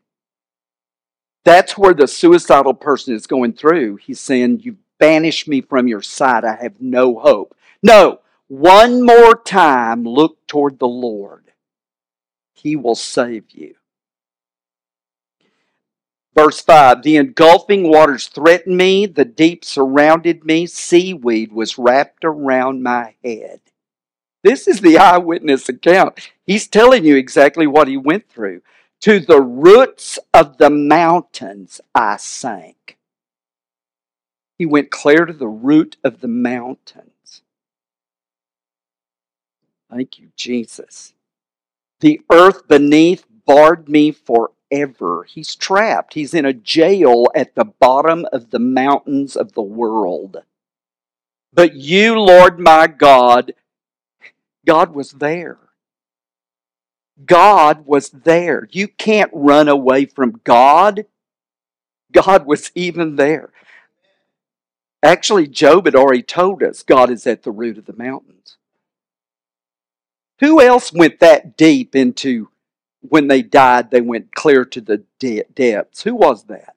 That's 1.43 1.77
where 1.77 1.93
the 1.93 2.07
suicidal 2.07 2.73
person 2.73 3.13
is 3.13 3.27
going 3.27 3.53
through. 3.53 3.97
He's 3.97 4.19
saying, 4.19 4.61
You 4.61 4.77
banished 4.97 5.47
me 5.47 5.61
from 5.61 5.87
your 5.87 6.01
sight. 6.01 6.43
I 6.43 6.55
have 6.55 6.81
no 6.81 7.19
hope. 7.19 7.55
No, 7.83 8.21
one 8.47 9.05
more 9.05 9.35
time, 9.35 10.03
look 10.03 10.45
toward 10.47 10.79
the 10.79 10.87
Lord. 10.87 11.51
He 12.53 12.75
will 12.75 12.95
save 12.95 13.51
you. 13.51 13.75
Verse 16.35 16.61
5 16.61 17.03
The 17.03 17.17
engulfing 17.17 17.89
waters 17.89 18.27
threatened 18.27 18.77
me, 18.77 19.05
the 19.05 19.25
deep 19.25 19.63
surrounded 19.63 20.43
me, 20.43 20.65
seaweed 20.65 21.51
was 21.51 21.77
wrapped 21.77 22.23
around 22.25 22.83
my 22.83 23.15
head. 23.23 23.61
This 24.43 24.67
is 24.67 24.81
the 24.81 24.97
eyewitness 24.97 25.67
account. 25.67 26.31
He's 26.45 26.67
telling 26.67 27.03
you 27.03 27.15
exactly 27.15 27.67
what 27.67 27.87
he 27.87 27.97
went 27.97 28.29
through. 28.29 28.61
To 29.01 29.19
the 29.19 29.41
roots 29.41 30.17
of 30.33 30.57
the 30.57 30.69
mountains 30.69 31.81
I 31.93 32.17
sank. 32.17 32.97
He 34.57 34.65
went 34.65 34.89
clear 34.89 35.25
to 35.25 35.33
the 35.33 35.47
root 35.47 35.97
of 36.03 36.21
the 36.21 36.27
mountains. 36.27 37.43
Thank 39.91 40.19
you, 40.19 40.29
Jesus. 40.35 41.13
The 41.99 42.21
earth 42.31 42.67
beneath 42.67 43.25
barred 43.45 43.87
me 43.87 44.11
forever. 44.11 45.23
He's 45.23 45.55
trapped. 45.55 46.13
He's 46.13 46.33
in 46.33 46.45
a 46.45 46.53
jail 46.53 47.27
at 47.35 47.55
the 47.55 47.65
bottom 47.65 48.25
of 48.31 48.49
the 48.49 48.59
mountains 48.59 49.35
of 49.35 49.53
the 49.53 49.61
world. 49.61 50.43
But 51.53 51.75
you, 51.75 52.19
Lord 52.19 52.59
my 52.59 52.87
God, 52.87 53.53
God 54.67 54.93
was 54.93 55.13
there. 55.13 55.57
God 57.25 57.85
was 57.85 58.09
there. 58.09 58.67
You 58.71 58.89
can't 58.89 59.31
run 59.33 59.69
away 59.69 60.05
from 60.05 60.41
God. 60.43 61.05
God 62.11 62.45
was 62.45 62.71
even 62.75 63.15
there. 63.15 63.49
Actually, 65.01 65.47
Job 65.47 65.85
had 65.85 65.95
already 65.95 66.21
told 66.21 66.61
us 66.61 66.83
God 66.83 67.09
is 67.09 67.25
at 67.25 67.43
the 67.43 67.51
root 67.51 67.77
of 67.77 67.85
the 67.85 67.95
mountains. 67.95 68.57
Who 70.39 70.61
else 70.61 70.91
went 70.91 71.21
that 71.21 71.55
deep 71.55 71.95
into 71.95 72.49
when 73.01 73.27
they 73.27 73.41
died, 73.41 73.89
they 73.89 74.01
went 74.01 74.35
clear 74.35 74.65
to 74.65 74.81
the 74.81 75.03
de- 75.17 75.43
depths? 75.55 76.03
Who 76.03 76.13
was 76.13 76.43
that? 76.45 76.75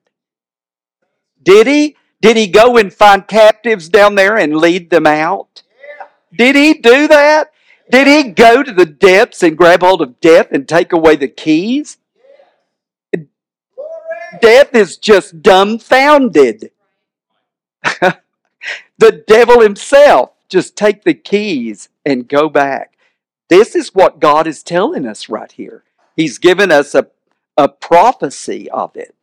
Did 1.43 1.67
he? 1.67 1.97
Did 2.21 2.37
he 2.37 2.47
go 2.47 2.77
and 2.77 2.93
find 2.93 3.27
captives 3.27 3.89
down 3.89 4.15
there 4.15 4.37
and 4.37 4.55
lead 4.55 4.91
them 4.91 5.07
out? 5.07 5.63
Did 6.33 6.55
he 6.55 6.75
do 6.75 7.07
that? 7.07 7.51
Did 7.91 8.07
he 8.07 8.31
go 8.31 8.63
to 8.63 8.71
the 8.71 8.85
depths 8.85 9.43
and 9.43 9.57
grab 9.57 9.81
hold 9.81 10.01
of 10.01 10.21
death 10.21 10.47
and 10.51 10.67
take 10.67 10.93
away 10.93 11.17
the 11.17 11.27
keys? 11.27 11.97
Death 14.41 14.73
is 14.73 14.95
just 14.95 15.41
dumbfounded. 15.41 16.71
the 18.97 19.23
devil 19.27 19.59
himself 19.59 20.31
just 20.47 20.77
take 20.77 21.03
the 21.03 21.13
keys 21.13 21.89
and 22.05 22.29
go 22.29 22.47
back. 22.47 22.93
This 23.49 23.75
is 23.75 23.93
what 23.93 24.21
God 24.21 24.47
is 24.47 24.63
telling 24.63 25.05
us 25.05 25.27
right 25.27 25.51
here. 25.51 25.83
He's 26.15 26.37
given 26.37 26.71
us 26.71 26.95
a, 26.95 27.07
a 27.57 27.67
prophecy 27.67 28.69
of 28.69 28.95
it. 28.95 29.13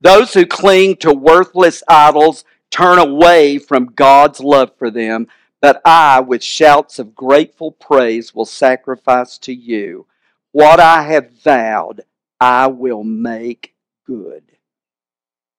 Those 0.00 0.32
who 0.32 0.46
cling 0.46 0.96
to 0.96 1.12
worthless 1.12 1.82
idols 1.86 2.44
turn 2.70 2.98
away 2.98 3.58
from 3.58 3.92
God's 3.94 4.40
love 4.40 4.72
for 4.78 4.90
them, 4.90 5.28
but 5.60 5.82
I, 5.84 6.20
with 6.20 6.42
shouts 6.42 6.98
of 6.98 7.14
grateful 7.14 7.72
praise, 7.72 8.34
will 8.34 8.46
sacrifice 8.46 9.36
to 9.38 9.54
you. 9.54 10.06
What 10.52 10.80
I 10.80 11.02
have 11.02 11.30
vowed, 11.44 12.02
I 12.40 12.68
will 12.68 13.04
make 13.04 13.74
good. 14.06 14.44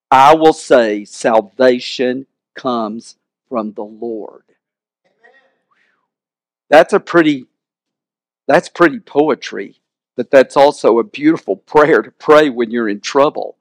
I 0.09 0.35
will 0.35 0.53
say, 0.53 1.05
salvation 1.05 2.25
comes 2.55 3.15
from 3.47 3.73
the 3.73 3.83
Lord. 3.83 4.43
That's 6.69 6.93
a 6.93 6.99
pretty 6.99 7.47
that's 8.47 8.69
pretty 8.69 8.99
poetry, 8.99 9.77
but 10.17 10.31
that's 10.31 10.57
also 10.57 10.99
a 10.99 11.03
beautiful 11.03 11.55
prayer 11.73 12.01
to 12.01 12.11
pray 12.11 12.49
when 12.49 12.71
you're 12.71 12.89
in 12.89 13.01
trouble. 13.01 13.57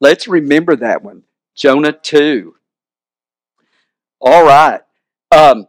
Let's 0.00 0.28
remember 0.28 0.76
that 0.76 1.02
one. 1.02 1.22
Jonah 1.54 1.92
2. 1.92 2.54
All 4.20 4.44
right. 4.44 4.80
Um, 5.34 5.68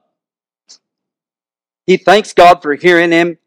he 1.87 1.97
thanks 1.97 2.33
God 2.33 2.61
for 2.61 2.75
hearing 2.75 3.11
him. 3.11 3.37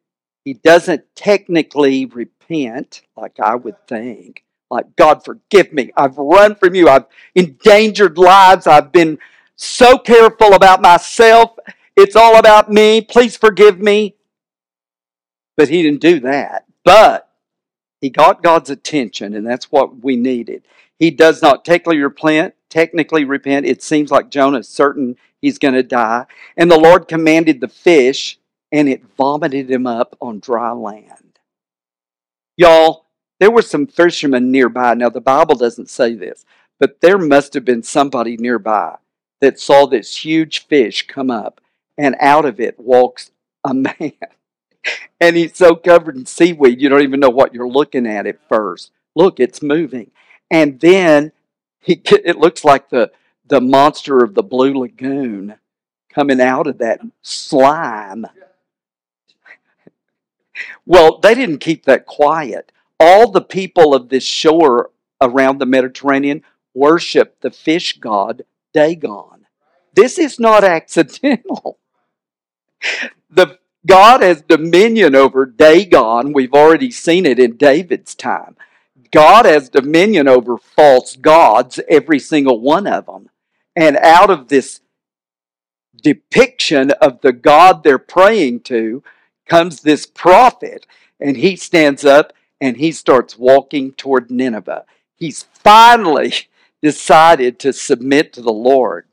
He 0.44 0.54
doesn't 0.54 1.04
technically 1.14 2.06
repent 2.06 3.02
like 3.16 3.38
I 3.38 3.54
would 3.54 3.86
think. 3.86 4.42
Like, 4.70 4.96
God, 4.96 5.24
forgive 5.24 5.72
me. 5.72 5.92
I've 5.96 6.16
run 6.16 6.54
from 6.54 6.74
you. 6.74 6.88
I've 6.88 7.06
endangered 7.34 8.18
lives. 8.18 8.66
I've 8.66 8.92
been 8.92 9.18
so 9.56 9.98
careful 9.98 10.54
about 10.54 10.80
myself. 10.80 11.56
It's 11.96 12.16
all 12.16 12.38
about 12.38 12.70
me. 12.70 13.00
Please 13.02 13.36
forgive 13.36 13.78
me. 13.78 14.16
But 15.56 15.68
he 15.68 15.82
didn't 15.82 16.00
do 16.00 16.20
that. 16.20 16.64
But 16.84 17.28
he 18.00 18.08
got 18.08 18.42
God's 18.42 18.70
attention, 18.70 19.34
and 19.34 19.46
that's 19.46 19.70
what 19.70 20.02
we 20.02 20.16
needed. 20.16 20.62
He 20.98 21.10
does 21.10 21.42
not 21.42 21.64
technically 21.64 21.98
repent. 21.98 22.54
Technically 22.70 23.24
repent. 23.24 23.66
It 23.66 23.82
seems 23.82 24.10
like 24.10 24.30
Jonah 24.30 24.58
is 24.58 24.68
certain 24.68 25.16
he's 25.40 25.58
going 25.58 25.74
to 25.74 25.82
die. 25.82 26.26
And 26.56 26.70
the 26.70 26.78
Lord 26.78 27.08
commanded 27.08 27.60
the 27.60 27.68
fish, 27.68 28.38
and 28.72 28.88
it 28.88 29.02
vomited 29.16 29.70
him 29.70 29.86
up 29.86 30.16
on 30.20 30.40
dry 30.40 30.72
land. 30.72 31.38
Y'all, 32.56 33.06
there 33.38 33.50
were 33.50 33.62
some 33.62 33.86
fishermen 33.86 34.50
nearby. 34.50 34.94
Now, 34.94 35.08
the 35.08 35.20
Bible 35.20 35.54
doesn't 35.54 35.88
say 35.88 36.14
this, 36.14 36.44
but 36.78 37.00
there 37.00 37.18
must 37.18 37.54
have 37.54 37.64
been 37.64 37.82
somebody 37.82 38.36
nearby 38.36 38.96
that 39.40 39.58
saw 39.58 39.86
this 39.86 40.18
huge 40.18 40.66
fish 40.66 41.06
come 41.06 41.30
up, 41.30 41.60
and 41.96 42.16
out 42.20 42.44
of 42.44 42.60
it 42.60 42.78
walks 42.78 43.30
a 43.64 43.74
man 43.74 44.12
and 45.20 45.36
he's 45.36 45.56
so 45.56 45.76
covered 45.76 46.16
in 46.16 46.26
seaweed, 46.26 46.80
you 46.80 46.88
don't 46.88 47.02
even 47.02 47.20
know 47.20 47.30
what 47.30 47.54
you're 47.54 47.68
looking 47.68 48.06
at 48.06 48.26
at 48.26 48.38
first. 48.48 48.90
Look, 49.14 49.40
it's 49.40 49.62
moving. 49.62 50.10
And 50.50 50.80
then 50.80 51.32
he, 51.80 52.00
it 52.04 52.38
looks 52.38 52.64
like 52.64 52.88
the, 52.88 53.10
the 53.50 53.60
monster 53.60 54.24
of 54.24 54.34
the 54.34 54.42
Blue 54.42 54.72
Lagoon 54.72 55.56
coming 56.08 56.40
out 56.40 56.66
of 56.66 56.78
that 56.78 57.00
slime. 57.20 58.26
Well, 60.86 61.18
they 61.18 61.34
didn't 61.34 61.58
keep 61.58 61.84
that 61.84 62.06
quiet. 62.06 62.72
All 62.98 63.30
the 63.30 63.42
people 63.42 63.94
of 63.94 64.08
this 64.08 64.24
shore 64.24 64.90
around 65.20 65.58
the 65.58 65.66
Mediterranean 65.66 66.42
worship 66.74 67.40
the 67.40 67.50
fish 67.50 67.98
god 67.98 68.44
Dagon. 68.72 69.46
This 69.94 70.18
is 70.18 70.38
not 70.38 70.64
accidental. 70.64 71.78
The 73.30 73.58
God 73.86 74.22
has 74.22 74.42
dominion 74.42 75.14
over 75.14 75.46
Dagon. 75.46 76.32
We've 76.32 76.52
already 76.52 76.90
seen 76.90 77.26
it 77.26 77.38
in 77.38 77.56
David's 77.56 78.14
time. 78.14 78.56
God 79.10 79.46
has 79.46 79.68
dominion 79.68 80.28
over 80.28 80.56
false 80.56 81.16
gods, 81.16 81.80
every 81.88 82.18
single 82.18 82.60
one 82.60 82.86
of 82.86 83.06
them. 83.06 83.28
And 83.76 83.96
out 83.96 84.30
of 84.30 84.48
this 84.48 84.80
depiction 86.02 86.90
of 86.92 87.20
the 87.20 87.32
God 87.32 87.82
they're 87.82 87.98
praying 87.98 88.60
to 88.60 89.02
comes 89.46 89.80
this 89.80 90.06
prophet, 90.06 90.86
and 91.20 91.36
he 91.36 91.56
stands 91.56 92.04
up 92.04 92.32
and 92.60 92.76
he 92.76 92.92
starts 92.92 93.38
walking 93.38 93.92
toward 93.92 94.30
Nineveh. 94.30 94.84
He's 95.16 95.42
finally 95.42 96.32
decided 96.82 97.58
to 97.60 97.72
submit 97.72 98.32
to 98.34 98.42
the 98.42 98.52
Lord. 98.52 99.06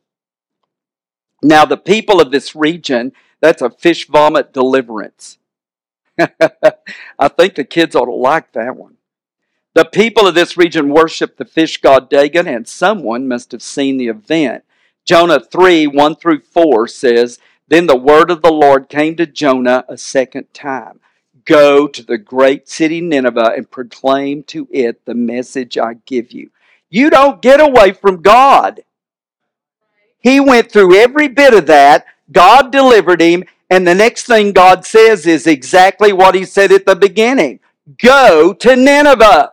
Now, 1.44 1.66
the 1.66 1.78
people 1.78 2.20
of 2.20 2.32
this 2.32 2.56
region 2.56 3.14
that's 3.42 3.62
a 3.62 3.70
fish 3.70 4.08
vomit 4.08 4.54
deliverance. 4.54 5.38
I 6.20 7.28
think 7.28 7.56
the 7.56 7.64
kids 7.64 7.96
ought 7.96 8.06
to 8.06 8.14
like 8.14 8.54
that 8.54 8.76
one. 8.76 8.97
The 9.78 9.86
people 9.86 10.26
of 10.26 10.34
this 10.34 10.58
region 10.58 10.90
worship 10.90 11.38
the 11.38 11.46
fish 11.46 11.80
god 11.80 12.10
Dagon, 12.10 12.48
and 12.48 12.68
someone 12.68 13.28
must 13.28 13.52
have 13.52 13.62
seen 13.62 13.98
the 13.98 14.08
event. 14.08 14.64
Jonah 15.06 15.40
3 15.40 15.86
1 15.86 16.16
through 16.16 16.40
4 16.40 16.88
says, 16.88 17.38
Then 17.68 17.86
the 17.86 17.96
word 17.96 18.32
of 18.32 18.42
the 18.42 18.52
Lord 18.52 18.90
came 18.90 19.16
to 19.18 19.28
Jonah 19.28 19.86
a 19.88 19.96
second 19.96 20.52
time 20.52 21.00
Go 21.46 21.88
to 21.90 22.02
the 22.02 22.18
great 22.18 22.68
city 22.68 23.02
Nineveh 23.02 23.54
and 23.56 23.70
proclaim 23.70 24.42
to 24.46 24.68
it 24.72 25.06
the 25.06 25.14
message 25.14 25.78
I 25.78 25.98
give 26.08 26.32
you. 26.32 26.50
You 26.90 27.12
don't 27.12 27.40
get 27.40 27.62
away 27.62 27.92
from 27.92 28.24
God. 28.24 28.82
He 30.18 30.40
went 30.40 30.72
through 30.72 30.96
every 30.96 31.28
bit 31.28 31.54
of 31.54 31.68
that. 31.68 32.04
God 32.32 32.72
delivered 32.72 33.22
him. 33.22 33.44
And 33.70 33.88
the 33.88 33.94
next 33.94 34.24
thing 34.24 34.54
God 34.54 34.88
says 34.88 35.28
is 35.28 35.46
exactly 35.46 36.12
what 36.12 36.34
he 36.34 36.46
said 36.46 36.72
at 36.72 36.88
the 36.88 36.96
beginning 36.96 37.60
Go 38.02 38.54
to 38.54 38.76
Nineveh. 38.76 39.52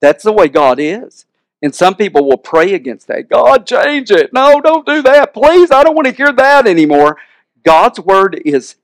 That's 0.00 0.24
the 0.24 0.32
way 0.32 0.48
God 0.48 0.78
is. 0.80 1.26
And 1.60 1.74
some 1.74 1.94
people 1.96 2.24
will 2.24 2.38
pray 2.38 2.74
against 2.74 3.08
that. 3.08 3.28
God, 3.28 3.66
change 3.66 4.10
it. 4.10 4.32
No, 4.32 4.60
don't 4.60 4.86
do 4.86 5.02
that. 5.02 5.34
Please, 5.34 5.70
I 5.70 5.82
don't 5.82 5.96
want 5.96 6.06
to 6.06 6.14
hear 6.14 6.32
that 6.32 6.66
anymore. 6.66 7.16
God's 7.64 7.98
word 7.98 8.40
is 8.44 8.76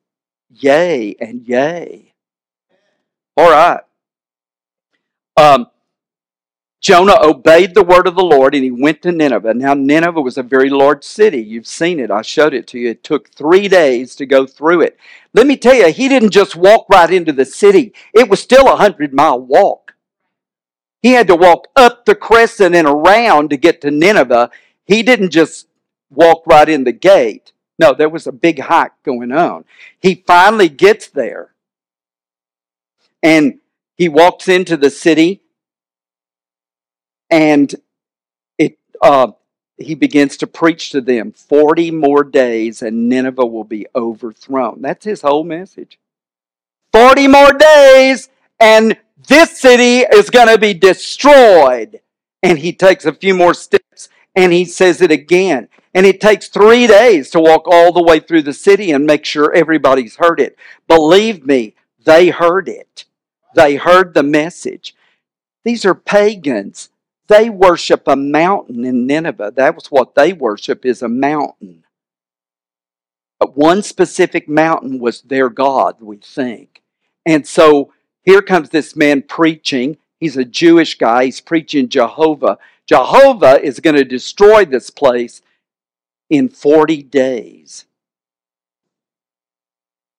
yay 0.50 1.14
and 1.20 1.46
yay. 1.46 2.14
All 3.36 3.50
right. 3.50 3.80
Um, 5.36 5.66
Jonah 6.80 7.16
obeyed 7.22 7.74
the 7.74 7.82
word 7.82 8.06
of 8.06 8.14
the 8.14 8.22
Lord 8.22 8.54
and 8.54 8.62
he 8.62 8.70
went 8.70 9.02
to 9.02 9.12
Nineveh. 9.12 9.54
Now, 9.54 9.72
Nineveh 9.74 10.20
was 10.20 10.36
a 10.36 10.42
very 10.42 10.68
large 10.68 11.02
city. 11.02 11.42
You've 11.42 11.66
seen 11.66 11.98
it. 11.98 12.10
I 12.10 12.22
showed 12.22 12.52
it 12.52 12.66
to 12.68 12.78
you. 12.78 12.90
It 12.90 13.02
took 13.02 13.30
three 13.30 13.68
days 13.68 14.14
to 14.16 14.26
go 14.26 14.46
through 14.46 14.82
it. 14.82 14.98
Let 15.32 15.46
me 15.46 15.56
tell 15.56 15.74
you, 15.74 15.90
he 15.92 16.08
didn't 16.08 16.30
just 16.30 16.56
walk 16.56 16.86
right 16.90 17.10
into 17.10 17.32
the 17.32 17.44
city, 17.44 17.94
it 18.12 18.28
was 18.28 18.40
still 18.42 18.68
a 18.68 18.76
hundred 18.76 19.14
mile 19.14 19.40
walk. 19.40 19.83
He 21.04 21.10
had 21.10 21.26
to 21.26 21.36
walk 21.36 21.68
up 21.76 22.06
the 22.06 22.14
crescent 22.14 22.74
and 22.74 22.88
around 22.88 23.50
to 23.50 23.58
get 23.58 23.82
to 23.82 23.90
Nineveh. 23.90 24.50
He 24.86 25.02
didn't 25.02 25.32
just 25.32 25.66
walk 26.08 26.44
right 26.46 26.66
in 26.66 26.84
the 26.84 26.92
gate. 26.92 27.52
No, 27.78 27.92
there 27.92 28.08
was 28.08 28.26
a 28.26 28.32
big 28.32 28.58
hike 28.58 29.02
going 29.02 29.30
on. 29.30 29.66
He 30.00 30.24
finally 30.26 30.70
gets 30.70 31.08
there 31.08 31.50
and 33.22 33.58
he 33.98 34.08
walks 34.08 34.48
into 34.48 34.78
the 34.78 34.88
city 34.88 35.42
and 37.28 37.74
it 38.56 38.78
uh, 39.02 39.32
he 39.76 39.94
begins 39.94 40.38
to 40.38 40.46
preach 40.46 40.88
to 40.92 41.02
them 41.02 41.32
40 41.32 41.90
more 41.90 42.24
days 42.24 42.80
and 42.80 43.10
Nineveh 43.10 43.44
will 43.44 43.64
be 43.64 43.86
overthrown. 43.94 44.80
That's 44.80 45.04
his 45.04 45.20
whole 45.20 45.44
message. 45.44 45.98
40 46.94 47.28
more 47.28 47.52
days 47.52 48.30
and 48.58 48.96
this 49.26 49.60
city 49.60 49.98
is 50.00 50.30
going 50.30 50.48
to 50.48 50.58
be 50.58 50.74
destroyed. 50.74 52.00
And 52.42 52.58
he 52.58 52.72
takes 52.72 53.04
a 53.04 53.12
few 53.12 53.34
more 53.34 53.54
steps 53.54 54.08
and 54.34 54.52
he 54.52 54.64
says 54.64 55.00
it 55.00 55.10
again. 55.10 55.68
And 55.94 56.04
it 56.04 56.20
takes 56.20 56.48
three 56.48 56.86
days 56.86 57.30
to 57.30 57.40
walk 57.40 57.66
all 57.66 57.92
the 57.92 58.02
way 58.02 58.18
through 58.20 58.42
the 58.42 58.52
city 58.52 58.90
and 58.90 59.06
make 59.06 59.24
sure 59.24 59.52
everybody's 59.52 60.16
heard 60.16 60.40
it. 60.40 60.56
Believe 60.88 61.46
me, 61.46 61.74
they 62.04 62.30
heard 62.30 62.68
it. 62.68 63.04
They 63.54 63.76
heard 63.76 64.12
the 64.12 64.24
message. 64.24 64.94
These 65.64 65.84
are 65.84 65.94
pagans. 65.94 66.90
They 67.28 67.48
worship 67.48 68.02
a 68.06 68.16
mountain 68.16 68.84
in 68.84 69.06
Nineveh. 69.06 69.52
That 69.56 69.74
was 69.74 69.86
what 69.86 70.14
they 70.14 70.32
worship 70.32 70.84
is 70.84 71.00
a 71.00 71.08
mountain. 71.08 71.84
But 73.38 73.56
one 73.56 73.82
specific 73.82 74.48
mountain 74.48 74.98
was 74.98 75.22
their 75.22 75.48
God, 75.48 75.96
we 76.00 76.16
think. 76.16 76.82
And 77.24 77.46
so 77.46 77.92
here 78.24 78.42
comes 78.42 78.70
this 78.70 78.96
man 78.96 79.22
preaching. 79.22 79.98
He's 80.18 80.36
a 80.36 80.44
Jewish 80.44 80.96
guy. 80.96 81.26
He's 81.26 81.40
preaching 81.40 81.88
Jehovah. 81.88 82.58
Jehovah 82.86 83.60
is 83.62 83.80
going 83.80 83.96
to 83.96 84.04
destroy 84.04 84.64
this 84.64 84.90
place 84.90 85.42
in 86.30 86.48
40 86.48 87.02
days. 87.02 87.84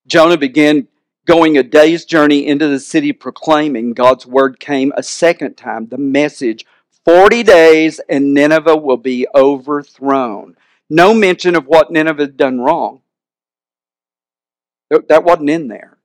Jonah 0.07 0.37
began 0.37 0.87
going 1.25 1.57
a 1.57 1.63
day's 1.63 2.05
journey 2.05 2.45
into 2.45 2.67
the 2.67 2.79
city 2.79 3.11
proclaiming 3.11 3.93
God's 3.93 4.25
word 4.25 4.59
came 4.59 4.93
a 4.95 5.03
second 5.03 5.55
time. 5.55 5.87
The 5.87 5.97
message 5.97 6.65
40 7.05 7.43
days 7.43 7.99
and 8.07 8.33
Nineveh 8.33 8.77
will 8.77 8.97
be 8.97 9.27
overthrown. 9.33 10.55
No 10.89 11.13
mention 11.15 11.55
of 11.55 11.65
what 11.65 11.91
Nineveh 11.91 12.23
had 12.23 12.37
done 12.37 12.59
wrong. 12.59 13.01
That 14.91 15.23
wasn't 15.23 15.49
in 15.49 15.67
there. 15.67 15.97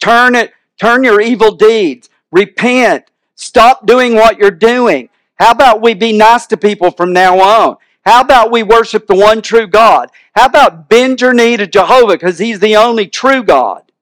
Turn 0.00 0.36
it, 0.36 0.52
turn 0.78 1.04
your 1.04 1.20
evil 1.20 1.52
deeds. 1.54 2.08
Repent. 2.32 3.10
Stop 3.34 3.86
doing 3.86 4.14
what 4.14 4.38
you're 4.38 4.50
doing. 4.50 5.08
How 5.36 5.52
about 5.52 5.80
we 5.80 5.94
be 5.94 6.12
nice 6.12 6.46
to 6.46 6.56
people 6.56 6.90
from 6.90 7.12
now 7.12 7.38
on? 7.40 7.76
How 8.04 8.22
about 8.22 8.50
we 8.50 8.62
worship 8.62 9.06
the 9.06 9.14
one 9.14 9.42
true 9.42 9.66
God? 9.66 10.10
How 10.34 10.46
about 10.46 10.88
bend 10.88 11.20
your 11.20 11.34
knee 11.34 11.56
to 11.56 11.66
Jehovah 11.66 12.14
because 12.14 12.38
he's 12.38 12.58
the 12.58 12.76
only 12.76 13.06
true 13.06 13.42
God? 13.42 13.92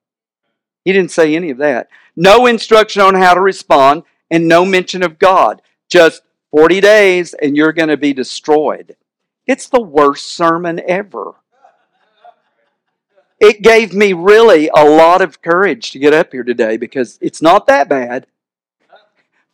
He 0.84 0.92
didn't 0.92 1.10
say 1.10 1.34
any 1.34 1.50
of 1.50 1.58
that. 1.58 1.88
No 2.14 2.46
instruction 2.46 3.02
on 3.02 3.14
how 3.14 3.34
to 3.34 3.40
respond 3.40 4.04
and 4.30 4.48
no 4.48 4.64
mention 4.64 5.02
of 5.02 5.18
God. 5.18 5.60
Just 5.90 6.22
40 6.52 6.80
days 6.80 7.34
and 7.34 7.56
you're 7.56 7.72
going 7.72 7.88
to 7.88 7.96
be 7.96 8.12
destroyed. 8.12 8.96
It's 9.46 9.68
the 9.68 9.82
worst 9.82 10.26
sermon 10.26 10.80
ever. 10.86 11.34
It 13.38 13.62
gave 13.62 13.92
me 13.92 14.12
really 14.12 14.70
a 14.74 14.84
lot 14.84 15.20
of 15.20 15.42
courage 15.42 15.90
to 15.90 15.98
get 15.98 16.14
up 16.14 16.32
here 16.32 16.44
today 16.44 16.76
because 16.76 17.18
it's 17.20 17.42
not 17.42 17.66
that 17.66 17.88
bad. 17.88 18.26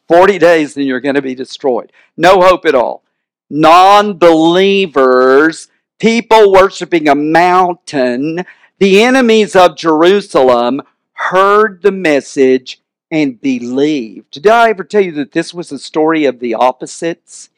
40 0.09 0.39
days 0.39 0.76
and 0.76 0.87
you're 0.87 1.01
going 1.01 1.14
to 1.14 1.22
be 1.22 1.35
destroyed. 1.35 1.93
No 2.16 2.41
hope 2.41 2.64
at 2.64 2.74
all. 2.74 3.03
Non 3.51 4.18
believers, 4.18 5.68
people 5.99 6.53
worshiping 6.53 7.09
a 7.09 7.14
mountain, 7.14 8.45
the 8.78 9.03
enemies 9.03 9.55
of 9.55 9.76
Jerusalem 9.76 10.83
heard 11.12 11.83
the 11.83 11.93
message 11.93 12.80
and 13.11 13.41
believed. 13.41 14.30
Did 14.33 14.47
I 14.47 14.70
ever 14.70 14.85
tell 14.85 15.03
you 15.03 15.12
that 15.12 15.33
this 15.33 15.53
was 15.53 15.70
a 15.70 15.78
story 15.78 16.24
of 16.24 16.41
the 16.41 16.55
opposites? 16.55 17.51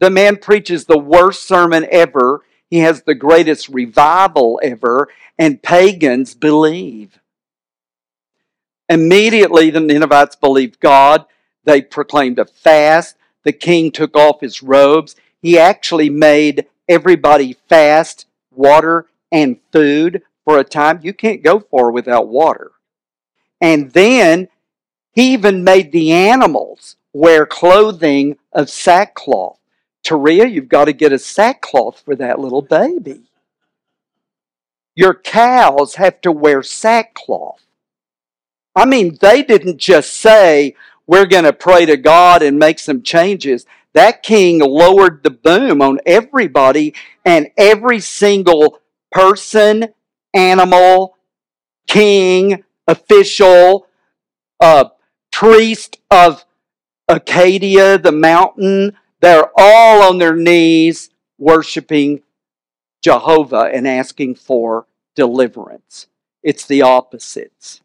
The 0.00 0.10
man 0.10 0.36
preaches 0.36 0.84
the 0.84 0.98
worst 0.98 1.46
sermon 1.46 1.86
ever. 1.90 2.42
He 2.70 2.80
has 2.80 3.02
the 3.02 3.14
greatest 3.14 3.68
revival 3.68 4.60
ever, 4.62 5.08
and 5.38 5.62
pagans 5.62 6.34
believe. 6.34 7.18
Immediately, 8.88 9.70
the 9.70 9.80
Ninevites 9.80 10.36
believed 10.36 10.80
God. 10.80 11.24
They 11.64 11.82
proclaimed 11.82 12.38
a 12.38 12.46
fast. 12.46 13.16
The 13.44 13.52
king 13.52 13.90
took 13.90 14.16
off 14.16 14.40
his 14.40 14.62
robes. 14.62 15.16
He 15.40 15.58
actually 15.58 16.10
made 16.10 16.66
everybody 16.88 17.56
fast 17.68 18.26
water 18.50 19.06
and 19.30 19.58
food 19.72 20.22
for 20.44 20.58
a 20.58 20.64
time. 20.64 21.00
You 21.02 21.12
can't 21.12 21.42
go 21.42 21.60
far 21.60 21.90
without 21.90 22.28
water. 22.28 22.72
And 23.60 23.90
then 23.92 24.48
he 25.12 25.32
even 25.32 25.64
made 25.64 25.92
the 25.92 26.12
animals 26.12 26.96
wear 27.12 27.44
clothing 27.44 28.38
of 28.52 28.70
sackcloth. 28.70 29.58
Taria, 30.04 30.50
you've 30.50 30.68
got 30.68 30.86
to 30.86 30.92
get 30.92 31.12
a 31.12 31.18
sackcloth 31.18 32.00
for 32.00 32.14
that 32.16 32.38
little 32.38 32.62
baby. 32.62 33.22
Your 34.94 35.14
cows 35.14 35.96
have 35.96 36.20
to 36.22 36.32
wear 36.32 36.62
sackcloth. 36.62 37.64
I 38.74 38.84
mean, 38.84 39.18
they 39.20 39.42
didn't 39.42 39.78
just 39.78 40.14
say, 40.14 40.74
we're 41.06 41.26
going 41.26 41.44
to 41.44 41.52
pray 41.52 41.86
to 41.86 41.96
God 41.96 42.42
and 42.42 42.58
make 42.58 42.78
some 42.78 43.02
changes. 43.02 43.66
That 43.94 44.22
king 44.22 44.60
lowered 44.60 45.22
the 45.22 45.30
boom 45.30 45.82
on 45.82 45.98
everybody, 46.04 46.94
and 47.24 47.48
every 47.56 48.00
single 48.00 48.80
person, 49.10 49.88
animal, 50.34 51.16
king, 51.88 52.62
official, 52.86 53.86
uh, 54.60 54.86
priest 55.32 55.98
of 56.10 56.44
Acadia, 57.08 57.98
the 57.98 58.12
mountain, 58.12 58.96
they're 59.20 59.50
all 59.56 60.02
on 60.02 60.18
their 60.18 60.36
knees 60.36 61.10
worshiping 61.38 62.22
Jehovah 63.02 63.70
and 63.72 63.86
asking 63.86 64.36
for 64.36 64.86
deliverance. 65.14 66.06
It's 66.42 66.66
the 66.66 66.82
opposites. 66.82 67.80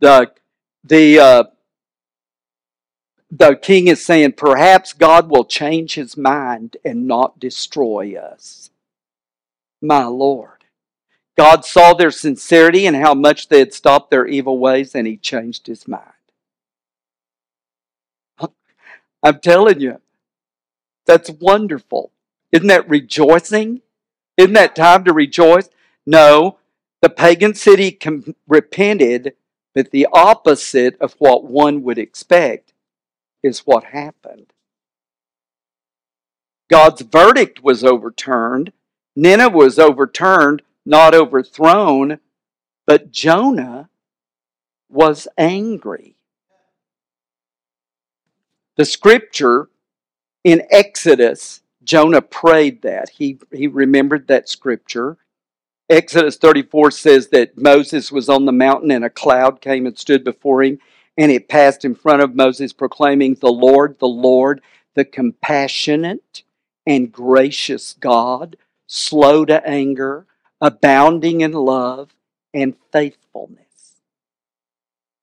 The, 0.00 0.32
the, 0.84 1.18
uh, 1.18 1.44
the 3.30 3.56
king 3.56 3.88
is 3.88 4.04
saying, 4.04 4.32
perhaps 4.32 4.92
God 4.92 5.30
will 5.30 5.44
change 5.44 5.94
his 5.94 6.16
mind 6.16 6.76
and 6.84 7.06
not 7.06 7.40
destroy 7.40 8.16
us. 8.16 8.70
My 9.80 10.04
Lord. 10.04 10.50
God 11.36 11.66
saw 11.66 11.92
their 11.92 12.10
sincerity 12.10 12.86
and 12.86 12.96
how 12.96 13.12
much 13.12 13.48
they 13.48 13.58
had 13.58 13.74
stopped 13.74 14.10
their 14.10 14.26
evil 14.26 14.58
ways, 14.58 14.94
and 14.94 15.06
he 15.06 15.18
changed 15.18 15.66
his 15.66 15.86
mind. 15.86 16.15
I'm 19.22 19.40
telling 19.40 19.80
you, 19.80 20.00
that's 21.06 21.30
wonderful. 21.30 22.12
Isn't 22.52 22.68
that 22.68 22.88
rejoicing? 22.88 23.82
Isn't 24.36 24.52
that 24.54 24.76
time 24.76 25.04
to 25.04 25.12
rejoice? 25.12 25.68
No, 26.06 26.58
The 27.02 27.08
pagan 27.10 27.54
city 27.54 27.92
com- 27.92 28.34
repented, 28.48 29.34
but 29.74 29.90
the 29.90 30.06
opposite 30.12 30.98
of 31.00 31.14
what 31.18 31.44
one 31.44 31.82
would 31.84 31.98
expect 31.98 32.72
is 33.42 33.60
what 33.60 33.84
happened. 33.84 34.52
God's 36.68 37.02
verdict 37.02 37.62
was 37.62 37.84
overturned. 37.84 38.72
Nineveh 39.14 39.56
was 39.56 39.78
overturned, 39.78 40.62
not 40.84 41.14
overthrown, 41.14 42.18
but 42.86 43.12
Jonah 43.12 43.88
was 44.88 45.28
angry. 45.38 46.15
The 48.76 48.84
scripture 48.84 49.68
in 50.44 50.62
Exodus, 50.70 51.62
Jonah 51.82 52.22
prayed 52.22 52.82
that. 52.82 53.08
He, 53.08 53.38
he 53.52 53.66
remembered 53.66 54.28
that 54.28 54.48
scripture. 54.48 55.16
Exodus 55.88 56.36
34 56.36 56.90
says 56.90 57.28
that 57.28 57.56
Moses 57.56 58.12
was 58.12 58.28
on 58.28 58.44
the 58.44 58.52
mountain 58.52 58.90
and 58.90 59.04
a 59.04 59.10
cloud 59.10 59.60
came 59.60 59.86
and 59.86 59.98
stood 59.98 60.24
before 60.24 60.62
him, 60.62 60.78
and 61.16 61.32
it 61.32 61.48
passed 61.48 61.84
in 61.84 61.94
front 61.94 62.22
of 62.22 62.34
Moses, 62.34 62.72
proclaiming, 62.72 63.34
The 63.34 63.52
Lord, 63.52 63.98
the 63.98 64.08
Lord, 64.08 64.60
the 64.94 65.04
compassionate 65.04 66.42
and 66.86 67.10
gracious 67.10 67.94
God, 67.94 68.56
slow 68.86 69.44
to 69.46 69.66
anger, 69.66 70.26
abounding 70.60 71.40
in 71.40 71.52
love 71.52 72.14
and 72.52 72.74
faithfulness. 72.92 73.65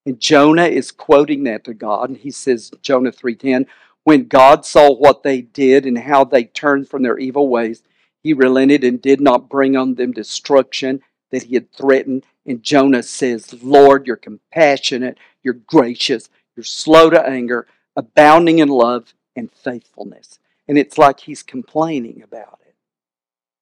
And 0.06 0.20
Jonah 0.20 0.66
is 0.66 0.92
quoting 0.92 1.44
that 1.46 1.64
to 1.64 1.74
God, 1.74 2.10
and 2.10 2.18
he 2.18 2.32
says, 2.32 2.72
Jonah 2.82 3.12
3:10, 3.12 3.66
when 4.04 4.28
God 4.28 4.66
saw 4.66 4.92
what 4.94 5.24
they 5.24 5.42
did 5.42 5.86
and 5.86 5.98
how 5.98 6.26
they 6.26 6.44
turned 6.44 6.90
from 6.90 7.04
their 7.04 7.18
evil 7.18 7.48
ways, 7.48 7.84
he 8.22 8.34
relented 8.34 8.84
and 8.84 9.02
did 9.02 9.22
not 9.22 9.50
bring 9.50 9.78
on 9.78 9.96
them 9.96 10.12
destruction 10.12 11.02
that 11.32 11.44
he 11.44 11.56
had 11.56 11.72
threatened. 11.72 12.26
And 12.46 12.64
Jonah 12.64 13.04
says, 13.04 13.54
Lord, 13.64 14.06
you're 14.06 14.18
compassionate, 14.18 15.18
you're 15.42 15.54
gracious, 15.54 16.30
you're 16.56 16.64
slow 16.64 17.10
to 17.10 17.26
anger, 17.26 17.68
abounding 17.96 18.60
in 18.60 18.70
love 18.70 19.14
and 19.36 19.52
faithfulness. 19.52 20.40
And 20.68 20.78
it's 20.78 20.98
like 20.98 21.22
he's 21.22 21.44
complaining 21.44 22.22
about 22.22 22.60
it. 22.66 22.76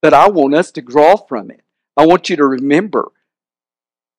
But 0.02 0.14
I 0.14 0.30
want 0.30 0.56
us 0.56 0.72
to 0.72 0.82
draw 0.82 1.16
from 1.16 1.52
it. 1.52 1.62
I 1.96 2.06
want 2.06 2.30
you 2.30 2.36
to 2.38 2.46
remember 2.46 3.12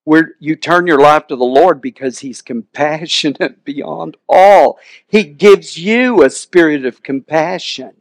where 0.04 0.34
you 0.40 0.56
turn 0.56 0.86
your 0.86 1.00
life 1.00 1.26
to 1.28 1.36
the 1.36 1.44
Lord 1.44 1.80
because 1.80 2.20
He's 2.20 2.42
compassionate 2.42 3.64
beyond 3.64 4.16
all. 4.28 4.78
He 5.06 5.24
gives 5.24 5.78
you 5.78 6.22
a 6.22 6.30
spirit 6.30 6.84
of 6.84 7.02
compassion. 7.02 7.92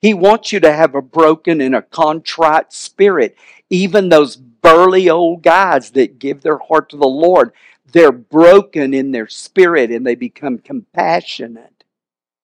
He 0.00 0.14
wants 0.14 0.52
you 0.52 0.60
to 0.60 0.72
have 0.72 0.94
a 0.94 1.02
broken 1.02 1.60
and 1.60 1.74
a 1.74 1.82
contrite 1.82 2.72
spirit. 2.72 3.36
Even 3.68 4.08
those 4.08 4.36
burly 4.36 5.10
old 5.10 5.42
guys 5.42 5.90
that 5.92 6.18
give 6.18 6.42
their 6.42 6.58
heart 6.58 6.90
to 6.90 6.96
the 6.96 7.06
Lord, 7.06 7.52
they're 7.92 8.12
broken 8.12 8.94
in 8.94 9.10
their 9.10 9.28
spirit 9.28 9.90
and 9.90 10.06
they 10.06 10.14
become 10.14 10.58
compassionate 10.58 11.84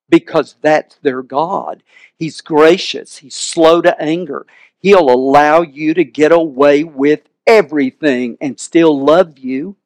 because 0.09 0.57
that's 0.61 0.97
their 0.97 1.23
God. 1.23 1.83
He's 2.17 2.41
gracious, 2.41 3.19
He's 3.19 3.35
slow 3.35 3.83
to 3.83 4.01
anger. 4.01 4.47
He'll 4.79 5.11
allow 5.11 5.63
you 5.63 5.95
to 5.95 6.05
get 6.05 6.31
away 6.31 6.85
with 6.85 7.23
everything 7.47 8.37
and 8.41 8.59
still 8.59 8.99
love 8.99 9.39
you. 9.39 9.77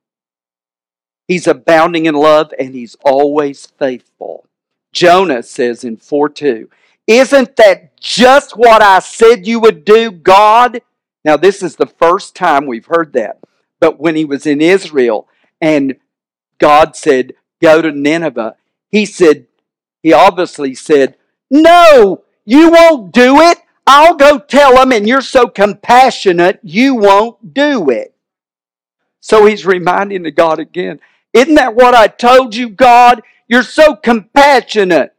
He's 1.26 1.46
abounding 1.46 2.06
in 2.06 2.14
love 2.14 2.52
and 2.59 2.74
he's 2.74 2.96
always 3.04 3.66
faithful. 3.66 4.46
Jonah 4.92 5.42
says 5.42 5.84
in 5.84 5.96
4 5.96 6.28
2, 6.30 6.70
Isn't 7.06 7.56
that 7.56 8.00
just 8.00 8.56
what 8.56 8.82
I 8.82 9.00
said 9.00 9.46
you 9.46 9.61
would 9.61 9.84
do, 9.84 10.11
God? 10.11 10.80
Now, 11.24 11.36
this 11.36 11.62
is 11.62 11.76
the 11.76 11.86
first 11.86 12.34
time 12.34 12.66
we've 12.66 12.86
heard 12.86 13.12
that. 13.12 13.38
But 13.80 14.00
when 14.00 14.16
he 14.16 14.24
was 14.24 14.46
in 14.46 14.61
Israel 14.61 15.28
and 15.61 15.96
God 16.59 16.96
said, 16.96 17.34
Go 17.61 17.82
to 17.82 17.92
Nineveh, 17.92 18.56
he 18.90 19.04
said, 19.04 19.46
He 20.02 20.12
obviously 20.12 20.74
said, 20.74 21.16
No, 21.50 22.24
you 22.44 22.70
won't 22.70 23.12
do 23.12 23.40
it. 23.40 23.59
I'll 23.91 24.16
go 24.16 24.39
tell 24.39 24.74
them, 24.76 24.93
and 24.93 25.09
you're 25.09 25.22
so 25.22 25.49
compassionate, 25.49 26.61
you 26.62 26.95
won't 26.95 27.55
do 27.55 27.89
it. 27.89 28.14
So 29.20 29.47
he's 29.47 29.64
reminding 29.64 30.24
the 30.24 30.30
God 30.30 30.59
again, 30.59 31.01
Isn't 31.32 31.55
that 31.55 31.74
what 31.74 31.95
I 31.95 32.07
told 32.07 32.55
you, 32.55 32.68
God? 32.68 33.22
You're 33.49 33.62
so 33.62 33.97
compassionate. 33.97 35.14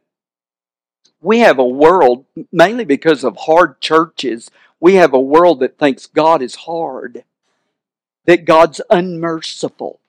We 1.20 1.40
have 1.40 1.58
a 1.58 1.66
world, 1.66 2.24
mainly 2.52 2.84
because 2.84 3.24
of 3.24 3.36
hard 3.36 3.80
churches, 3.80 4.50
we 4.78 4.94
have 4.94 5.12
a 5.12 5.20
world 5.20 5.60
that 5.60 5.76
thinks 5.76 6.06
God 6.06 6.40
is 6.40 6.54
hard, 6.54 7.24
that 8.26 8.44
God's 8.44 8.80
unmerciful, 8.88 9.99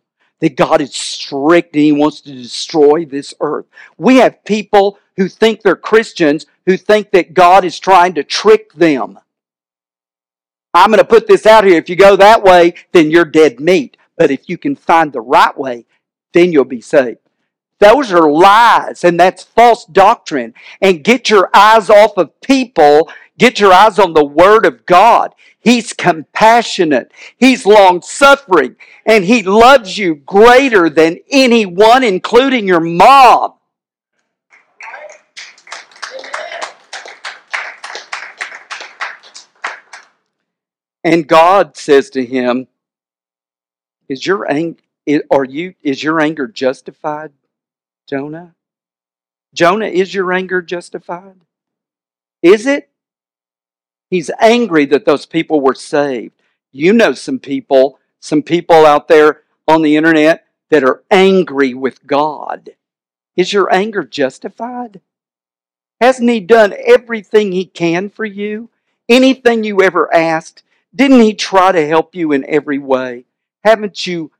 that 0.42 0.58
God 0.58 0.82
is 0.82 0.94
strict 0.94 1.76
and 1.76 1.84
He 1.84 1.92
wants 1.92 2.22
to 2.22 2.34
destroy 2.34 3.06
this 3.06 3.34
earth. 3.40 3.66
We 3.98 4.18
have 4.18 4.44
people 4.44 5.00
who 5.16 5.30
think 5.30 5.62
they're 5.62 5.76
Christians 5.76 6.46
who 6.66 6.78
think 6.78 7.12
that 7.12 7.34
God 7.34 7.64
is 7.64 7.80
trying 7.80 8.14
to 8.16 8.24
trick 8.24 8.74
them. 8.74 9.20
I'm 10.74 10.90
going 10.90 11.00
to 11.00 11.06
put 11.06 11.28
this 11.28 11.46
out 11.46 11.64
here. 11.64 11.78
If 11.78 11.90
you 11.90 11.96
go 11.96 12.16
that 12.16 12.44
way, 12.44 12.74
then 12.92 13.12
you're 13.12 13.26
dead 13.26 13.60
meat. 13.60 13.98
But 14.18 14.32
if 14.32 14.50
you 14.50 14.58
can 14.58 14.76
find 14.76 15.12
the 15.12 15.22
right 15.22 15.58
way, 15.58 15.86
then 16.34 16.52
you'll 16.52 16.66
be 16.66 16.82
saved. 16.82 17.20
Those 17.80 18.14
are 18.14 18.30
lies 18.30 19.04
and 19.04 19.20
that's 19.20 19.44
false 19.44 19.86
doctrine. 19.86 20.54
And 20.82 21.04
get 21.04 21.30
your 21.30 21.50
eyes 21.54 21.90
off 21.90 22.18
of 22.18 22.40
people. 22.42 23.10
Get 23.42 23.60
your 23.60 23.74
eyes 23.74 23.98
on 23.98 24.14
the 24.14 24.24
Word 24.24 24.68
of 24.68 24.86
God. 24.86 25.34
He's 25.60 25.94
compassionate. 25.94 27.12
He's 27.38 27.66
long 27.66 28.04
suffering. 28.04 28.76
And 29.04 29.26
He 29.26 29.42
loves 29.42 29.98
you 29.98 30.14
greater 30.14 30.92
than 30.92 31.18
anyone, 31.32 32.04
including 32.04 32.68
your 32.68 32.80
mom. 32.80 33.54
And 41.04 41.28
God 41.28 41.76
says 41.76 42.12
to 42.12 42.24
him, 42.24 42.68
"Is 44.08 44.24
your 44.24 44.52
anger 44.52 44.80
are 45.32 45.46
you 45.46 45.74
is 45.82 46.04
your 46.04 46.22
anger 46.22 46.48
justified, 46.48 47.32
Jonah? 48.08 48.54
Jonah, 49.56 49.88
is 49.88 50.14
your 50.14 50.32
anger 50.32 50.62
justified? 50.62 51.42
Is 52.44 52.68
it? 52.68 52.91
He's 54.12 54.30
angry 54.42 54.86
that 54.88 55.06
those 55.06 55.26
people 55.26 55.62
were 55.62 55.74
saved. 55.74 56.34
You 56.74 56.92
know 56.92 57.14
some 57.14 57.40
people, 57.40 57.98
some 58.20 58.44
people 58.44 58.86
out 58.86 59.08
there 59.08 59.44
on 59.68 59.82
the 59.82 59.96
internet 59.96 60.46
that 60.70 60.84
are 60.84 61.02
angry 61.10 61.74
with 61.74 62.06
God. 62.06 62.72
Is 63.38 63.54
your 63.54 63.74
anger 63.74 64.04
justified? 64.04 65.00
Hasn't 66.02 66.30
He 66.30 66.42
done 66.42 66.76
everything 66.86 67.54
He 67.54 67.66
can 67.66 68.10
for 68.10 68.26
you? 68.26 68.70
Anything 69.08 69.64
you 69.64 69.82
ever 69.82 70.14
asked? 70.14 70.64
Didn't 70.94 71.22
He 71.22 71.34
try 71.34 71.72
to 71.72 71.88
help 71.88 72.14
you 72.14 72.34
in 72.34 72.46
every 72.50 72.80
way? 72.80 73.24
Haven't 73.64 74.06
you? 74.06 74.32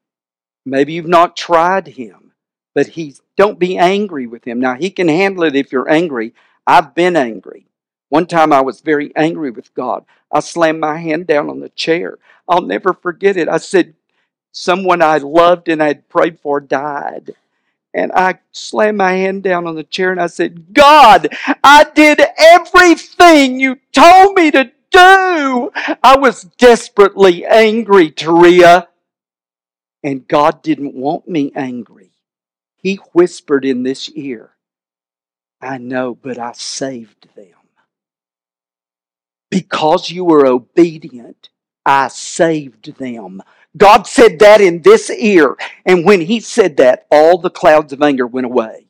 Maybe 0.66 0.94
you've 0.94 1.08
not 1.08 1.38
tried 1.38 1.88
Him, 1.88 2.34
but 2.76 2.88
He's. 2.88 3.22
Don't 3.38 3.58
be 3.58 3.78
angry 3.78 4.28
with 4.28 4.44
Him. 4.44 4.60
Now 4.60 4.76
He 4.76 4.90
can 4.90 5.08
handle 5.08 5.46
it 5.46 5.56
if 5.56 5.72
you're 5.72 5.90
angry. 5.90 6.34
I've 6.68 6.94
been 6.94 7.16
angry. 7.16 7.68
One 8.12 8.28
time 8.28 8.52
I 8.52 8.60
was 8.60 8.82
very 8.82 9.16
angry 9.16 9.52
with 9.52 9.74
God. 9.74 10.04
I 10.30 10.42
slammed 10.42 10.82
my 10.82 10.98
hand 10.98 11.28
down 11.28 11.50
on 11.50 11.62
the 11.62 11.70
chair. 11.70 12.18
I'll 12.46 12.62
never 12.62 12.92
forget 12.92 13.38
it. 13.38 13.48
I 13.48 13.56
said, 13.56 13.94
Someone 14.52 15.02
I 15.02 15.20
loved 15.20 15.70
and 15.70 15.82
I'd 15.82 16.10
prayed 16.10 16.38
for 16.42 16.60
died. 16.60 17.36
And 17.94 18.12
I 18.12 18.40
slammed 18.52 18.98
my 18.98 19.14
hand 19.14 19.44
down 19.44 19.66
on 19.66 19.76
the 19.76 19.86
chair 19.86 20.12
and 20.12 20.20
I 20.20 20.28
said, 20.28 20.74
God, 20.74 21.30
I 21.64 21.86
did 21.96 22.22
everything 22.38 23.62
you 23.62 23.78
told 23.94 24.36
me 24.36 24.52
to 24.52 24.66
do. 24.92 25.72
I 26.04 26.18
was 26.20 26.44
desperately 26.58 27.46
angry, 27.46 28.12
Taria. 28.12 28.88
And 30.04 30.28
God 30.28 30.62
didn't 30.62 30.96
want 30.96 31.30
me 31.30 31.54
angry. 31.56 32.12
He 32.76 32.96
whispered 33.14 33.64
in 33.64 33.84
this 33.84 34.10
ear, 34.10 34.52
I 35.62 35.78
know, 35.78 36.14
but 36.14 36.38
I 36.38 36.52
saved 36.52 37.30
them. 37.38 37.61
Because 39.52 40.10
you 40.10 40.26
were 40.26 40.48
obedient, 40.48 41.50
I 41.86 42.08
saved 42.08 42.98
them. 42.98 43.44
God 43.78 44.08
said 44.08 44.40
that 44.40 44.62
in 44.62 44.82
this 44.82 45.12
ear. 45.12 45.58
And 45.86 46.06
when 46.06 46.22
He 46.22 46.40
said 46.40 46.78
that, 46.78 47.06
all 47.12 47.38
the 47.38 47.50
clouds 47.52 47.94
of 47.94 48.02
anger 48.02 48.26
went 48.26 48.46
away. 48.46 48.88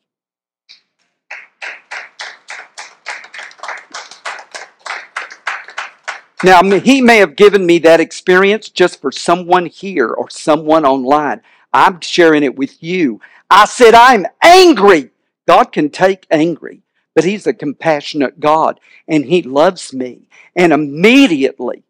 Now, 6.43 6.63
he 6.79 7.01
may 7.01 7.17
have 7.17 7.35
given 7.35 7.65
me 7.65 7.77
that 7.79 7.99
experience 7.99 8.69
just 8.69 8.99
for 8.99 9.11
someone 9.11 9.67
here 9.67 10.07
or 10.09 10.29
someone 10.29 10.85
online. 10.85 11.41
I'm 11.71 12.01
sharing 12.01 12.43
it 12.43 12.55
with 12.55 12.81
you. 12.81 13.21
I 13.49 13.65
said, 13.65 13.93
I'm 13.93 14.25
angry. 14.41 15.11
God 15.47 15.71
can 15.71 15.89
take 15.89 16.25
angry, 16.31 16.81
but 17.15 17.23
He's 17.23 17.47
a 17.47 17.53
compassionate 17.53 18.39
God 18.39 18.79
and 19.07 19.25
He 19.25 19.41
loves 19.41 19.93
me. 19.93 20.27
And 20.55 20.73
immediately 20.73 21.83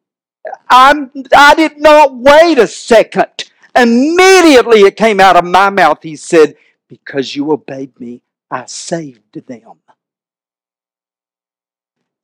I'm, 0.70 1.12
I 1.36 1.56
did 1.56 1.80
not 1.80 2.16
wait 2.16 2.58
a 2.58 2.68
second. 2.68 3.50
Immediately 3.76 4.82
it 4.82 4.98
came 4.98 5.20
out 5.20 5.36
of 5.36 5.46
my 5.46 5.70
mouth. 5.70 6.00
He 6.02 6.16
said, 6.16 6.56
Because 6.88 7.36
you 7.36 7.52
obeyed 7.52 8.00
me, 8.00 8.22
I 8.50 8.66
saved 8.66 9.46
them. 9.48 9.80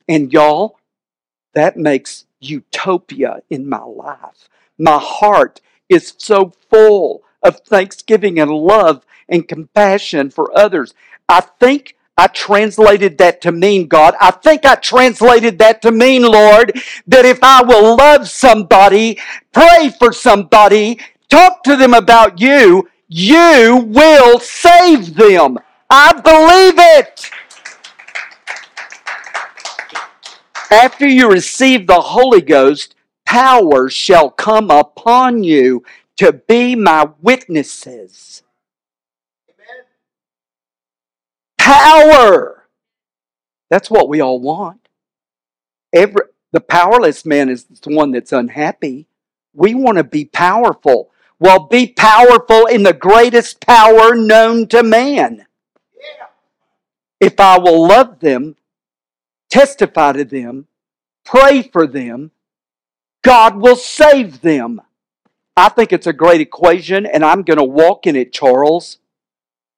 And 0.08 0.32
y'all, 0.32 0.80
that 1.54 1.78
makes 1.78 2.26
utopia 2.40 3.42
in 3.50 3.68
my 3.68 3.84
life. 3.84 4.48
My 4.78 5.00
heart 5.02 5.60
is 5.90 6.14
so 6.18 6.54
full 6.70 7.24
of 7.44 7.60
thanksgiving 7.62 8.40
and 8.40 8.52
love 8.52 9.06
and 9.28 9.48
compassion 9.48 10.30
for 10.30 10.58
others. 10.58 10.94
I 11.28 11.42
think 11.42 11.97
I 12.18 12.28
translated 12.28 13.18
that 13.20 13.42
to 13.42 13.52
mean, 13.52 13.88
God, 13.88 14.16
I 14.20 14.32
think 14.32 14.66
I 14.66 14.76
translated 14.76 15.60
that 15.60 15.82
to 15.84 15.92
mean, 15.92 16.24
Lord, 16.24 16.72
that 17.08 17.26
if 17.26 17.40
I 17.44 17.62
will 17.64 17.96
love 17.96 18.28
somebody, 18.28 19.20
pray 19.54 19.92
for 20.00 20.12
somebody, 20.12 21.00
talk 21.30 21.64
to 21.64 21.76
them 21.76 21.94
about 21.94 22.42
you, 22.42 22.90
you 23.08 23.86
will 23.88 24.40
save 24.40 25.16
them. 25.16 25.60
I 25.90 26.14
believe 26.14 26.76
it. 26.78 27.30
After 30.70 31.08
you 31.08 31.30
receive 31.32 31.88
the 31.88 32.02
Holy 32.02 32.42
Ghost, 32.42 32.96
power 33.26 33.90
shall 33.90 34.30
come 34.30 34.70
upon 34.70 35.44
you 35.44 35.84
to 36.18 36.34
be 36.34 36.76
my 36.76 37.10
witnesses. 37.22 38.44
Amen. 39.48 39.86
Power. 41.68 42.64
That's 43.70 43.92
what 43.92 44.08
we 44.08 44.22
all 44.22 44.40
want. 44.40 44.88
Every 45.92 46.22
the 46.54 46.62
powerless 46.62 47.26
man 47.26 47.50
is 47.50 47.66
the 47.66 47.94
one 47.94 48.12
that's 48.12 48.32
unhappy. 48.32 49.08
We 49.54 49.74
want 49.74 49.98
to 49.98 50.06
be 50.06 50.24
powerful. 50.24 51.12
Well, 51.40 51.68
be 51.68 51.88
powerful 51.88 52.68
in 52.68 52.84
the 52.84 52.94
greatest 52.94 53.60
power 53.60 54.16
known 54.16 54.68
to 54.68 54.82
man. 54.82 55.46
If 57.20 57.38
I 57.38 57.58
will 57.58 57.86
love 57.86 58.22
them, 58.22 58.56
testify 59.50 60.14
to 60.14 60.24
them, 60.24 60.68
pray 61.26 61.64
for 61.64 61.86
them, 61.86 62.32
God 63.24 63.58
will 63.58 63.76
save 63.76 64.40
them. 64.40 64.82
I 65.58 65.68
think 65.68 65.92
it's 65.92 66.08
a 66.08 66.14
great 66.14 66.40
equation, 66.40 67.06
and 67.06 67.26
I'm 67.26 67.42
going 67.44 67.58
to 67.58 67.64
walk 67.66 68.08
in 68.08 68.16
it, 68.16 68.32
Charles. 68.32 69.00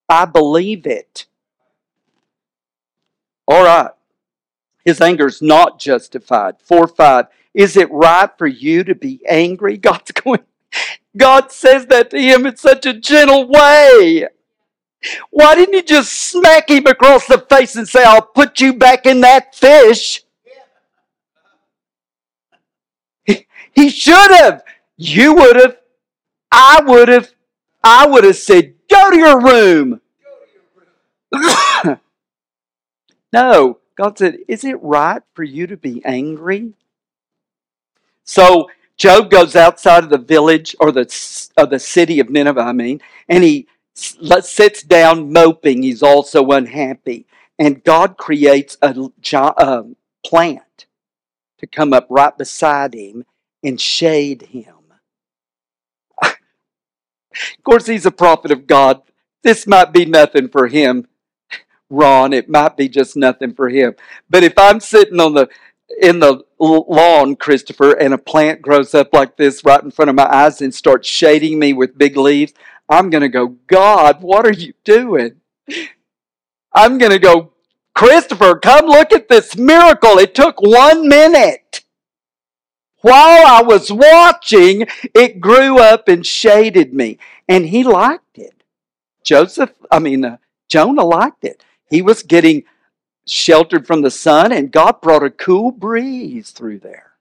I 0.08 0.26
believe 0.26 0.86
it. 0.86 1.26
All 3.50 3.64
right. 3.64 3.90
His 4.86 5.02
anger 5.02 5.26
is 5.26 5.42
not 5.42 5.80
justified. 5.80 6.62
4 6.62 6.88
5. 6.88 7.26
Is 7.56 7.76
it 7.76 7.92
right 7.92 8.30
for 8.38 8.46
you 8.46 8.84
to 8.84 8.94
be 8.94 9.22
angry? 9.28 9.76
God's 9.90 10.12
going, 10.12 10.42
God 11.18 11.52
says 11.52 11.88
that 11.88 12.12
to 12.12 12.22
him 12.22 12.46
in 12.46 12.56
such 12.56 12.86
a 12.86 12.94
gentle 12.94 13.48
way. 13.48 14.28
Why 15.32 15.56
didn't 15.56 15.74
you 15.74 15.82
just 15.82 16.12
smack 16.12 16.70
him 16.70 16.86
across 16.86 17.26
the 17.26 17.40
face 17.40 17.76
and 17.76 17.88
say, 17.88 18.04
I'll 18.04 18.22
put 18.22 18.60
you 18.60 18.74
back 18.74 19.08
in 19.08 19.22
that 19.22 19.56
fish? 19.56 20.24
He, 23.24 23.48
he 23.74 23.90
should 23.90 24.32
have. 24.32 24.64
You 24.96 25.34
would 25.34 25.56
have. 25.56 25.78
I 26.52 26.82
would 26.86 27.08
have. 27.08 27.32
I 27.84 28.06
would 28.06 28.26
have 28.26 28.36
said, 28.36 28.76
Go 28.90 29.10
to 29.10 29.18
your 29.18 29.42
room. 29.42 30.02
no. 33.32 33.80
God 33.96 34.18
said, 34.18 34.38
Is 34.48 34.64
it 34.64 34.82
right 34.82 35.22
for 35.34 35.44
you 35.44 35.68
to 35.68 35.78
be 35.78 36.04
angry? 36.06 36.74
So 38.24 38.70
Job 38.98 39.30
goes 39.30 39.56
outside 39.56 40.04
of 40.04 40.10
the 40.10 40.18
village 40.18 40.76
or 40.80 40.92
the, 40.92 41.02
of 41.58 41.70
the 41.70 41.80
city 41.80 42.20
of 42.20 42.30
Nineveh, 42.30 42.62
I 42.62 42.74
mean, 42.74 43.02
and 43.28 43.44
he 43.44 43.68
sits 43.94 44.84
down 44.84 45.32
moping. 45.32 45.84
He's 45.84 46.04
also 46.04 46.46
unhappy. 46.50 47.26
And 47.58 47.84
God 47.84 48.18
creates 48.18 48.78
a 48.82 49.10
uh, 49.34 49.84
plant 50.26 50.86
to 51.60 51.68
come 51.68 51.94
up 51.94 52.08
right 52.10 52.38
beside 52.38 52.94
him 52.94 53.26
and 53.64 53.80
shade 53.80 54.44
him. 54.44 54.76
of 56.22 56.38
course, 57.64 57.86
he's 57.86 58.06
a 58.06 58.12
prophet 58.12 58.52
of 58.52 58.68
God. 58.68 59.02
This 59.44 59.68
might 59.68 59.92
be 59.92 60.06
nothing 60.06 60.50
for 60.50 60.68
him, 60.68 61.08
Ron. 61.90 62.34
It 62.34 62.50
might 62.50 62.78
be 62.78 62.90
just 62.90 63.16
nothing 63.16 63.54
for 63.54 63.70
him. 63.70 63.96
But 64.30 64.44
if 64.44 64.54
I'm 64.58 64.80
sitting 64.80 65.20
on 65.20 65.34
the 65.34 65.50
in 66.02 66.20
the 66.20 66.44
lawn, 66.60 67.36
Christopher, 67.36 67.94
and 67.94 68.14
a 68.14 68.18
plant 68.18 68.62
grows 68.62 68.94
up 68.94 69.10
like 69.12 69.38
this 69.38 69.66
right 69.66 69.82
in 69.82 69.92
front 69.92 70.10
of 70.10 70.16
my 70.16 70.28
eyes 70.32 70.62
and 70.62 70.74
starts 70.74 71.08
shading 71.08 71.58
me 71.58 71.74
with 71.74 71.98
big 71.98 72.16
leaves, 72.16 72.54
I'm 72.88 73.10
going 73.10 73.22
to 73.22 73.30
go, 73.30 73.56
God, 73.68 74.22
what 74.22 74.46
are 74.46 74.54
you 74.54 74.74
doing? 74.84 75.42
I'm 76.74 76.98
going 76.98 77.12
to 77.12 77.20
go, 77.20 77.54
Christopher, 77.96 78.60
come 78.60 78.86
look 78.86 79.12
at 79.12 79.30
this 79.30 79.58
miracle. 79.58 80.18
It 80.20 80.36
took 80.36 80.62
one 80.62 81.08
minute. 81.08 81.84
While 83.02 83.46
I 83.46 83.62
was 83.62 83.92
watching, 83.92 84.86
it 85.16 85.40
grew 85.40 85.80
up 85.80 86.08
and 86.08 86.26
shaded 86.26 86.94
me. 86.94 87.18
And 87.48 87.66
he 87.66 87.84
liked 87.84 88.38
it. 88.38 88.64
Joseph, 89.24 89.72
I 89.92 90.00
mean, 90.00 90.26
uh, 90.26 90.38
Jonah 90.68 91.06
liked 91.06 91.46
it. 91.46 91.64
He 91.90 92.02
was 92.02 92.24
getting 92.24 92.64
sheltered 93.26 93.86
from 93.86 94.02
the 94.02 94.12
sun, 94.12 94.52
and 94.52 94.72
God 94.72 95.02
brought 95.02 95.24
a 95.24 95.30
cool 95.30 95.72
breeze 95.72 96.52
through 96.52 96.80
there. 96.80 97.14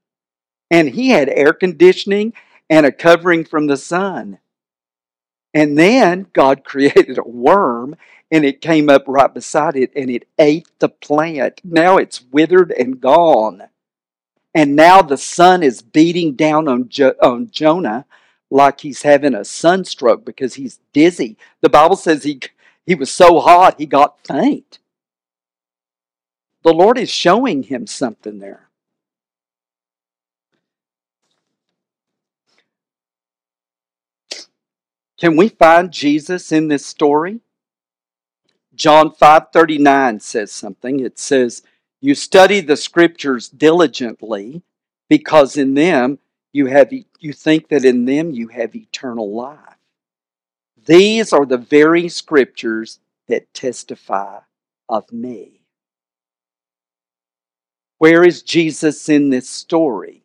And 0.71 0.91
he 0.91 1.11
had 1.11 1.29
air 1.29 1.53
conditioning 1.53 2.35
and 2.69 2.85
a 2.85 2.93
covering 2.93 3.45
from 3.45 3.66
the 3.66 3.77
sun. 3.77 4.39
And 5.55 5.79
then 5.79 6.27
God 6.33 6.64
created 6.64 7.19
a 7.19 7.23
worm 7.23 7.97
and 8.31 8.45
it 8.45 8.61
came 8.61 8.91
up 8.91 9.05
right 9.07 9.33
beside 9.33 9.75
it 9.75 9.91
and 9.97 10.11
it 10.11 10.29
ate 10.39 10.69
the 10.81 10.89
plant. 10.89 11.61
Now 11.64 11.97
it's 11.97 12.23
withered 12.31 12.71
and 12.73 13.01
gone. 13.01 13.64
And 14.55 14.77
now 14.77 15.03
the 15.03 15.16
sun 15.16 15.62
is 15.62 15.83
beating 15.83 16.35
down 16.35 16.69
on, 16.69 16.89
jo- 16.89 17.14
on 17.23 17.51
Jonah 17.51 18.05
like 18.51 18.81
he's 18.81 19.03
having 19.03 19.35
a 19.35 19.45
sunstroke 19.45 20.25
because 20.25 20.55
he's 20.55 20.81
dizzy. 20.93 21.37
The 21.61 21.69
Bible 21.69 21.97
says 21.97 22.25
he, 22.25 22.41
he 22.89 22.95
was 22.95 23.11
so 23.11 23.39
hot 23.39 23.74
he 23.76 23.84
got 23.84 24.26
faint. 24.26 24.78
The 26.62 26.72
Lord 26.72 26.97
is 26.97 27.11
showing 27.11 27.64
him 27.64 27.86
something 27.86 28.39
there. 28.39 28.70
Can 35.20 35.36
we 35.36 35.51
find 35.51 35.93
Jesus 35.93 36.51
in 36.51 36.68
this 36.68 36.86
story? 36.86 37.41
John 38.74 39.11
5:39 39.11 40.18
says 40.20 40.51
something. 40.51 41.01
It 41.01 41.18
says, 41.18 41.62
"You 42.01 42.14
study 42.14 42.61
the 42.61 42.76
scriptures 42.78 43.51
diligently 43.51 44.62
because 45.11 45.59
in 45.59 45.74
them 45.74 46.20
you 46.53 46.66
have 46.66 46.91
you 47.20 47.34
think 47.34 47.68
that 47.68 47.84
in 47.84 48.07
them 48.07 48.30
you 48.30 48.49
have 48.49 48.74
eternal 48.74 49.30
life. 49.30 49.78
These 50.89 51.32
are 51.32 51.47
the 51.47 51.57
very 51.59 52.09
scriptures 52.09 52.99
that 53.28 53.55
testify 53.55 54.41
of 54.89 55.12
me." 55.12 55.61
Where 57.99 58.24
is 58.24 58.43
Jesus 58.43 59.09
in 59.09 59.30
this 59.30 59.49
story? 59.49 60.24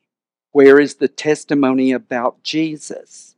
Where 0.52 0.80
is 0.80 0.96
the 0.96 1.08
testimony 1.08 1.92
about 1.92 2.44
Jesus? 2.44 3.36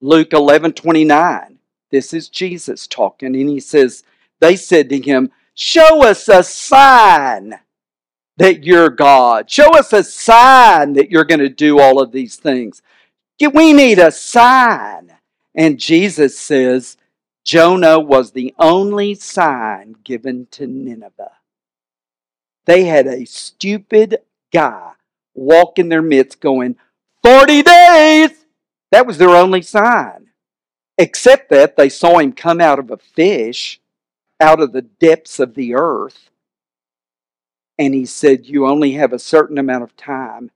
Luke 0.00 0.32
11 0.32 0.72
29. 0.74 1.58
This 1.90 2.12
is 2.12 2.28
Jesus 2.28 2.86
talking, 2.86 3.34
and 3.34 3.48
he 3.48 3.60
says, 3.60 4.02
They 4.40 4.56
said 4.56 4.88
to 4.90 5.00
him, 5.00 5.30
Show 5.54 6.02
us 6.02 6.28
a 6.28 6.42
sign 6.42 7.60
that 8.36 8.64
you're 8.64 8.90
God. 8.90 9.50
Show 9.50 9.76
us 9.76 9.92
a 9.92 10.04
sign 10.04 10.92
that 10.92 11.10
you're 11.10 11.24
going 11.24 11.40
to 11.40 11.48
do 11.48 11.80
all 11.80 12.00
of 12.00 12.12
these 12.12 12.36
things. 12.36 12.82
We 13.40 13.72
need 13.72 13.98
a 13.98 14.10
sign. 14.10 15.17
And 15.58 15.80
Jesus 15.80 16.38
says, 16.38 16.96
Jonah 17.44 17.98
was 17.98 18.30
the 18.30 18.54
only 18.60 19.16
sign 19.16 19.96
given 20.04 20.46
to 20.52 20.68
Nineveh. 20.68 21.32
They 22.64 22.84
had 22.84 23.08
a 23.08 23.24
stupid 23.24 24.18
guy 24.52 24.92
walk 25.34 25.80
in 25.80 25.88
their 25.88 26.00
midst 26.00 26.40
going, 26.40 26.76
40 27.24 27.62
days! 27.62 28.30
That 28.92 29.04
was 29.04 29.18
their 29.18 29.30
only 29.30 29.62
sign. 29.62 30.28
Except 30.96 31.50
that 31.50 31.76
they 31.76 31.88
saw 31.88 32.18
him 32.18 32.32
come 32.32 32.60
out 32.60 32.78
of 32.78 32.92
a 32.92 32.96
fish, 32.96 33.80
out 34.38 34.60
of 34.60 34.72
the 34.72 34.82
depths 34.82 35.40
of 35.40 35.56
the 35.56 35.74
earth. 35.74 36.30
And 37.76 37.94
he 37.94 38.06
said, 38.06 38.46
You 38.46 38.68
only 38.68 38.92
have 38.92 39.12
a 39.12 39.18
certain 39.18 39.58
amount 39.58 39.82
of 39.82 39.96
time. 39.96 40.52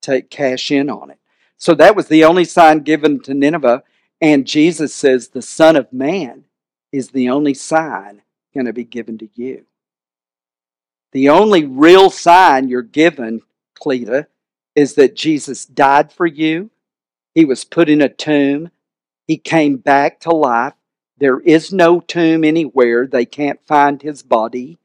Take 0.00 0.30
cash 0.30 0.70
in 0.70 0.88
on 0.88 1.10
it. 1.10 1.19
So 1.60 1.74
that 1.74 1.94
was 1.94 2.08
the 2.08 2.24
only 2.24 2.46
sign 2.46 2.80
given 2.80 3.20
to 3.20 3.34
Nineveh. 3.34 3.84
And 4.20 4.46
Jesus 4.46 4.94
says, 4.94 5.28
The 5.28 5.42
Son 5.42 5.76
of 5.76 5.92
Man 5.92 6.44
is 6.90 7.10
the 7.10 7.28
only 7.28 7.52
sign 7.52 8.22
going 8.54 8.64
to 8.64 8.72
be 8.72 8.84
given 8.84 9.18
to 9.18 9.28
you. 9.34 9.66
The 11.12 11.28
only 11.28 11.66
real 11.66 12.08
sign 12.08 12.68
you're 12.68 12.82
given, 12.82 13.42
Cleta, 13.78 14.26
is 14.74 14.94
that 14.94 15.14
Jesus 15.14 15.66
died 15.66 16.12
for 16.12 16.26
you. 16.26 16.70
He 17.34 17.44
was 17.44 17.64
put 17.64 17.90
in 17.90 18.00
a 18.00 18.08
tomb. 18.08 18.70
He 19.26 19.36
came 19.36 19.76
back 19.76 20.18
to 20.20 20.30
life. 20.30 20.74
There 21.18 21.40
is 21.40 21.72
no 21.72 22.00
tomb 22.00 22.42
anywhere. 22.42 23.06
They 23.06 23.26
can't 23.26 23.60
find 23.66 24.00
his 24.00 24.22
body. 24.22 24.78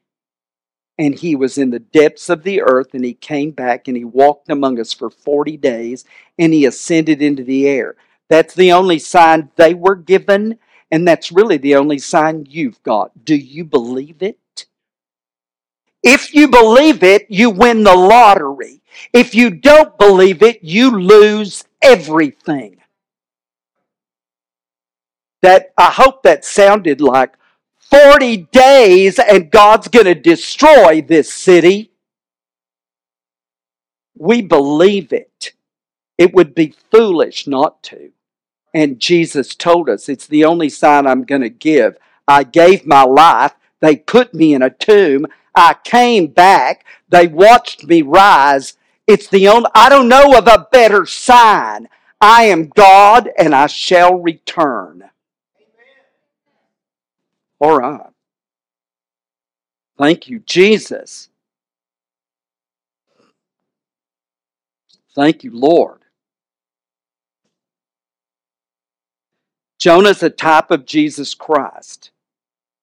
And 0.98 1.14
he 1.14 1.36
was 1.36 1.58
in 1.58 1.70
the 1.70 1.78
depths 1.78 2.30
of 2.30 2.42
the 2.42 2.62
earth 2.62 2.94
and 2.94 3.04
he 3.04 3.12
came 3.12 3.50
back 3.50 3.86
and 3.86 3.96
he 3.96 4.04
walked 4.04 4.48
among 4.48 4.80
us 4.80 4.92
for 4.92 5.10
40 5.10 5.56
days 5.58 6.04
and 6.38 6.52
he 6.52 6.64
ascended 6.64 7.20
into 7.20 7.44
the 7.44 7.68
air. 7.68 7.96
That's 8.28 8.54
the 8.54 8.72
only 8.72 8.98
sign 8.98 9.50
they 9.56 9.74
were 9.74 9.94
given, 9.94 10.58
and 10.90 11.06
that's 11.06 11.30
really 11.30 11.58
the 11.58 11.76
only 11.76 11.98
sign 11.98 12.46
you've 12.48 12.82
got. 12.82 13.24
Do 13.24 13.36
you 13.36 13.64
believe 13.64 14.22
it? 14.22 14.66
If 16.02 16.34
you 16.34 16.48
believe 16.48 17.02
it, 17.02 17.26
you 17.28 17.50
win 17.50 17.82
the 17.82 17.94
lottery. 17.94 18.82
If 19.12 19.34
you 19.34 19.50
don't 19.50 19.96
believe 19.98 20.42
it, 20.42 20.62
you 20.62 20.90
lose 20.90 21.64
everything. 21.82 22.78
That 25.42 25.72
I 25.76 25.90
hope 25.90 26.22
that 26.22 26.44
sounded 26.44 27.00
like 27.00 27.34
40 27.90 28.48
days 28.52 29.18
and 29.18 29.50
God's 29.50 29.88
going 29.88 30.06
to 30.06 30.14
destroy 30.14 31.00
this 31.02 31.32
city. 31.32 31.92
We 34.18 34.42
believe 34.42 35.12
it. 35.12 35.52
It 36.18 36.34
would 36.34 36.54
be 36.54 36.74
foolish 36.90 37.46
not 37.46 37.82
to. 37.84 38.12
And 38.74 38.98
Jesus 38.98 39.54
told 39.54 39.88
us 39.88 40.08
it's 40.08 40.26
the 40.26 40.44
only 40.44 40.68
sign 40.68 41.06
I'm 41.06 41.24
going 41.24 41.42
to 41.42 41.50
give. 41.50 41.96
I 42.28 42.42
gave 42.42 42.86
my 42.86 43.02
life. 43.02 43.54
They 43.80 43.96
put 43.96 44.34
me 44.34 44.54
in 44.54 44.62
a 44.62 44.70
tomb. 44.70 45.26
I 45.54 45.76
came 45.84 46.26
back. 46.28 46.84
They 47.08 47.26
watched 47.26 47.84
me 47.84 48.02
rise. 48.02 48.76
It's 49.06 49.28
the 49.28 49.48
only, 49.48 49.70
I 49.74 49.88
don't 49.88 50.08
know 50.08 50.36
of 50.36 50.46
a 50.46 50.66
better 50.70 51.06
sign. 51.06 51.88
I 52.20 52.44
am 52.44 52.68
God 52.68 53.30
and 53.38 53.54
I 53.54 53.66
shall 53.66 54.16
return. 54.16 55.10
All 57.60 57.78
right. 57.78 58.10
Thank 59.98 60.28
you, 60.28 60.40
Jesus. 60.40 61.28
Thank 65.14 65.42
you, 65.44 65.50
Lord. 65.52 66.02
Jonah's 69.78 70.22
a 70.22 70.30
type 70.30 70.70
of 70.70 70.84
Jesus 70.84 71.34
Christ. 71.34 72.10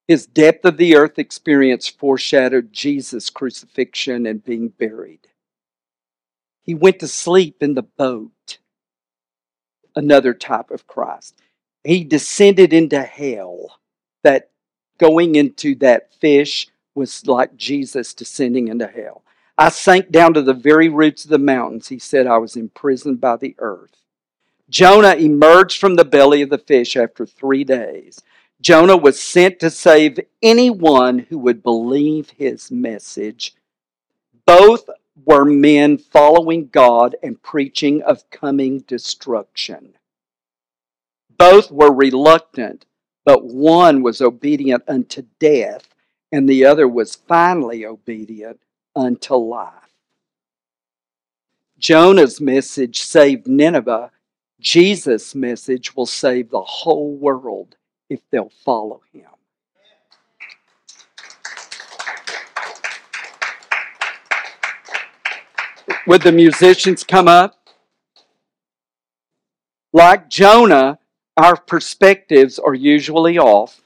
His 0.08 0.26
depth 0.26 0.66
of 0.66 0.78
the 0.78 0.96
earth 0.96 1.20
experience 1.20 1.88
foreshadowed 1.88 2.74
Jesus' 2.74 3.30
crucifixion 3.30 4.26
and 4.26 4.44
being 4.44 4.70
buried. 4.70 5.28
He 6.64 6.74
went 6.74 7.00
to 7.00 7.08
sleep 7.08 7.62
in 7.62 7.74
the 7.74 7.84
boat, 7.84 8.58
another 9.96 10.34
type 10.34 10.72
of 10.72 10.88
Christ. 10.88 11.40
He 11.84 12.04
descended 12.04 12.74
into 12.74 13.02
hell. 13.02 13.80
That 14.24 14.50
going 14.98 15.36
into 15.36 15.76
that 15.76 16.14
fish 16.14 16.68
was 16.96 17.26
like 17.28 17.56
Jesus 17.56 18.14
descending 18.14 18.68
into 18.68 18.88
hell. 18.88 19.24
I 19.58 19.70
sank 19.70 20.10
down 20.10 20.34
to 20.34 20.42
the 20.42 20.54
very 20.54 20.90
roots 20.90 21.24
of 21.24 21.30
the 21.30 21.38
mountains. 21.38 21.88
He 21.88 22.00
said, 22.00 22.28
I 22.28 22.38
was 22.38 22.56
imprisoned 22.56 23.22
by 23.22 23.38
the 23.38 23.56
earth. 23.60 23.98
Jonah 24.70 25.16
emerged 25.16 25.80
from 25.80 25.96
the 25.96 26.06
belly 26.06 26.42
of 26.42 26.50
the 26.50 26.58
fish 26.58 26.96
after 26.96 27.26
three 27.26 27.64
days. 27.64 28.22
Jonah 28.62 28.98
was 28.98 29.22
sent 29.22 29.60
to 29.60 29.70
save 29.70 30.20
anyone 30.42 31.20
who 31.20 31.38
would 31.38 31.62
believe 31.62 32.32
his 32.32 32.72
message. 32.72 33.54
Both 34.46 34.90
were 35.26 35.46
men 35.46 35.98
following 35.98 36.68
God 36.68 37.16
and 37.22 37.42
preaching 37.42 38.02
of 38.02 38.30
coming 38.32 38.80
destruction. 38.80 39.96
Both 41.38 41.72
were 41.72 41.94
reluctant, 41.94 42.86
but 43.26 43.46
one 43.46 44.02
was 44.02 44.22
obedient 44.22 44.84
unto 44.88 45.24
death, 45.40 45.88
and 46.32 46.48
the 46.48 46.66
other 46.66 46.88
was 46.88 47.16
finally 47.16 47.86
obedient 47.86 48.60
unto 48.96 49.36
life. 49.36 49.72
Jonah's 51.78 52.40
message 52.40 53.02
saved 53.02 53.48
Nineveh. 53.48 54.12
Jesus' 54.60 55.36
message 55.36 55.96
will 55.96 56.06
save 56.06 56.50
the 56.50 56.62
whole 56.62 57.16
world 57.16 57.76
if 58.10 58.22
they'll 58.32 58.52
follow 58.64 59.02
him. 59.12 59.26
Would 66.08 66.22
the 66.22 66.32
musicians 66.32 67.04
come 67.04 67.28
up? 67.28 67.70
Like 69.94 70.30
Jonah, 70.30 71.00
our 71.38 71.56
perspectives 71.56 72.60
are 72.60 72.74
usually 72.74 73.38
off. 73.38 73.82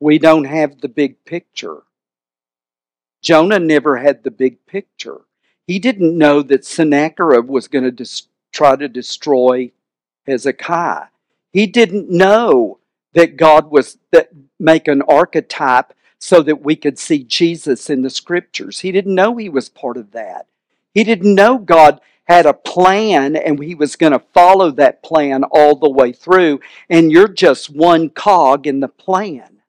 We 0.00 0.18
don't 0.18 0.44
have 0.44 0.80
the 0.80 0.88
big 0.88 1.24
picture. 1.24 1.82
Jonah 3.22 3.60
never 3.60 3.98
had 3.98 4.24
the 4.24 4.30
big 4.30 4.66
picture. 4.66 5.20
He 5.66 5.78
didn't 5.78 6.18
know 6.18 6.42
that 6.42 6.64
Sennacherib 6.64 7.48
was 7.48 7.68
going 7.68 7.84
to 7.84 7.92
dis- 7.92 8.26
try 8.52 8.76
to 8.76 8.88
destroy 8.88 9.70
Hezekiah. 10.26 11.06
He 11.52 11.66
didn't 11.66 12.10
know 12.10 12.78
that 13.14 13.36
God 13.36 13.70
was 13.70 13.98
that 14.10 14.30
make 14.58 14.88
an 14.88 15.02
archetype 15.02 15.92
so 16.18 16.42
that 16.42 16.62
we 16.62 16.76
could 16.76 16.98
see 16.98 17.22
Jesus 17.22 17.90
in 17.90 18.02
the 18.02 18.10
scriptures. 18.10 18.80
He 18.80 18.92
didn't 18.92 19.14
know 19.14 19.36
he 19.36 19.48
was 19.48 19.68
part 19.68 19.96
of 19.96 20.12
that. 20.12 20.46
He 20.94 21.04
didn't 21.04 21.34
know 21.34 21.58
God 21.58 22.00
had 22.32 22.46
a 22.46 22.54
plan 22.54 23.36
and 23.36 23.62
he 23.62 23.74
was 23.74 23.96
going 23.96 24.12
to 24.12 24.24
follow 24.32 24.70
that 24.70 25.02
plan 25.02 25.44
all 25.44 25.76
the 25.76 25.90
way 25.90 26.12
through, 26.12 26.60
and 26.88 27.12
you're 27.12 27.28
just 27.28 27.68
one 27.68 28.08
cog 28.08 28.66
in 28.66 28.80
the 28.80 28.88
plan. 28.88 29.60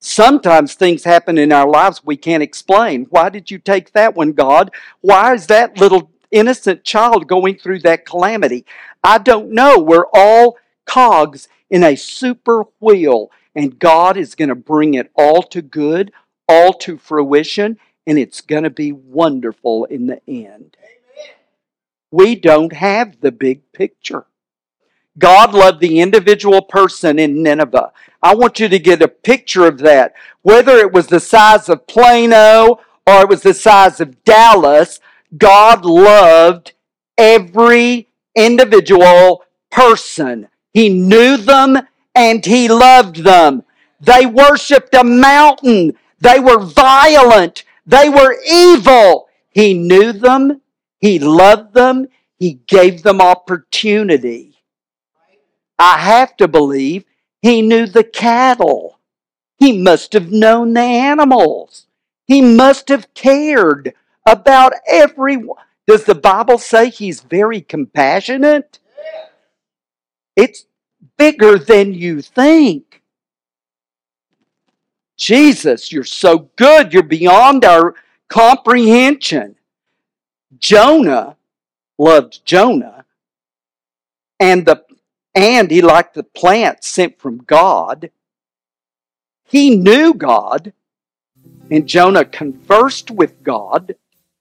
Sometimes 0.00 0.74
things 0.74 1.04
happen 1.04 1.38
in 1.38 1.52
our 1.52 1.68
lives 1.68 2.04
we 2.04 2.16
can't 2.16 2.42
explain. 2.42 3.06
Why 3.10 3.28
did 3.28 3.50
you 3.50 3.58
take 3.58 3.92
that 3.92 4.14
one, 4.14 4.32
God? 4.32 4.70
Why 5.00 5.34
is 5.34 5.46
that 5.46 5.78
little 5.78 6.10
innocent 6.30 6.84
child 6.84 7.28
going 7.28 7.56
through 7.56 7.80
that 7.80 8.04
calamity? 8.04 8.64
I 9.02 9.18
don't 9.18 9.50
know. 9.52 9.78
We're 9.78 10.06
all 10.12 10.56
cogs 10.86 11.48
in 11.70 11.84
a 11.84 11.96
super 11.96 12.64
wheel, 12.80 13.30
and 13.54 13.78
God 13.78 14.16
is 14.16 14.34
going 14.34 14.48
to 14.48 14.54
bring 14.54 14.94
it 14.94 15.10
all 15.14 15.42
to 15.44 15.62
good, 15.62 16.12
all 16.48 16.72
to 16.74 16.96
fruition, 16.98 17.78
and 18.06 18.18
it's 18.18 18.40
going 18.40 18.64
to 18.64 18.70
be 18.70 18.90
wonderful 18.92 19.84
in 19.84 20.06
the 20.06 20.20
end. 20.28 20.76
We 22.10 22.34
don't 22.34 22.72
have 22.72 23.20
the 23.20 23.32
big 23.32 23.72
picture. 23.72 24.26
God 25.18 25.52
loved 25.52 25.80
the 25.80 26.00
individual 26.00 26.62
person 26.62 27.18
in 27.18 27.42
Nineveh. 27.42 27.92
I 28.22 28.34
want 28.34 28.60
you 28.60 28.68
to 28.68 28.78
get 28.78 29.02
a 29.02 29.08
picture 29.08 29.66
of 29.66 29.78
that. 29.78 30.14
Whether 30.42 30.76
it 30.76 30.92
was 30.92 31.08
the 31.08 31.20
size 31.20 31.68
of 31.68 31.86
Plano 31.86 32.80
or 33.06 33.22
it 33.22 33.28
was 33.28 33.42
the 33.42 33.54
size 33.54 34.00
of 34.00 34.22
Dallas, 34.24 35.00
God 35.36 35.84
loved 35.84 36.72
every 37.16 38.08
individual 38.34 39.44
person. 39.70 40.48
He 40.72 40.88
knew 40.88 41.36
them 41.36 41.78
and 42.14 42.44
he 42.44 42.68
loved 42.68 43.16
them. 43.24 43.64
They 44.00 44.26
worshiped 44.26 44.94
a 44.94 45.04
mountain. 45.04 45.94
They 46.20 46.38
were 46.38 46.60
violent. 46.60 47.64
They 47.86 48.08
were 48.08 48.36
evil. 48.48 49.28
He 49.50 49.74
knew 49.74 50.12
them. 50.12 50.60
He 51.00 51.18
loved 51.18 51.74
them. 51.74 52.06
He 52.36 52.54
gave 52.66 53.02
them 53.02 53.20
opportunity. 53.20 54.56
I 55.78 55.98
have 55.98 56.36
to 56.38 56.48
believe 56.48 57.04
he 57.40 57.62
knew 57.62 57.86
the 57.86 58.04
cattle. 58.04 58.98
He 59.58 59.76
must 59.78 60.12
have 60.12 60.30
known 60.30 60.74
the 60.74 60.80
animals. 60.80 61.86
He 62.26 62.42
must 62.42 62.88
have 62.88 63.12
cared 63.14 63.94
about 64.26 64.72
everyone. 64.88 65.58
Does 65.86 66.04
the 66.04 66.14
Bible 66.14 66.58
say 66.58 66.90
he's 66.90 67.20
very 67.20 67.60
compassionate? 67.60 68.78
It's 70.36 70.66
bigger 71.16 71.58
than 71.58 71.94
you 71.94 72.22
think. 72.22 73.02
Jesus, 75.16 75.90
you're 75.90 76.04
so 76.04 76.50
good. 76.56 76.92
You're 76.92 77.02
beyond 77.02 77.64
our 77.64 77.94
comprehension. 78.28 79.56
Jonah 80.58 81.36
loved 81.98 82.44
Jonah, 82.44 83.04
and 84.38 84.66
the 84.66 84.84
and 85.34 85.70
he 85.70 85.82
liked 85.82 86.14
the 86.14 86.22
plant 86.22 86.84
sent 86.84 87.18
from 87.18 87.38
God. 87.38 88.10
He 89.44 89.76
knew 89.76 90.14
God, 90.14 90.72
and 91.70 91.86
Jonah 91.86 92.24
conversed 92.24 93.10
with 93.10 93.42
God. 93.42 93.94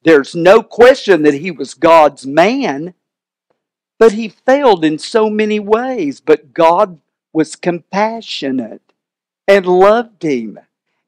There's 0.03 0.35
no 0.35 0.63
question 0.63 1.23
that 1.23 1.35
he 1.35 1.51
was 1.51 1.73
God's 1.73 2.25
man, 2.25 2.93
but 3.99 4.13
he 4.13 4.29
failed 4.29 4.85
in 4.85 4.97
so 4.97 5.29
many 5.29 5.59
ways. 5.59 6.19
But 6.19 6.53
God 6.53 6.99
was 7.33 7.55
compassionate 7.55 8.81
and 9.47 9.65
loved 9.65 10.23
him 10.23 10.59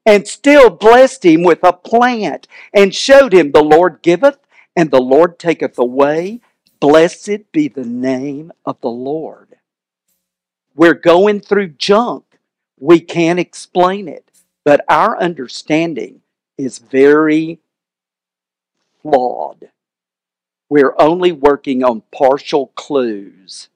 and 0.06 0.26
still 0.26 0.70
blessed 0.70 1.24
him 1.24 1.42
with 1.42 1.62
a 1.62 1.72
plant 1.72 2.46
and 2.72 2.94
showed 2.94 3.32
him 3.32 3.52
the 3.52 3.62
Lord 3.62 4.00
giveth 4.02 4.39
and 4.76 4.90
the 4.90 5.00
Lord 5.00 5.38
taketh 5.38 5.78
away. 5.78 6.40
Blessed 6.80 7.52
be 7.52 7.68
the 7.68 7.84
name 7.84 8.52
of 8.64 8.80
the 8.80 8.90
Lord. 8.90 9.56
We're 10.74 10.94
going 10.94 11.40
through 11.40 11.70
junk. 11.70 12.24
We 12.78 13.00
can't 13.00 13.38
explain 13.38 14.08
it, 14.08 14.30
but 14.64 14.84
our 14.88 15.20
understanding 15.20 16.22
is 16.56 16.78
very 16.78 17.60
flawed. 19.02 19.70
We're 20.68 20.94
only 20.98 21.32
working 21.32 21.82
on 21.82 22.02
partial 22.12 22.68
clues, 22.68 23.68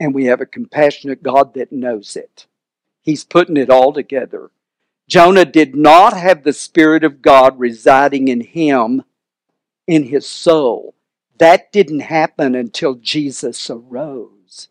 and 0.00 0.14
we 0.14 0.24
have 0.24 0.40
a 0.40 0.46
compassionate 0.46 1.22
God 1.22 1.54
that 1.54 1.70
knows 1.70 2.16
it. 2.16 2.46
He's 3.02 3.24
putting 3.24 3.56
it 3.56 3.70
all 3.70 3.92
together. 3.92 4.50
Jonah 5.06 5.44
did 5.44 5.76
not 5.76 6.16
have 6.16 6.42
the 6.42 6.54
Spirit 6.54 7.04
of 7.04 7.20
God 7.20 7.58
residing 7.60 8.28
in 8.28 8.40
him, 8.40 9.04
in 9.86 10.04
his 10.04 10.28
soul. 10.28 10.94
That 11.38 11.72
didn't 11.72 12.00
happen 12.00 12.54
until 12.54 12.94
Jesus 12.94 13.68
arose. 13.68 14.68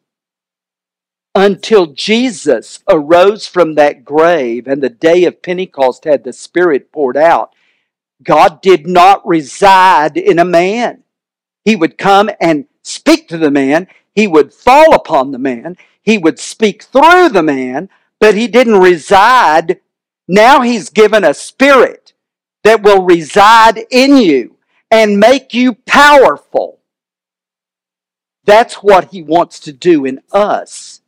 Until 1.35 1.87
Jesus 1.87 2.79
arose 2.89 3.47
from 3.47 3.75
that 3.75 4.05
grave 4.05 4.67
and 4.67 4.81
the 4.81 4.89
day 4.89 5.25
of 5.25 5.41
Pentecost 5.41 6.05
had 6.05 6.23
the 6.23 6.33
Spirit 6.33 6.91
poured 6.91 7.17
out, 7.17 7.53
God 8.21 8.61
did 8.61 8.87
not 8.87 9.25
reside 9.27 10.15
in 10.15 10.39
a 10.39 10.45
man. 10.45 11.03
He 11.65 11.75
would 11.75 11.97
come 11.97 12.29
and 12.39 12.65
speak 12.83 13.27
to 13.29 13.37
the 13.37 13.51
man, 13.51 13.87
he 14.13 14.27
would 14.27 14.53
fall 14.53 14.93
upon 14.93 15.31
the 15.31 15.39
man, 15.39 15.75
he 16.01 16.17
would 16.17 16.39
speak 16.39 16.83
through 16.83 17.29
the 17.29 17.43
man, 17.43 17.89
but 18.19 18.35
he 18.35 18.47
didn't 18.47 18.79
reside. 18.79 19.79
Now 20.27 20.61
he's 20.61 20.89
given 20.89 21.23
a 21.23 21.33
spirit 21.33 22.13
that 22.63 22.83
will 22.83 23.03
reside 23.03 23.85
in 23.89 24.17
you 24.17 24.52
and 24.93 25.19
make 25.19 25.53
you 25.53 25.73
powerful. 25.73 26.79
That's 28.45 28.75
what 28.75 29.11
he 29.11 29.23
wants 29.23 29.59
to 29.61 29.73
do 29.73 30.05
in 30.05 30.21
us. 30.31 31.01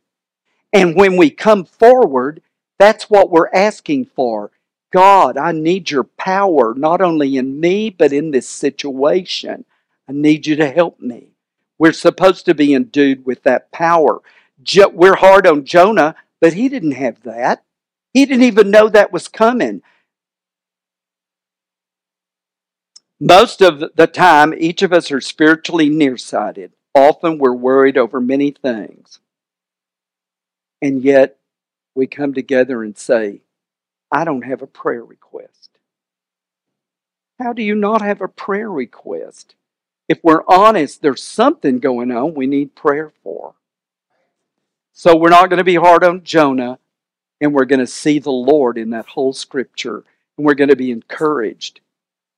And 0.72 0.96
when 0.96 1.16
we 1.16 1.30
come 1.30 1.64
forward, 1.64 2.42
that's 2.78 3.08
what 3.08 3.30
we're 3.30 3.50
asking 3.54 4.06
for. 4.06 4.50
God, 4.92 5.36
I 5.36 5.52
need 5.52 5.90
your 5.90 6.04
power, 6.04 6.74
not 6.74 7.00
only 7.00 7.36
in 7.36 7.60
me, 7.60 7.90
but 7.90 8.12
in 8.12 8.30
this 8.30 8.48
situation. 8.48 9.64
I 10.08 10.12
need 10.12 10.46
you 10.46 10.56
to 10.56 10.70
help 10.70 11.00
me. 11.00 11.32
We're 11.78 11.92
supposed 11.92 12.46
to 12.46 12.54
be 12.54 12.74
endued 12.74 13.24
with 13.24 13.42
that 13.44 13.70
power. 13.70 14.20
We're 14.92 15.16
hard 15.16 15.46
on 15.46 15.64
Jonah 15.64 16.16
but 16.40 16.52
he 16.52 16.68
didn't 16.68 16.92
have 16.92 17.22
that. 17.22 17.64
He 18.12 18.26
didn't 18.26 18.44
even 18.44 18.70
know 18.70 18.88
that 18.88 19.12
was 19.12 19.28
coming. 19.28 19.82
Most 23.18 23.62
of 23.62 23.82
the 23.94 24.06
time, 24.06 24.52
each 24.56 24.82
of 24.82 24.92
us 24.92 25.10
are 25.10 25.22
spiritually 25.22 25.88
nearsighted. 25.88 26.72
Often 26.94 27.38
we're 27.38 27.54
worried 27.54 27.96
over 27.96 28.20
many 28.20 28.50
things. 28.50 29.20
And 30.82 31.02
yet, 31.02 31.38
we 31.94 32.06
come 32.06 32.34
together 32.34 32.82
and 32.82 32.96
say, 32.96 33.40
I 34.12 34.24
don't 34.24 34.42
have 34.42 34.60
a 34.60 34.66
prayer 34.66 35.02
request. 35.02 35.70
How 37.38 37.54
do 37.54 37.62
you 37.62 37.74
not 37.74 38.02
have 38.02 38.20
a 38.20 38.28
prayer 38.28 38.70
request? 38.70 39.54
If 40.08 40.20
we're 40.22 40.44
honest, 40.46 41.00
there's 41.00 41.22
something 41.22 41.78
going 41.78 42.12
on 42.12 42.34
we 42.34 42.46
need 42.46 42.74
prayer 42.74 43.12
for. 43.22 43.54
So 44.92 45.16
we're 45.16 45.30
not 45.30 45.48
going 45.48 45.58
to 45.58 45.64
be 45.64 45.74
hard 45.74 46.04
on 46.04 46.22
Jonah, 46.22 46.78
and 47.40 47.52
we're 47.52 47.64
going 47.64 47.80
to 47.80 47.86
see 47.86 48.18
the 48.18 48.30
Lord 48.30 48.78
in 48.78 48.90
that 48.90 49.06
whole 49.06 49.32
scripture, 49.32 50.04
and 50.36 50.46
we're 50.46 50.54
going 50.54 50.70
to 50.70 50.76
be 50.76 50.90
encouraged. 50.90 51.80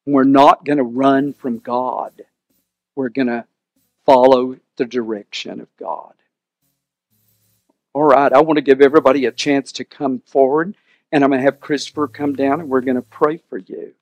We're 0.09 0.25
not 0.25 0.65
going 0.65 0.79
to 0.79 0.85
run 0.85 1.35
from 1.35 1.59
God. 1.59 2.23
We're 2.97 3.11
going 3.11 3.27
to 3.27 3.45
follow 4.07 4.57
the 4.77 4.87
direction 4.87 5.61
of 5.61 5.69
God. 5.77 6.15
All 7.93 8.05
right, 8.05 8.33
I 8.33 8.41
want 8.41 8.57
to 8.57 8.63
give 8.63 8.81
everybody 8.81 9.27
a 9.27 9.33
chance 9.33 9.71
to 9.73 9.85
come 9.85 10.21
forward, 10.21 10.75
and 11.13 11.23
I'm 11.23 11.29
going 11.29 11.41
to 11.41 11.45
have 11.45 11.61
Christopher 11.61 12.09
come 12.09 12.33
down, 12.33 12.61
and 12.61 12.71
we're 12.71 12.81
going 12.81 12.97
to 12.97 13.03
pray 13.03 13.37
for 13.51 13.59
you. 13.59 13.93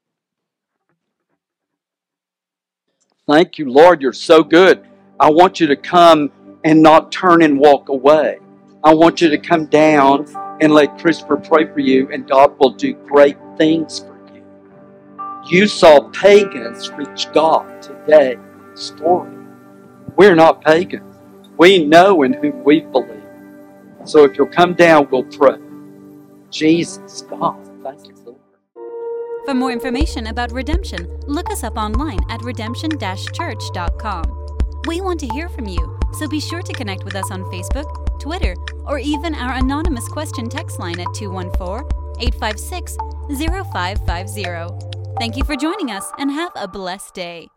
Thank 3.27 3.59
you, 3.59 3.69
Lord. 3.69 4.01
You're 4.01 4.13
so 4.13 4.45
good. 4.45 4.87
I 5.19 5.29
want 5.31 5.59
you 5.59 5.67
to 5.67 5.77
come 5.77 6.31
and 6.63 6.85
not 6.85 7.11
turn 7.11 7.43
and 7.43 7.59
walk 7.59 7.89
away. 7.89 8.39
I 8.85 8.95
want 8.95 9.21
you 9.21 9.29
to 9.29 9.39
come 9.39 9.67
down 9.67 10.29
and 10.61 10.73
let 10.73 11.01
Christopher 11.01 11.37
pray 11.37 11.67
for 11.67 11.81
you, 11.81 12.09
and 12.13 12.29
God 12.29 12.57
will 12.61 12.71
do 12.71 12.95
great 12.95 13.39
things 13.59 13.99
for 13.99 14.11
you. 14.11 14.16
You 15.47 15.69
saw 15.69 16.01
pagans 16.11 16.91
reach 16.93 17.31
God 17.33 17.81
today. 17.81 18.37
Story. 18.75 19.33
We're 20.17 20.35
not 20.35 20.65
pagans. 20.65 21.15
We 21.57 21.85
know 21.85 22.25
in 22.25 22.33
whom 22.33 22.65
we 22.65 22.81
believe. 22.81 23.23
So 24.05 24.25
if 24.25 24.37
you'll 24.37 24.49
come 24.49 24.75
down, 24.75 25.09
we'll 25.11 25.23
pray. 25.25 25.59
Jesus, 26.51 27.23
God, 27.23 27.57
thank 27.83 28.09
you. 28.09 28.15
For 29.45 29.55
more 29.55 29.71
information 29.71 30.27
about 30.27 30.51
redemption, 30.51 31.07
look 31.29 31.53
us 31.53 31.63
up 31.63 31.77
online 31.77 32.19
at 32.29 32.43
redemption-church.com. 32.43 34.47
We 34.89 35.01
want 35.01 35.21
to 35.21 35.29
hear 35.29 35.49
from 35.49 35.69
you, 35.69 36.01
so 36.15 36.27
be 36.27 36.41
sure 36.41 36.63
to 36.63 36.73
connect 36.73 37.05
with 37.05 37.15
us 37.15 37.31
on 37.31 37.45
Facebook, 37.45 38.19
Twitter, 38.19 38.57
or 38.87 38.99
even 38.99 39.37
our 39.37 39.53
anonymous 39.53 40.09
question 40.09 40.49
text 40.49 40.81
line 40.81 40.99
at 40.99 41.15
214 41.15 41.89
856 42.19 42.97
0550. 43.39 44.96
Thank 45.19 45.39
you 45.39 45.45
for 45.45 45.57
joining 45.57 45.91
us 45.91 46.13
and 46.19 46.31
have 46.31 46.53
a 46.57 46.69
blessed 46.69 47.15
day. 47.15 47.49